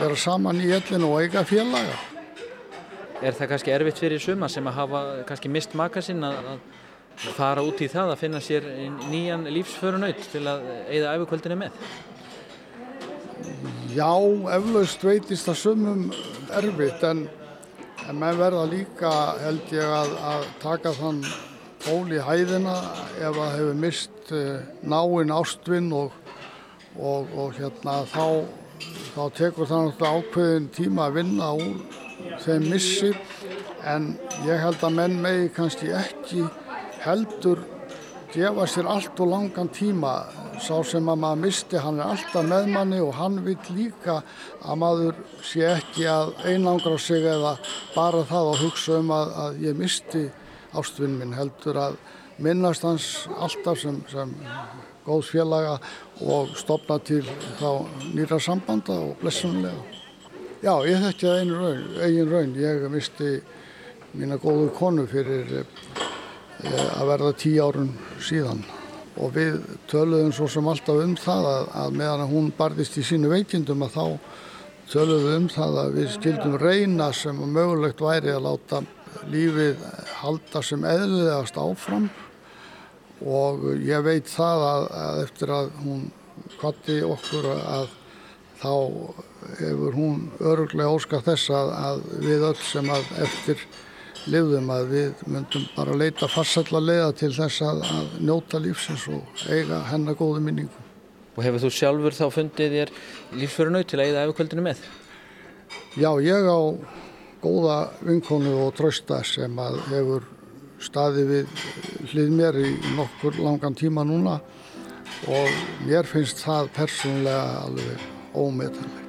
vera 0.00 0.18
saman 0.18 0.64
í 0.64 0.72
ellinu 0.74 1.12
og 1.12 1.22
eiga 1.22 1.46
félaga. 1.46 1.94
Er 3.22 3.34
það 3.34 3.54
kannski 3.54 3.74
erfitt 3.74 4.02
fyrir 4.02 4.22
suma 4.22 4.50
sem 4.50 4.66
að 4.66 4.78
hafa 4.82 5.06
kannski 5.30 5.50
mist 5.54 5.78
makasinn 5.78 6.26
að, 6.26 6.52
að 6.54 6.66
fara 7.18 7.64
út 7.66 7.80
í 7.82 7.88
það 7.90 8.12
að 8.12 8.20
finna 8.20 8.40
sér 8.42 8.66
nýjan 9.08 9.48
lífsförunaut 9.50 10.20
til 10.32 10.44
að 10.46 10.68
eigða 10.86 11.16
æfukvöldinu 11.16 11.58
með? 11.58 11.82
Já, 13.94 14.12
eflaust 14.54 15.04
veitist 15.06 15.48
það 15.48 15.58
sumum 15.62 16.06
erfitt 16.58 17.02
en, 17.08 17.24
en 18.06 18.18
menn 18.20 18.38
verða 18.38 18.64
líka 18.70 19.12
held 19.42 19.72
ég 19.74 19.94
að, 19.98 20.14
að 20.30 20.48
taka 20.62 20.94
þann 20.98 21.22
tól 21.82 22.06
í 22.12 22.22
hæðina 22.22 22.76
ef 23.18 23.34
það 23.38 23.54
hefur 23.56 23.80
mist 23.82 24.32
uh, 24.34 24.58
náinn 24.82 25.34
ástvinn 25.34 25.90
og, 25.94 26.14
og, 26.98 27.30
og 27.34 27.54
hérna 27.58 28.00
þá, 28.12 28.44
þá 29.14 29.22
tekur 29.38 29.70
það 29.70 29.88
náttúrulega 29.88 30.22
ákveðin 30.22 30.70
tíma 30.78 31.08
að 31.08 31.18
vinna 31.20 31.50
úr 31.58 31.98
þeim 32.44 32.70
missi 32.72 33.12
en 33.86 34.12
ég 34.46 34.58
held 34.62 34.82
að 34.84 34.96
menn 34.98 35.20
megi 35.22 35.50
kannski 35.54 35.92
ekki 35.94 36.46
heldur 37.04 37.64
gefa 38.32 38.66
sér 38.68 38.88
allt 38.90 39.20
og 39.24 39.30
langan 39.30 39.70
tíma 39.72 40.12
sá 40.60 40.76
sem 40.84 41.06
að 41.08 41.20
maður 41.22 41.42
misti 41.46 41.80
hann 41.80 42.00
er 42.00 42.12
alltaf 42.12 42.44
með 42.44 42.68
manni 42.74 42.98
og 43.00 43.14
hann 43.16 43.38
vil 43.46 43.56
líka 43.72 44.18
að 44.60 44.80
maður 44.82 45.22
sé 45.46 45.64
ekki 45.70 46.04
að 46.10 46.34
einangra 46.44 46.98
sig 47.00 47.24
eða 47.24 47.56
bara 47.94 48.24
það 48.28 48.52
að 48.52 48.62
hugsa 48.66 48.98
um 49.00 49.14
að, 49.16 49.34
að 49.44 49.62
ég 49.64 49.78
misti 49.78 50.26
ástvinn 50.76 51.16
minn 51.18 51.36
heldur 51.38 51.80
að 51.80 51.98
minnast 52.38 52.84
hans 52.86 53.06
alltaf 53.38 53.80
sem, 53.80 54.02
sem 54.10 54.34
góðs 55.06 55.30
félaga 55.32 55.78
og 56.20 56.52
stopna 56.58 56.98
til 57.00 57.24
þá 57.58 57.86
nýra 58.12 58.38
sambanda 58.42 58.98
og 59.08 59.16
blessunlega. 59.22 59.86
Já, 60.58 60.74
ég 60.84 61.00
þekki 61.04 61.26
það 61.26 61.40
einu 61.40 61.58
raun, 61.62 61.82
eigin 62.02 62.30
raun. 62.32 62.54
Ég 62.58 62.86
misti 62.92 63.28
mína 64.18 64.38
góðu 64.42 64.72
konu 64.74 65.06
fyrir 65.08 65.64
að 66.66 67.06
verða 67.12 67.32
tíu 67.38 67.62
árun 67.62 67.94
síðan. 68.22 68.62
Og 69.18 69.32
við 69.34 69.58
töluðum 69.90 70.32
svo 70.34 70.46
sem 70.50 70.68
alltaf 70.70 71.00
um 71.02 71.16
það 71.18 71.48
að, 71.52 71.64
að 71.82 71.96
meðan 71.98 72.30
hún 72.30 72.52
barðist 72.58 72.98
í 72.98 73.06
sínu 73.06 73.32
veikindum 73.32 73.82
að 73.86 73.96
þá 73.96 74.04
töluðum 74.92 75.34
um 75.42 75.48
það 75.52 75.80
að 75.82 75.98
við 75.98 76.08
skildum 76.14 76.56
reyna 76.62 77.10
sem 77.16 77.42
mögulegt 77.56 78.02
væri 78.02 78.32
að 78.34 78.46
láta 78.46 78.82
lífið 79.28 79.82
halda 80.20 80.62
sem 80.62 80.86
eðlilegast 80.86 81.58
áfram. 81.60 82.08
Og 83.18 83.64
ég 83.82 84.04
veit 84.06 84.30
það 84.30 84.66
að, 84.68 84.88
að 85.02 85.22
eftir 85.24 85.54
að 85.54 85.72
hún 85.82 86.04
kvatti 86.58 87.00
okkur 87.02 87.48
að 87.56 87.88
þá 88.58 88.72
hefur 89.58 89.98
hún 89.98 90.22
öruglega 90.38 90.94
óskað 90.94 91.26
þess 91.32 91.50
að, 91.54 91.74
að 91.78 92.00
við 92.24 92.46
öll 92.48 92.62
sem 92.62 92.90
að 92.94 93.12
eftir 93.26 93.66
lifðum 94.26 94.70
að 94.74 94.92
við 94.92 95.24
myndum 95.30 95.66
bara 95.76 95.96
leita 95.96 96.28
farsalla 96.30 96.80
leiða 96.82 97.10
til 97.20 97.32
þess 97.36 97.62
að, 97.64 97.82
að 97.86 98.14
njóta 98.28 98.60
lífsins 98.62 99.06
og 99.12 99.44
eiga 99.48 99.82
hennar 99.90 100.18
góðu 100.18 100.42
minningu. 100.44 100.86
Og 101.36 101.44
hefur 101.46 101.62
þú 101.62 101.70
sjálfur 101.74 102.16
þá 102.16 102.24
fundið 102.34 102.74
þér 102.74 102.94
lífsförunaut 103.38 103.88
til 103.88 104.00
að 104.00 104.08
eiga 104.08 104.24
efukvöldinu 104.26 104.64
með? 104.66 104.82
Já, 105.98 106.10
ég 106.24 106.48
á 106.50 106.60
góða 107.42 107.78
vinkonu 108.02 108.56
og 108.64 108.74
trösta 108.78 109.22
sem 109.26 109.58
að 109.62 109.80
hefur 109.92 110.26
staðið 110.82 111.32
við 111.32 111.66
hlið 112.12 112.32
mér 112.38 112.60
í 112.62 112.70
nokkur 112.98 113.38
langan 113.42 113.78
tíma 113.78 114.06
núna 114.06 114.38
og 115.26 115.60
mér 115.86 116.06
finnst 116.06 116.44
það 116.44 116.72
persónulega 116.78 117.66
alveg 117.66 118.08
ómetanlega. 118.34 119.07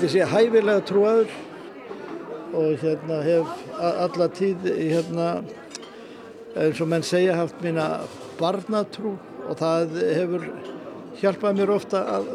Held 0.00 0.14
ég 0.16 0.22
sé 0.24 0.26
hæfilega 0.32 0.80
trúaður 0.88 1.32
og 2.56 2.76
hérna 2.80 3.16
hef 3.20 3.48
alla 3.84 4.28
tíð 4.32 4.62
hérna 4.64 5.26
eins 6.56 6.78
og 6.80 6.88
menn 6.88 7.02
segja 7.04 7.34
haft 7.36 7.58
mína 7.60 8.06
barnatrú 8.38 9.10
og 9.44 9.58
það 9.60 9.98
hefur 10.00 10.46
hjálpað 11.20 11.58
mér 11.58 11.72
ofta 11.74 12.00
að 12.14 12.30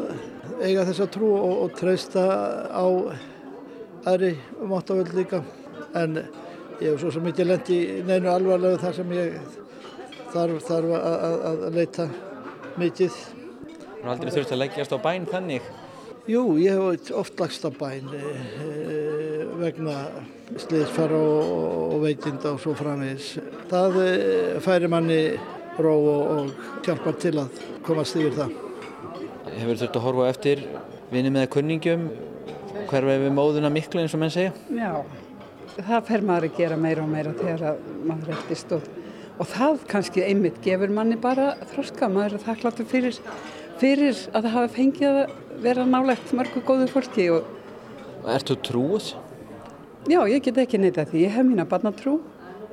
eiga 0.60 0.84
þessa 0.86 1.08
trú 1.10 1.32
og, 1.34 1.54
og 1.64 1.74
treysta 1.80 2.22
á 2.70 2.86
aðri 4.12 4.36
máttavöld 4.62 5.10
líka 5.16 5.40
en 5.98 6.20
ég 6.20 6.92
hef 6.92 7.00
svo 7.02 7.10
sem 7.16 7.26
ekki 7.32 7.48
lendi 7.48 7.80
neinu 8.06 8.30
alvarlegu 8.30 8.78
þar 8.84 8.94
sem 9.00 9.16
ég 9.16 9.40
þarf, 10.36 10.62
þarf 10.68 10.94
að, 11.00 11.42
að 11.50 11.66
leita 11.80 12.06
mikið. 12.78 13.18
Þú 13.82 14.06
har 14.06 14.14
aldrei 14.14 14.32
þurft 14.38 14.54
að 14.54 14.62
leggjast 14.62 14.94
á 14.94 14.98
bæn 15.02 15.26
þannig? 15.34 15.66
Jú, 16.26 16.56
ég 16.58 16.74
hef 16.74 17.10
oft 17.14 17.38
lagst 17.38 17.62
á 17.62 17.70
bæn 17.70 18.08
e, 18.10 18.20
vegna 19.60 19.94
sliðsfara 20.58 21.18
og, 21.22 21.50
og 21.94 22.00
veitinda 22.02 22.50
og 22.50 22.58
svo 22.64 22.72
framvegis. 22.74 23.36
Það 23.70 23.98
e, 24.02 24.08
færi 24.64 24.90
manni 24.90 25.20
ró 25.78 25.92
og, 25.94 26.32
og 26.34 26.82
hjálpar 26.82 27.14
til 27.22 27.36
að 27.44 27.60
komast 27.86 28.18
yfir 28.18 28.34
það. 28.40 28.56
Hefur 29.52 29.78
þurft 29.78 30.00
að 30.00 30.06
horfa 30.08 30.26
eftir 30.32 30.64
vinni 31.12 31.30
með 31.30 31.46
kunningjum, 31.54 32.08
hverfa 32.90 33.18
við 33.22 33.34
móðuna 33.36 33.70
miklu 33.70 34.02
eins 34.02 34.16
og 34.18 34.24
menn 34.24 34.34
segja? 34.34 34.50
Já, 34.74 35.04
það 35.76 36.08
fer 36.10 36.26
maður 36.26 36.48
að 36.48 36.58
gera 36.58 36.80
meira 36.88 37.04
og 37.04 37.12
meira 37.12 37.36
þegar 37.38 37.78
maður 38.02 38.34
eftist 38.34 38.74
og, 38.74 38.90
og 39.38 39.52
það 39.54 39.78
kannski 39.94 40.26
einmitt 40.26 40.58
gefur 40.66 40.90
manni 40.98 41.20
bara 41.22 41.52
þroska, 41.70 42.10
maður 42.10 42.40
er 42.40 42.44
þakkláttur 42.48 42.90
fyrir, 42.90 43.22
fyrir 43.80 44.22
að 44.32 44.46
það 44.46 44.54
hafa 44.56 44.72
fengið 44.76 45.08
að 45.10 45.34
vera 45.64 45.86
nálegt 45.88 46.32
mörgu 46.36 46.62
góðu 46.66 46.88
fólki. 46.92 47.28
Og... 47.34 47.50
Ertu 48.36 48.56
trúið? 48.68 49.12
Já, 50.06 50.20
ég 50.30 50.42
get 50.44 50.62
ekki 50.62 50.80
neyta 50.80 51.06
því, 51.08 51.26
ég 51.26 51.34
hef 51.34 51.46
mína 51.46 51.66
barnatrú 51.68 52.20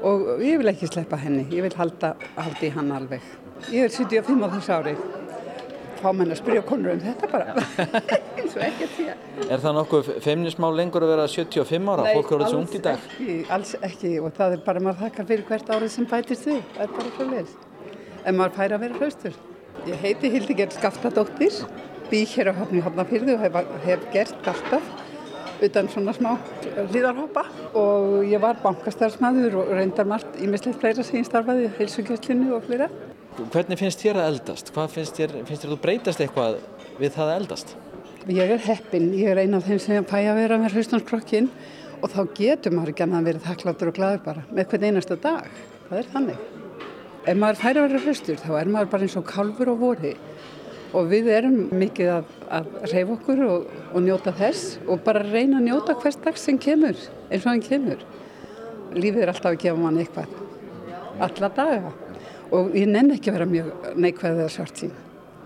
og 0.03 0.43
ég 0.43 0.59
vil 0.61 0.69
ekki 0.69 0.89
sleppa 0.91 1.17
henni, 1.17 1.47
ég 1.53 1.65
vil 1.65 1.73
halda, 1.79 2.13
halda 2.37 2.67
í 2.67 2.71
hann 2.75 2.91
alveg. 2.93 3.23
Ég 3.71 3.87
er 3.87 3.93
75 3.93 4.43
á 4.43 4.47
þessu 4.57 4.75
árið 4.75 5.03
fá 6.03 6.11
menn 6.15 6.33
að 6.33 6.39
spyrja 6.41 6.63
konur 6.67 6.93
um 6.93 7.01
þetta 7.03 7.29
bara 7.31 7.53
eins 8.37 8.55
og 8.57 8.63
ekkert 8.65 8.95
því 8.97 9.05
að 9.13 9.51
Er 9.53 9.61
það 9.63 9.77
nokkuð 9.77 10.09
feimnismál 10.23 10.71
lengur 10.77 11.05
að 11.05 11.13
vera 11.13 11.27
75 11.31 11.91
ára? 11.93 12.05
Nei, 12.07 12.13
Fólk 12.17 12.33
eru 12.35 12.45
þessu 12.45 12.59
ungt 12.59 12.75
í 12.75 12.81
dag? 12.83 13.07
Ekki, 13.13 13.37
alls 13.55 13.73
ekki 13.79 14.13
og 14.19 14.35
það 14.37 14.57
er 14.57 14.65
bara 14.67 14.83
maður 14.83 15.01
þakkar 15.05 15.29
fyrir 15.31 15.47
hvert 15.47 15.73
árið 15.73 15.93
sem 15.95 16.07
bætist 16.11 16.47
því 16.47 16.59
það 16.75 16.85
er 16.85 16.93
bara 16.97 17.13
svo 17.15 17.27
leiðis 17.31 17.55
en 18.23 18.39
maður 18.39 18.55
fær 18.59 18.75
að 18.77 18.85
vera 18.85 18.99
hraustur 18.99 19.39
Ég 19.83 19.99
heiti 19.99 20.29
Hildegard 20.31 20.71
Skaftadóttir 20.71 21.51
bý 22.07 22.21
hér 22.23 22.51
á 22.51 22.53
Hafni 22.55 22.79
Hafnafyrði 22.79 23.33
og 23.35 23.41
hef, 23.43 23.57
hef 23.83 24.05
gert 24.13 24.47
alltaf 24.47 24.85
utan 25.63 25.89
svona 25.91 26.13
smá 26.15 26.29
hlýðarhoppa 26.93 27.43
og 27.75 28.23
ég 28.29 28.39
var 28.39 28.61
bankastarfsmæður 28.63 29.57
og 29.59 29.73
reyndar 29.75 30.07
margt 30.07 30.39
ímislegt 30.39 30.79
fleira 30.79 31.03
sem 31.03 31.19
ég 31.19 31.27
starfaði 31.27 31.67
heilsugjastlinu 31.79 32.55
og 32.55 32.63
fleira 32.69 32.87
Hvernig 33.51 33.81
finnst 33.81 34.05
þér 34.05 34.21
að 34.21 34.31
eldast? 34.31 34.71
Hvað 34.71 34.95
finnst 34.95 35.19
þér, 35.19 35.35
finnst 35.49 35.65
þér 35.65 35.71
að 35.71 35.75
þú 35.75 35.81
breytast 35.83 36.23
eitthvað 36.23 36.57
við 37.01 37.15
það 37.17 37.27
að 37.27 37.37
eldast? 37.41 37.77
Ég 38.39 38.55
er 38.55 38.65
heppin, 38.69 39.11
ég 39.19 39.33
er 39.33 39.43
eina 39.43 39.59
af 39.59 39.67
þeim 39.67 39.83
sem 39.83 40.05
fæ 40.07 40.19
að 40.21 40.43
vera 40.45 40.61
með 40.61 40.77
hraustnarskrokkin 40.77 41.49
og 41.99 42.11
þá 42.13 42.21
getur 42.39 42.77
maður 42.77 42.93
ekki 42.93 43.07
annað 43.07 43.23
að 43.23 43.31
vera 43.31 43.47
þakkláttur 43.49 43.91
og 43.91 43.97
gladur 43.99 44.27
bara 44.31 44.45
með 44.51 44.69
hvern 44.71 44.91
einasta 44.91 45.19
dag. 45.27 45.49
það 45.89 46.03
er 46.05 46.13
þannig. 46.13 46.52
Ef 47.23 47.37
maður 47.39 47.59
færi 47.61 47.79
að 47.79 47.85
vera 47.87 48.03
hraustur 48.03 48.39
þá 48.41 48.49
er 48.59 48.69
maður 48.71 48.89
bara 48.91 49.05
eins 49.05 49.15
og 49.19 49.27
kálfur 49.29 49.71
á 49.71 49.75
vori 49.79 50.13
og 50.93 51.07
við 51.09 51.29
erum 51.33 51.55
mikið 51.73 52.09
að, 52.17 52.33
að 52.57 52.67
reyfa 52.91 53.15
okkur 53.15 53.43
og, 53.47 53.69
og 53.93 54.03
njóta 54.03 54.33
þess 54.37 54.77
og 54.83 55.01
bara 55.05 55.23
reyna 55.23 55.61
að 55.61 55.69
njóta 55.69 55.95
hvers 56.01 56.19
dag 56.25 56.37
sem 56.37 56.59
kemur 56.61 56.99
eins 56.99 57.45
og 57.45 57.49
hann 57.49 57.63
kemur. 57.63 58.03
Lífið 58.93 59.23
er 59.23 59.31
alltaf 59.31 59.53
að 59.53 59.61
gefa 59.63 59.79
mann 59.79 60.01
eitthvað, 60.03 60.35
alla 61.23 61.49
daga 61.55 61.93
og 62.53 62.75
ég 62.77 62.91
nenni 62.91 63.17
ekki 63.17 63.31
að 63.31 63.39
vera 63.39 63.49
mjög 63.49 63.89
neikvæðið 64.03 64.43
að 64.43 64.53
svart 64.53 64.83
sín, 64.83 64.93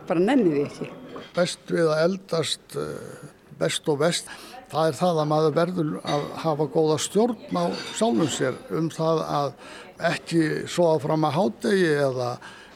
bara 0.09 0.23
nenni 0.23 0.51
því 0.57 0.65
ekki. 0.65 0.91
Best 1.37 1.71
við 1.71 1.93
að 1.93 2.03
eldast 2.07 2.77
eh, 2.81 3.25
best 3.61 3.89
og 3.93 4.01
best, 4.01 4.29
það 4.71 4.89
er 4.89 4.97
það 4.97 5.21
að 5.21 5.29
maður 5.31 5.55
verður 5.55 5.93
að 6.03 6.25
hafa 6.43 6.67
góða 6.73 6.97
stjórn 7.05 7.55
á 7.55 7.65
sjálfum 7.95 8.31
sér 8.33 8.57
um 8.75 8.89
það 8.93 9.23
að 9.23 9.53
ekki 9.97 10.69
sofa 10.69 10.99
fram 11.07 11.25
að 11.27 11.37
hádegi 11.37 11.91
eða 12.05 12.31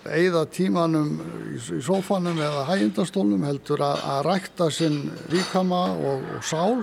eigða 0.10 0.46
tímanum 0.50 1.12
í 1.54 1.82
sófanum 1.86 2.40
eða 2.42 2.66
hægindastólnum 2.72 3.44
heldur 3.46 3.84
að, 3.86 4.02
að 4.14 4.22
rækta 4.26 4.70
sinn 4.74 5.00
ríkama 5.30 5.84
og, 5.94 6.26
og 6.38 6.46
sál. 6.46 6.82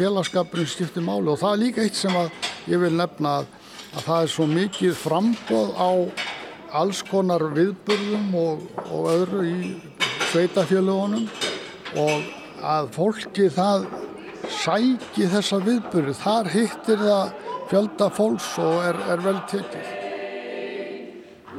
Félagskapurinn 0.00 0.70
skiptir 0.70 1.04
máli 1.04 1.30
og 1.30 1.38
það 1.38 1.54
er 1.54 1.62
líka 1.62 1.84
eitt 1.84 1.98
sem 1.98 2.16
að 2.16 2.30
ég 2.70 2.82
vil 2.82 2.92
nefna 2.96 3.40
að, 3.40 3.48
að 3.94 4.04
það 4.08 4.24
er 4.24 4.32
svo 4.34 4.46
mikið 4.50 4.98
frambóð 4.98 5.72
á 5.78 5.90
alls 6.80 7.02
konar 7.06 7.44
viðburðum 7.54 8.34
og, 8.38 8.66
og 8.88 9.08
öðru 9.10 9.46
í 9.46 9.56
sveitafjölugunum 10.30 11.26
og 11.98 12.28
að 12.66 12.90
fólki 12.94 13.48
það 13.52 13.86
sæki 14.50 15.28
þessa 15.30 15.58
viðburði. 15.62 16.14
Þar 16.18 16.50
hittir 16.54 17.02
það 17.02 17.49
fjölda 17.70 18.10
fólks 18.10 18.52
og 18.58 18.80
er, 18.82 18.96
er 19.14 19.20
vel 19.22 19.38
tekið 19.50 19.90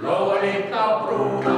Lóðið 0.02 0.74
á 0.76 0.88
brúna 1.06 1.58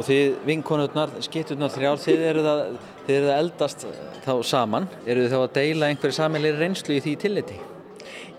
Og 0.00 0.06
þið 0.08 0.36
vinkonurnar, 0.48 1.10
skitturnar 1.20 1.68
þrjár, 1.74 1.98
þið 2.00 2.22
eru 2.24 2.42
það, 2.46 2.60
þið 3.04 3.16
eru 3.18 3.26
það 3.26 3.40
eldast 3.42 3.82
þá 4.24 4.30
saman. 4.48 4.86
Eru 5.04 5.26
þið 5.26 5.34
þá 5.34 5.40
að 5.40 5.50
deila 5.58 5.90
einhverju 5.92 6.16
saminleiri 6.16 6.56
reynslu 6.56 6.94
í 6.96 7.02
því 7.04 7.12
tilliti? 7.20 7.58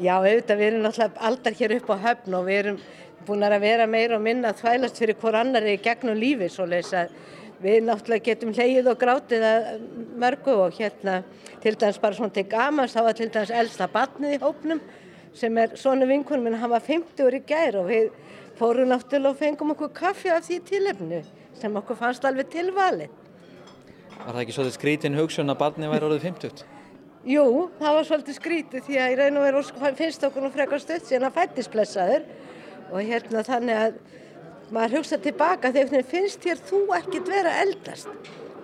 Já, 0.01 0.15
auðvitað, 0.15 0.57
við 0.57 0.67
erum 0.71 0.87
náttúrulega 0.87 1.27
aldar 1.29 1.57
hér 1.59 1.75
upp 1.75 1.91
á 1.93 1.95
höfn 2.07 2.37
og 2.39 2.47
við 2.47 2.61
erum 2.63 2.79
búin 3.27 3.45
að 3.45 3.59
vera 3.61 3.85
meira 3.85 4.17
og 4.17 4.25
minna 4.25 4.55
að 4.55 4.63
þvælast 4.63 5.03
fyrir 5.03 5.19
hver 5.21 5.37
annari 5.43 5.77
gegnum 5.85 6.17
lífi 6.17 6.49
svo 6.49 6.65
leiðis 6.65 6.95
að 6.97 7.13
við 7.61 7.85
náttúrulega 7.85 8.25
getum 8.25 8.53
hleyið 8.55 8.89
og 8.91 8.99
grátið 9.01 9.45
að 9.45 9.69
mörgu 10.21 10.57
og 10.65 10.75
hérna 10.79 11.21
til 11.61 11.75
dæmis 11.75 12.01
bara 12.01 12.17
svona 12.17 12.33
til 12.35 12.47
gamans 12.49 12.95
þá 12.95 13.01
var 13.05 13.17
til 13.17 13.29
dæmis 13.33 13.53
elsta 13.61 13.87
batnið 13.91 14.35
í 14.37 14.41
hópnum 14.41 14.81
sem 15.37 15.57
er 15.61 15.77
svona 15.79 16.07
vinkunum 16.09 16.49
en 16.51 16.59
hann 16.59 16.73
var 16.73 16.83
50 16.85 17.25
úr 17.25 17.37
í 17.37 17.43
gær 17.47 17.79
og 17.81 17.89
við 17.91 18.09
fórum 18.59 18.91
náttúrulega 18.91 19.31
og 19.31 19.39
fengum 19.39 19.73
okkur 19.75 19.93
kaffi 19.95 20.33
af 20.33 20.45
því 20.47 20.59
tilefnu 20.67 21.21
sem 21.61 21.75
okkur 21.77 21.99
fannst 21.99 22.25
alveg 22.25 22.49
tilvali. 22.51 23.07
Var 24.11 24.33
það 24.35 24.41
ekki 24.43 24.55
svolítið 24.57 24.77
skrítin 24.77 25.17
hugsun 25.17 25.53
að 25.53 25.59
batnið 25.61 25.93
væri 25.93 26.07
orðið 26.09 26.25
50? 26.27 26.63
Jú, 27.31 27.45
það 27.77 27.95
var 27.97 28.07
svolítið 28.09 28.37
skrítið 28.37 28.85
því 28.87 28.97
að 28.97 29.11
í 29.13 29.17
raun 29.19 29.37
og 29.37 29.43
veru 29.45 29.93
finnst 29.97 30.23
okkur 30.25 30.45
nú 30.45 30.49
frekar 30.53 30.81
stutt 30.81 31.05
síðan 31.05 31.27
að 31.29 31.37
fættisblessaður 31.37 32.23
og 32.91 33.07
hérna 33.07 33.43
þannig 33.45 33.81
að 33.81 33.99
maður 34.71 34.99
hugsa 34.99 35.19
tilbaka 35.21 35.71
þegar 35.75 36.05
finnst 36.07 36.43
þér 36.43 36.61
þú 36.69 36.81
ekkert 36.97 37.31
vera 37.31 37.55
eldast. 37.63 38.11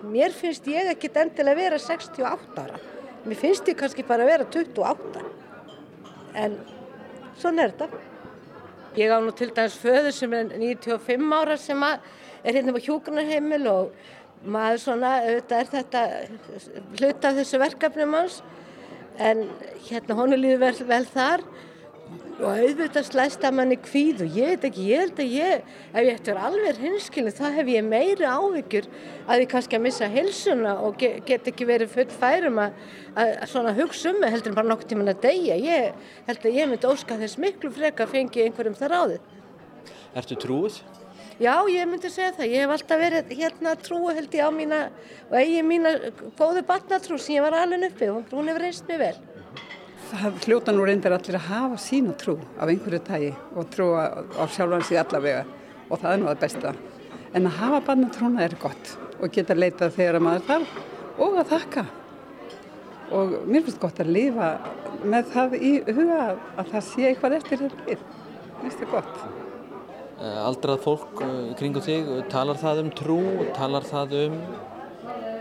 Mér 0.08 0.32
finnst 0.32 0.66
ég 0.70 0.92
ekkert 0.94 1.18
endilega 1.24 1.58
vera 1.58 1.80
68 1.82 2.62
ára. 2.62 2.78
Mér 3.26 3.40
finnst 3.40 3.68
ég 3.68 3.76
kannski 3.78 4.04
bara 4.06 4.26
vera 4.28 4.46
28 4.48 5.24
en 6.38 6.54
svona 7.38 7.66
er 7.66 7.74
þetta. 7.74 8.04
Ég 8.98 9.12
á 9.12 9.18
nú 9.20 9.34
til 9.36 9.50
dæmis 9.54 9.76
föður 9.78 10.14
sem 10.16 10.32
er 10.34 10.54
95 10.54 11.34
ára 11.34 11.58
sem 11.60 11.82
er 11.88 12.00
hérna 12.56 12.72
á 12.72 12.80
hjókunarheimil 12.80 13.66
og 13.70 13.92
maður 14.46 14.80
svona, 14.82 15.12
auðvitað 15.26 15.60
er 15.60 15.70
þetta 15.72 16.02
hluta 17.00 17.30
af 17.30 17.38
þessu 17.40 17.60
verkefnum 17.60 18.14
hans 18.14 18.40
en 19.18 19.48
hérna 19.88 20.16
honu 20.18 20.38
líður 20.38 20.62
vel, 20.62 20.86
vel 20.86 21.04
þar 21.10 21.42
og 22.38 22.52
auðvitað 22.54 23.06
slæst 23.08 23.42
að 23.42 23.54
manni 23.58 23.76
kvíð 23.82 24.20
og 24.22 24.36
ég 24.38 24.52
veit 24.52 24.66
ekki, 24.68 24.84
ég 24.92 25.00
held 25.02 25.22
að 25.22 25.32
ég 25.34 25.62
ef 25.90 25.96
ég 25.98 26.10
ætti 26.12 26.30
að 26.30 26.36
vera 26.36 26.44
alveg 26.48 26.80
hinskilin 26.84 27.34
þá 27.34 27.46
hef 27.56 27.70
ég 27.72 27.86
meiri 27.86 28.28
áhyggjur 28.28 28.86
að 29.26 29.42
ég 29.42 29.50
kannski 29.50 29.78
að 29.78 29.82
missa 29.88 30.10
hilsuna 30.12 30.76
og 30.86 31.00
get, 31.00 31.24
get 31.26 31.50
ekki 31.50 31.66
verið 31.66 31.90
full 31.96 32.06
færum 32.12 32.60
að, 32.62 32.76
að, 33.16 33.32
að 33.42 33.50
svona 33.54 33.74
hugsa 33.78 34.12
um 34.12 34.20
mig 34.22 34.30
heldur 34.34 34.52
en 34.52 34.58
bara 34.60 34.70
nokkur 34.70 34.92
tíman 34.92 35.10
að 35.10 35.24
deyja. 35.26 35.56
Ég 35.58 36.14
held 36.28 36.46
að 36.46 36.60
ég 36.60 36.70
myndi 36.70 36.92
óska 36.92 37.18
þess 37.18 37.40
miklu 37.42 37.72
freka 37.74 38.06
að 38.06 38.14
fengi 38.14 38.46
einhverjum 38.46 38.78
þar 38.78 38.96
áður 39.00 39.26
Ertu 40.18 40.38
trúið? 40.38 40.78
Já, 41.38 41.54
ég 41.70 41.86
myndi 41.86 42.10
segja 42.10 42.32
það, 42.34 42.52
ég 42.54 42.64
hef 42.64 42.74
alltaf 42.74 43.02
verið 43.02 43.34
hérna 43.38 43.74
trúið 43.78 44.16
held 44.18 44.32
ég 44.38 44.46
á 44.46 44.50
mína 44.54 44.78
og 45.28 45.36
eigi 45.38 45.60
mína 45.66 45.92
góðu 46.38 46.64
barnatrú 46.66 47.18
sem 47.18 47.36
ég 47.36 47.44
var 47.46 47.54
alveg 47.60 47.90
uppi 47.92 48.08
og 48.10 48.32
hún 48.34 48.50
hefur 48.50 48.64
reynst 48.66 48.88
mig 48.90 48.98
vel 49.02 49.18
Það 50.08 50.36
hljóta 50.46 50.72
nú 50.72 50.84
reyndar 50.88 51.12
allir 51.18 51.36
að 51.36 51.48
hafa 51.50 51.78
sína 51.82 52.14
trú 52.16 52.38
af 52.56 52.70
einhverju 52.70 53.00
tægi 53.04 53.32
og 53.60 53.66
trúa 53.74 54.06
á 54.40 54.44
sjálfan 54.48 54.84
sig 54.88 54.96
allavega 54.96 55.42
og 55.90 56.00
það 56.00 56.12
er 56.12 56.22
nú 56.22 56.28
það 56.30 56.40
besta. 56.44 56.72
En 57.36 57.48
að 57.48 57.58
hafa 57.58 57.80
barnatrúna 57.90 58.46
er 58.46 58.56
gott 58.62 58.94
og 59.18 59.34
geta 59.34 59.56
leitað 59.58 59.98
þegar 59.98 60.24
maður 60.24 60.46
þarf 60.48 60.78
og 61.26 61.36
að 61.42 61.52
þakka. 61.52 61.84
Og 63.18 63.36
mér 63.50 63.66
finnst 63.66 63.82
gott 63.82 64.00
að 64.00 64.14
lifa 64.16 64.48
með 65.04 65.30
það 65.34 65.58
í 65.60 65.74
huga 65.90 66.22
að 66.30 66.72
það 66.72 66.88
sé 66.88 67.06
eitthvað 67.10 67.38
eftir 67.42 67.64
þetta 67.66 67.86
lið. 67.90 68.08
Mér 68.48 68.64
finnst 68.64 68.82
það 68.82 68.92
gott. 68.96 69.22
Eh, 70.18 70.40
aldrað 70.48 70.84
fólk 70.88 71.24
eh, 71.28 71.38
kringu 71.60 71.84
þig, 71.84 72.12
talar 72.32 72.58
það 72.58 72.84
um 72.86 72.92
trú, 73.04 73.22
talar 73.54 73.84
það 73.86 74.16
um 74.24 74.42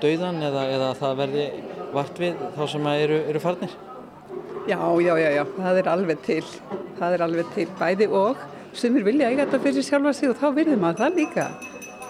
dauðan 0.04 0.44
eða, 0.44 0.70
eða 0.76 0.96
það 1.00 1.20
verði 1.24 1.52
vart 1.96 2.20
við 2.22 2.50
þá 2.58 2.66
sem 2.76 2.96
eru, 2.98 3.24
eru 3.32 3.42
farnir? 3.42 3.78
Já, 4.68 4.80
já, 5.00 5.14
já, 5.16 5.30
já, 5.32 5.44
það 5.56 5.78
er 5.80 5.88
alveg 5.88 6.24
til, 6.26 6.46
það 6.98 7.14
er 7.16 7.22
alveg 7.24 7.52
til 7.56 7.66
bæði 7.80 8.08
og 8.12 8.40
sumir 8.76 9.06
vilja 9.06 9.30
eiga 9.30 9.46
þetta 9.46 9.60
fyrir 9.64 9.86
sjálfa 9.88 10.12
sig 10.18 10.32
og 10.34 10.42
þá 10.42 10.48
virðum 10.58 10.82
maður 10.84 11.06
það 11.06 11.20
líka, 11.22 11.46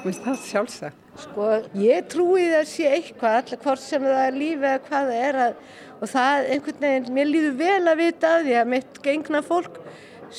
minnst 0.02 0.24
það 0.26 0.40
sjálfsagt. 0.42 1.04
Sko, 1.22 1.50
ég 1.78 2.08
trúi 2.10 2.48
sé 2.66 2.88
eitthvað, 2.96 3.36
allar 3.44 3.62
hvort 3.62 3.84
sem 3.84 4.08
það 4.08 4.22
er 4.24 4.40
lífið 4.40 4.66
eða 4.72 4.82
hvað 4.88 5.12
það 5.12 5.28
er 5.28 5.40
að, 5.44 5.60
og 6.00 6.12
það 6.16 6.50
einhvern 6.56 6.82
veginn, 6.88 7.14
mér 7.20 7.30
líður 7.30 7.56
vel 7.62 7.92
að 7.94 8.02
vita 8.02 8.32
að 8.40 8.48
því 8.48 8.58
að 8.64 8.74
mitt 8.74 9.00
gengna 9.06 9.44
fólk 9.46 9.78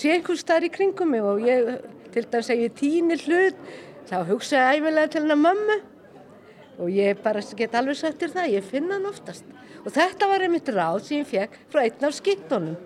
sé 0.00 0.16
einhvers 0.16 0.44
þar 0.50 0.66
í 0.66 0.72
kringum 0.74 1.14
mig 1.14 1.22
og 1.22 1.46
ég, 1.46 1.70
til 2.16 2.24
dæmis 2.26 2.50
að 2.50 2.64
ég 2.64 2.74
týnir 2.82 3.24
hlut, 3.28 3.62
þá 4.10 4.18
hugsa 4.32 4.58
ég 4.58 4.82
æfilega 4.82 5.14
til 5.14 5.22
hennar 5.22 5.42
mömmu 5.46 5.78
og 6.78 6.90
ég 6.94 7.18
bara 7.22 7.42
get 7.58 7.74
alveg 7.74 7.98
sagt 7.98 8.20
til 8.22 8.30
það, 8.32 8.52
ég 8.58 8.66
finna 8.66 8.98
hann 8.98 9.08
oftast 9.10 9.46
og 9.84 9.90
þetta 9.94 10.28
var 10.30 10.44
einmitt 10.46 10.70
ráð 10.74 11.02
sem 11.06 11.22
ég 11.22 11.28
fekk 11.28 11.58
frá 11.72 11.84
einn 11.84 12.08
af 12.08 12.16
skittunum. 12.16 12.76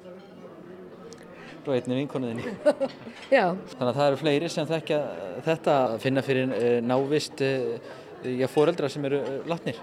Frá 1.63 1.77
einni 1.77 1.99
vinkonuðinni? 2.01 2.53
Þannig 3.31 3.89
að 3.89 3.97
það 3.97 4.07
eru 4.09 4.21
fleiri 4.21 4.51
sem 4.51 4.69
þekkja 4.69 5.01
þetta 5.47 5.77
að 5.87 5.99
finna 6.03 6.25
fyrir 6.27 6.55
uh, 6.57 6.79
návist 6.85 7.43
já, 7.43 8.47
foreldra 8.51 8.91
sem 8.91 9.05
eru 9.09 9.23
uh, 9.23 9.37
latnir? 9.51 9.79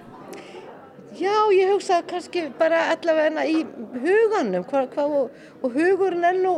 Já, 1.20 1.34
ég 1.51 1.72
hugsa 1.74 2.01
kannski 2.07 2.45
bara 2.60 2.86
allavega 2.93 3.43
í 3.49 3.64
huganum 4.03 4.64
hva, 4.70 4.86
hva, 4.93 5.05
og, 5.07 5.41
og 5.64 5.74
hugurinn 5.74 6.28
er 6.28 6.38
nú 6.39 6.53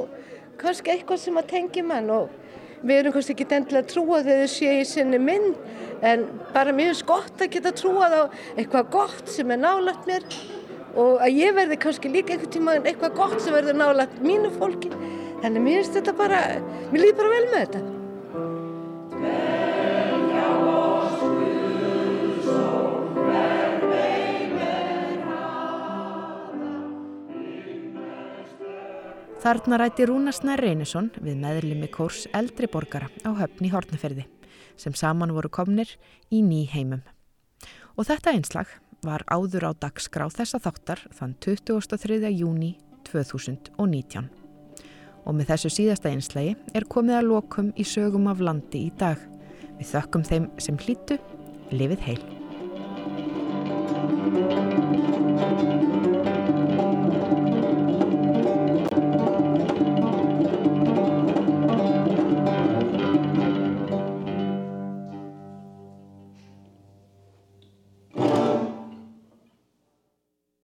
kannski 0.61 0.93
eitthvað 0.93 1.21
sem 1.23 1.39
að 1.39 1.49
tengja 1.53 1.85
mann 1.87 2.11
og 2.13 2.40
við 2.81 2.97
erum 2.97 3.15
kannski 3.15 3.35
ekki 3.35 3.47
endilega 3.49 3.83
að 3.85 3.91
trúa 3.93 4.21
þegar 4.25 4.41
þau 4.41 4.53
sé 4.55 4.73
í 4.79 4.87
sinni 4.89 5.19
minn 5.21 5.53
en 6.01 6.25
bara 6.55 6.73
mér 6.73 6.91
finnst 6.91 7.07
gott 7.09 7.43
að 7.43 7.53
geta 7.55 7.73
trúað 7.77 8.17
á 8.17 8.23
eitthvað 8.55 8.91
gott 8.97 9.31
sem 9.31 9.53
er 9.53 9.61
nálagt 9.61 10.09
mér 10.09 10.25
og 10.97 11.21
að 11.23 11.39
ég 11.39 11.55
verði 11.55 11.79
kannski 11.85 12.11
líka 12.11 12.35
einhvern 12.35 12.53
tíma 12.57 12.77
eitthvað 12.81 13.17
gott 13.21 13.39
sem 13.39 13.55
verður 13.55 13.79
nálagt 13.79 14.19
mínu 14.25 14.51
fólki. 14.57 14.91
Þannig 15.41 15.65
mér 15.65 15.81
finnst 15.81 15.97
þetta 16.01 16.17
bara 16.19 16.43
mér 16.91 17.05
líður 17.05 17.19
bara 17.21 17.33
vel 17.37 17.49
með 17.53 17.65
þetta 17.65 19.59
Þarna 29.41 29.79
rætti 29.81 30.05
Rúna 30.05 30.29
Snær 30.29 30.61
Reynesson 30.61 31.07
við 31.17 31.39
meðlimi 31.41 31.87
kórs 31.89 32.27
eldri 32.37 32.67
borgara 32.69 33.07
á 33.25 33.33
höfn 33.39 33.65
í 33.65 33.71
Hortnaferði 33.73 34.27
sem 34.77 34.93
saman 34.93 35.33
voru 35.33 35.49
komnir 35.49 35.89
í 36.29 36.43
ný 36.45 36.67
heimum. 36.69 37.01
Og 37.97 38.05
þetta 38.05 38.35
einslag 38.35 38.69
var 39.01 39.25
áður 39.25 39.65
á 39.65 39.71
dagskrá 39.73 40.29
þessa 40.29 40.61
þáttar 40.61 41.01
þann 41.17 41.33
23. 41.41 42.29
júni 42.37 42.75
2019. 43.09 44.29
Og 45.25 45.33
með 45.33 45.55
þessu 45.55 45.73
síðasta 45.73 46.13
einslagi 46.13 46.53
er 46.77 46.85
komið 46.85 47.17
að 47.23 47.29
lokum 47.33 47.73
í 47.73 47.81
sögum 47.85 48.29
af 48.29 48.45
landi 48.45 48.85
í 48.91 48.93
dag. 49.01 49.17
Við 49.81 49.89
þökkum 49.95 50.27
þeim 50.29 50.49
sem 50.61 50.77
hlýtu, 50.85 51.17
lifið 51.73 52.05
heil. 52.11 52.21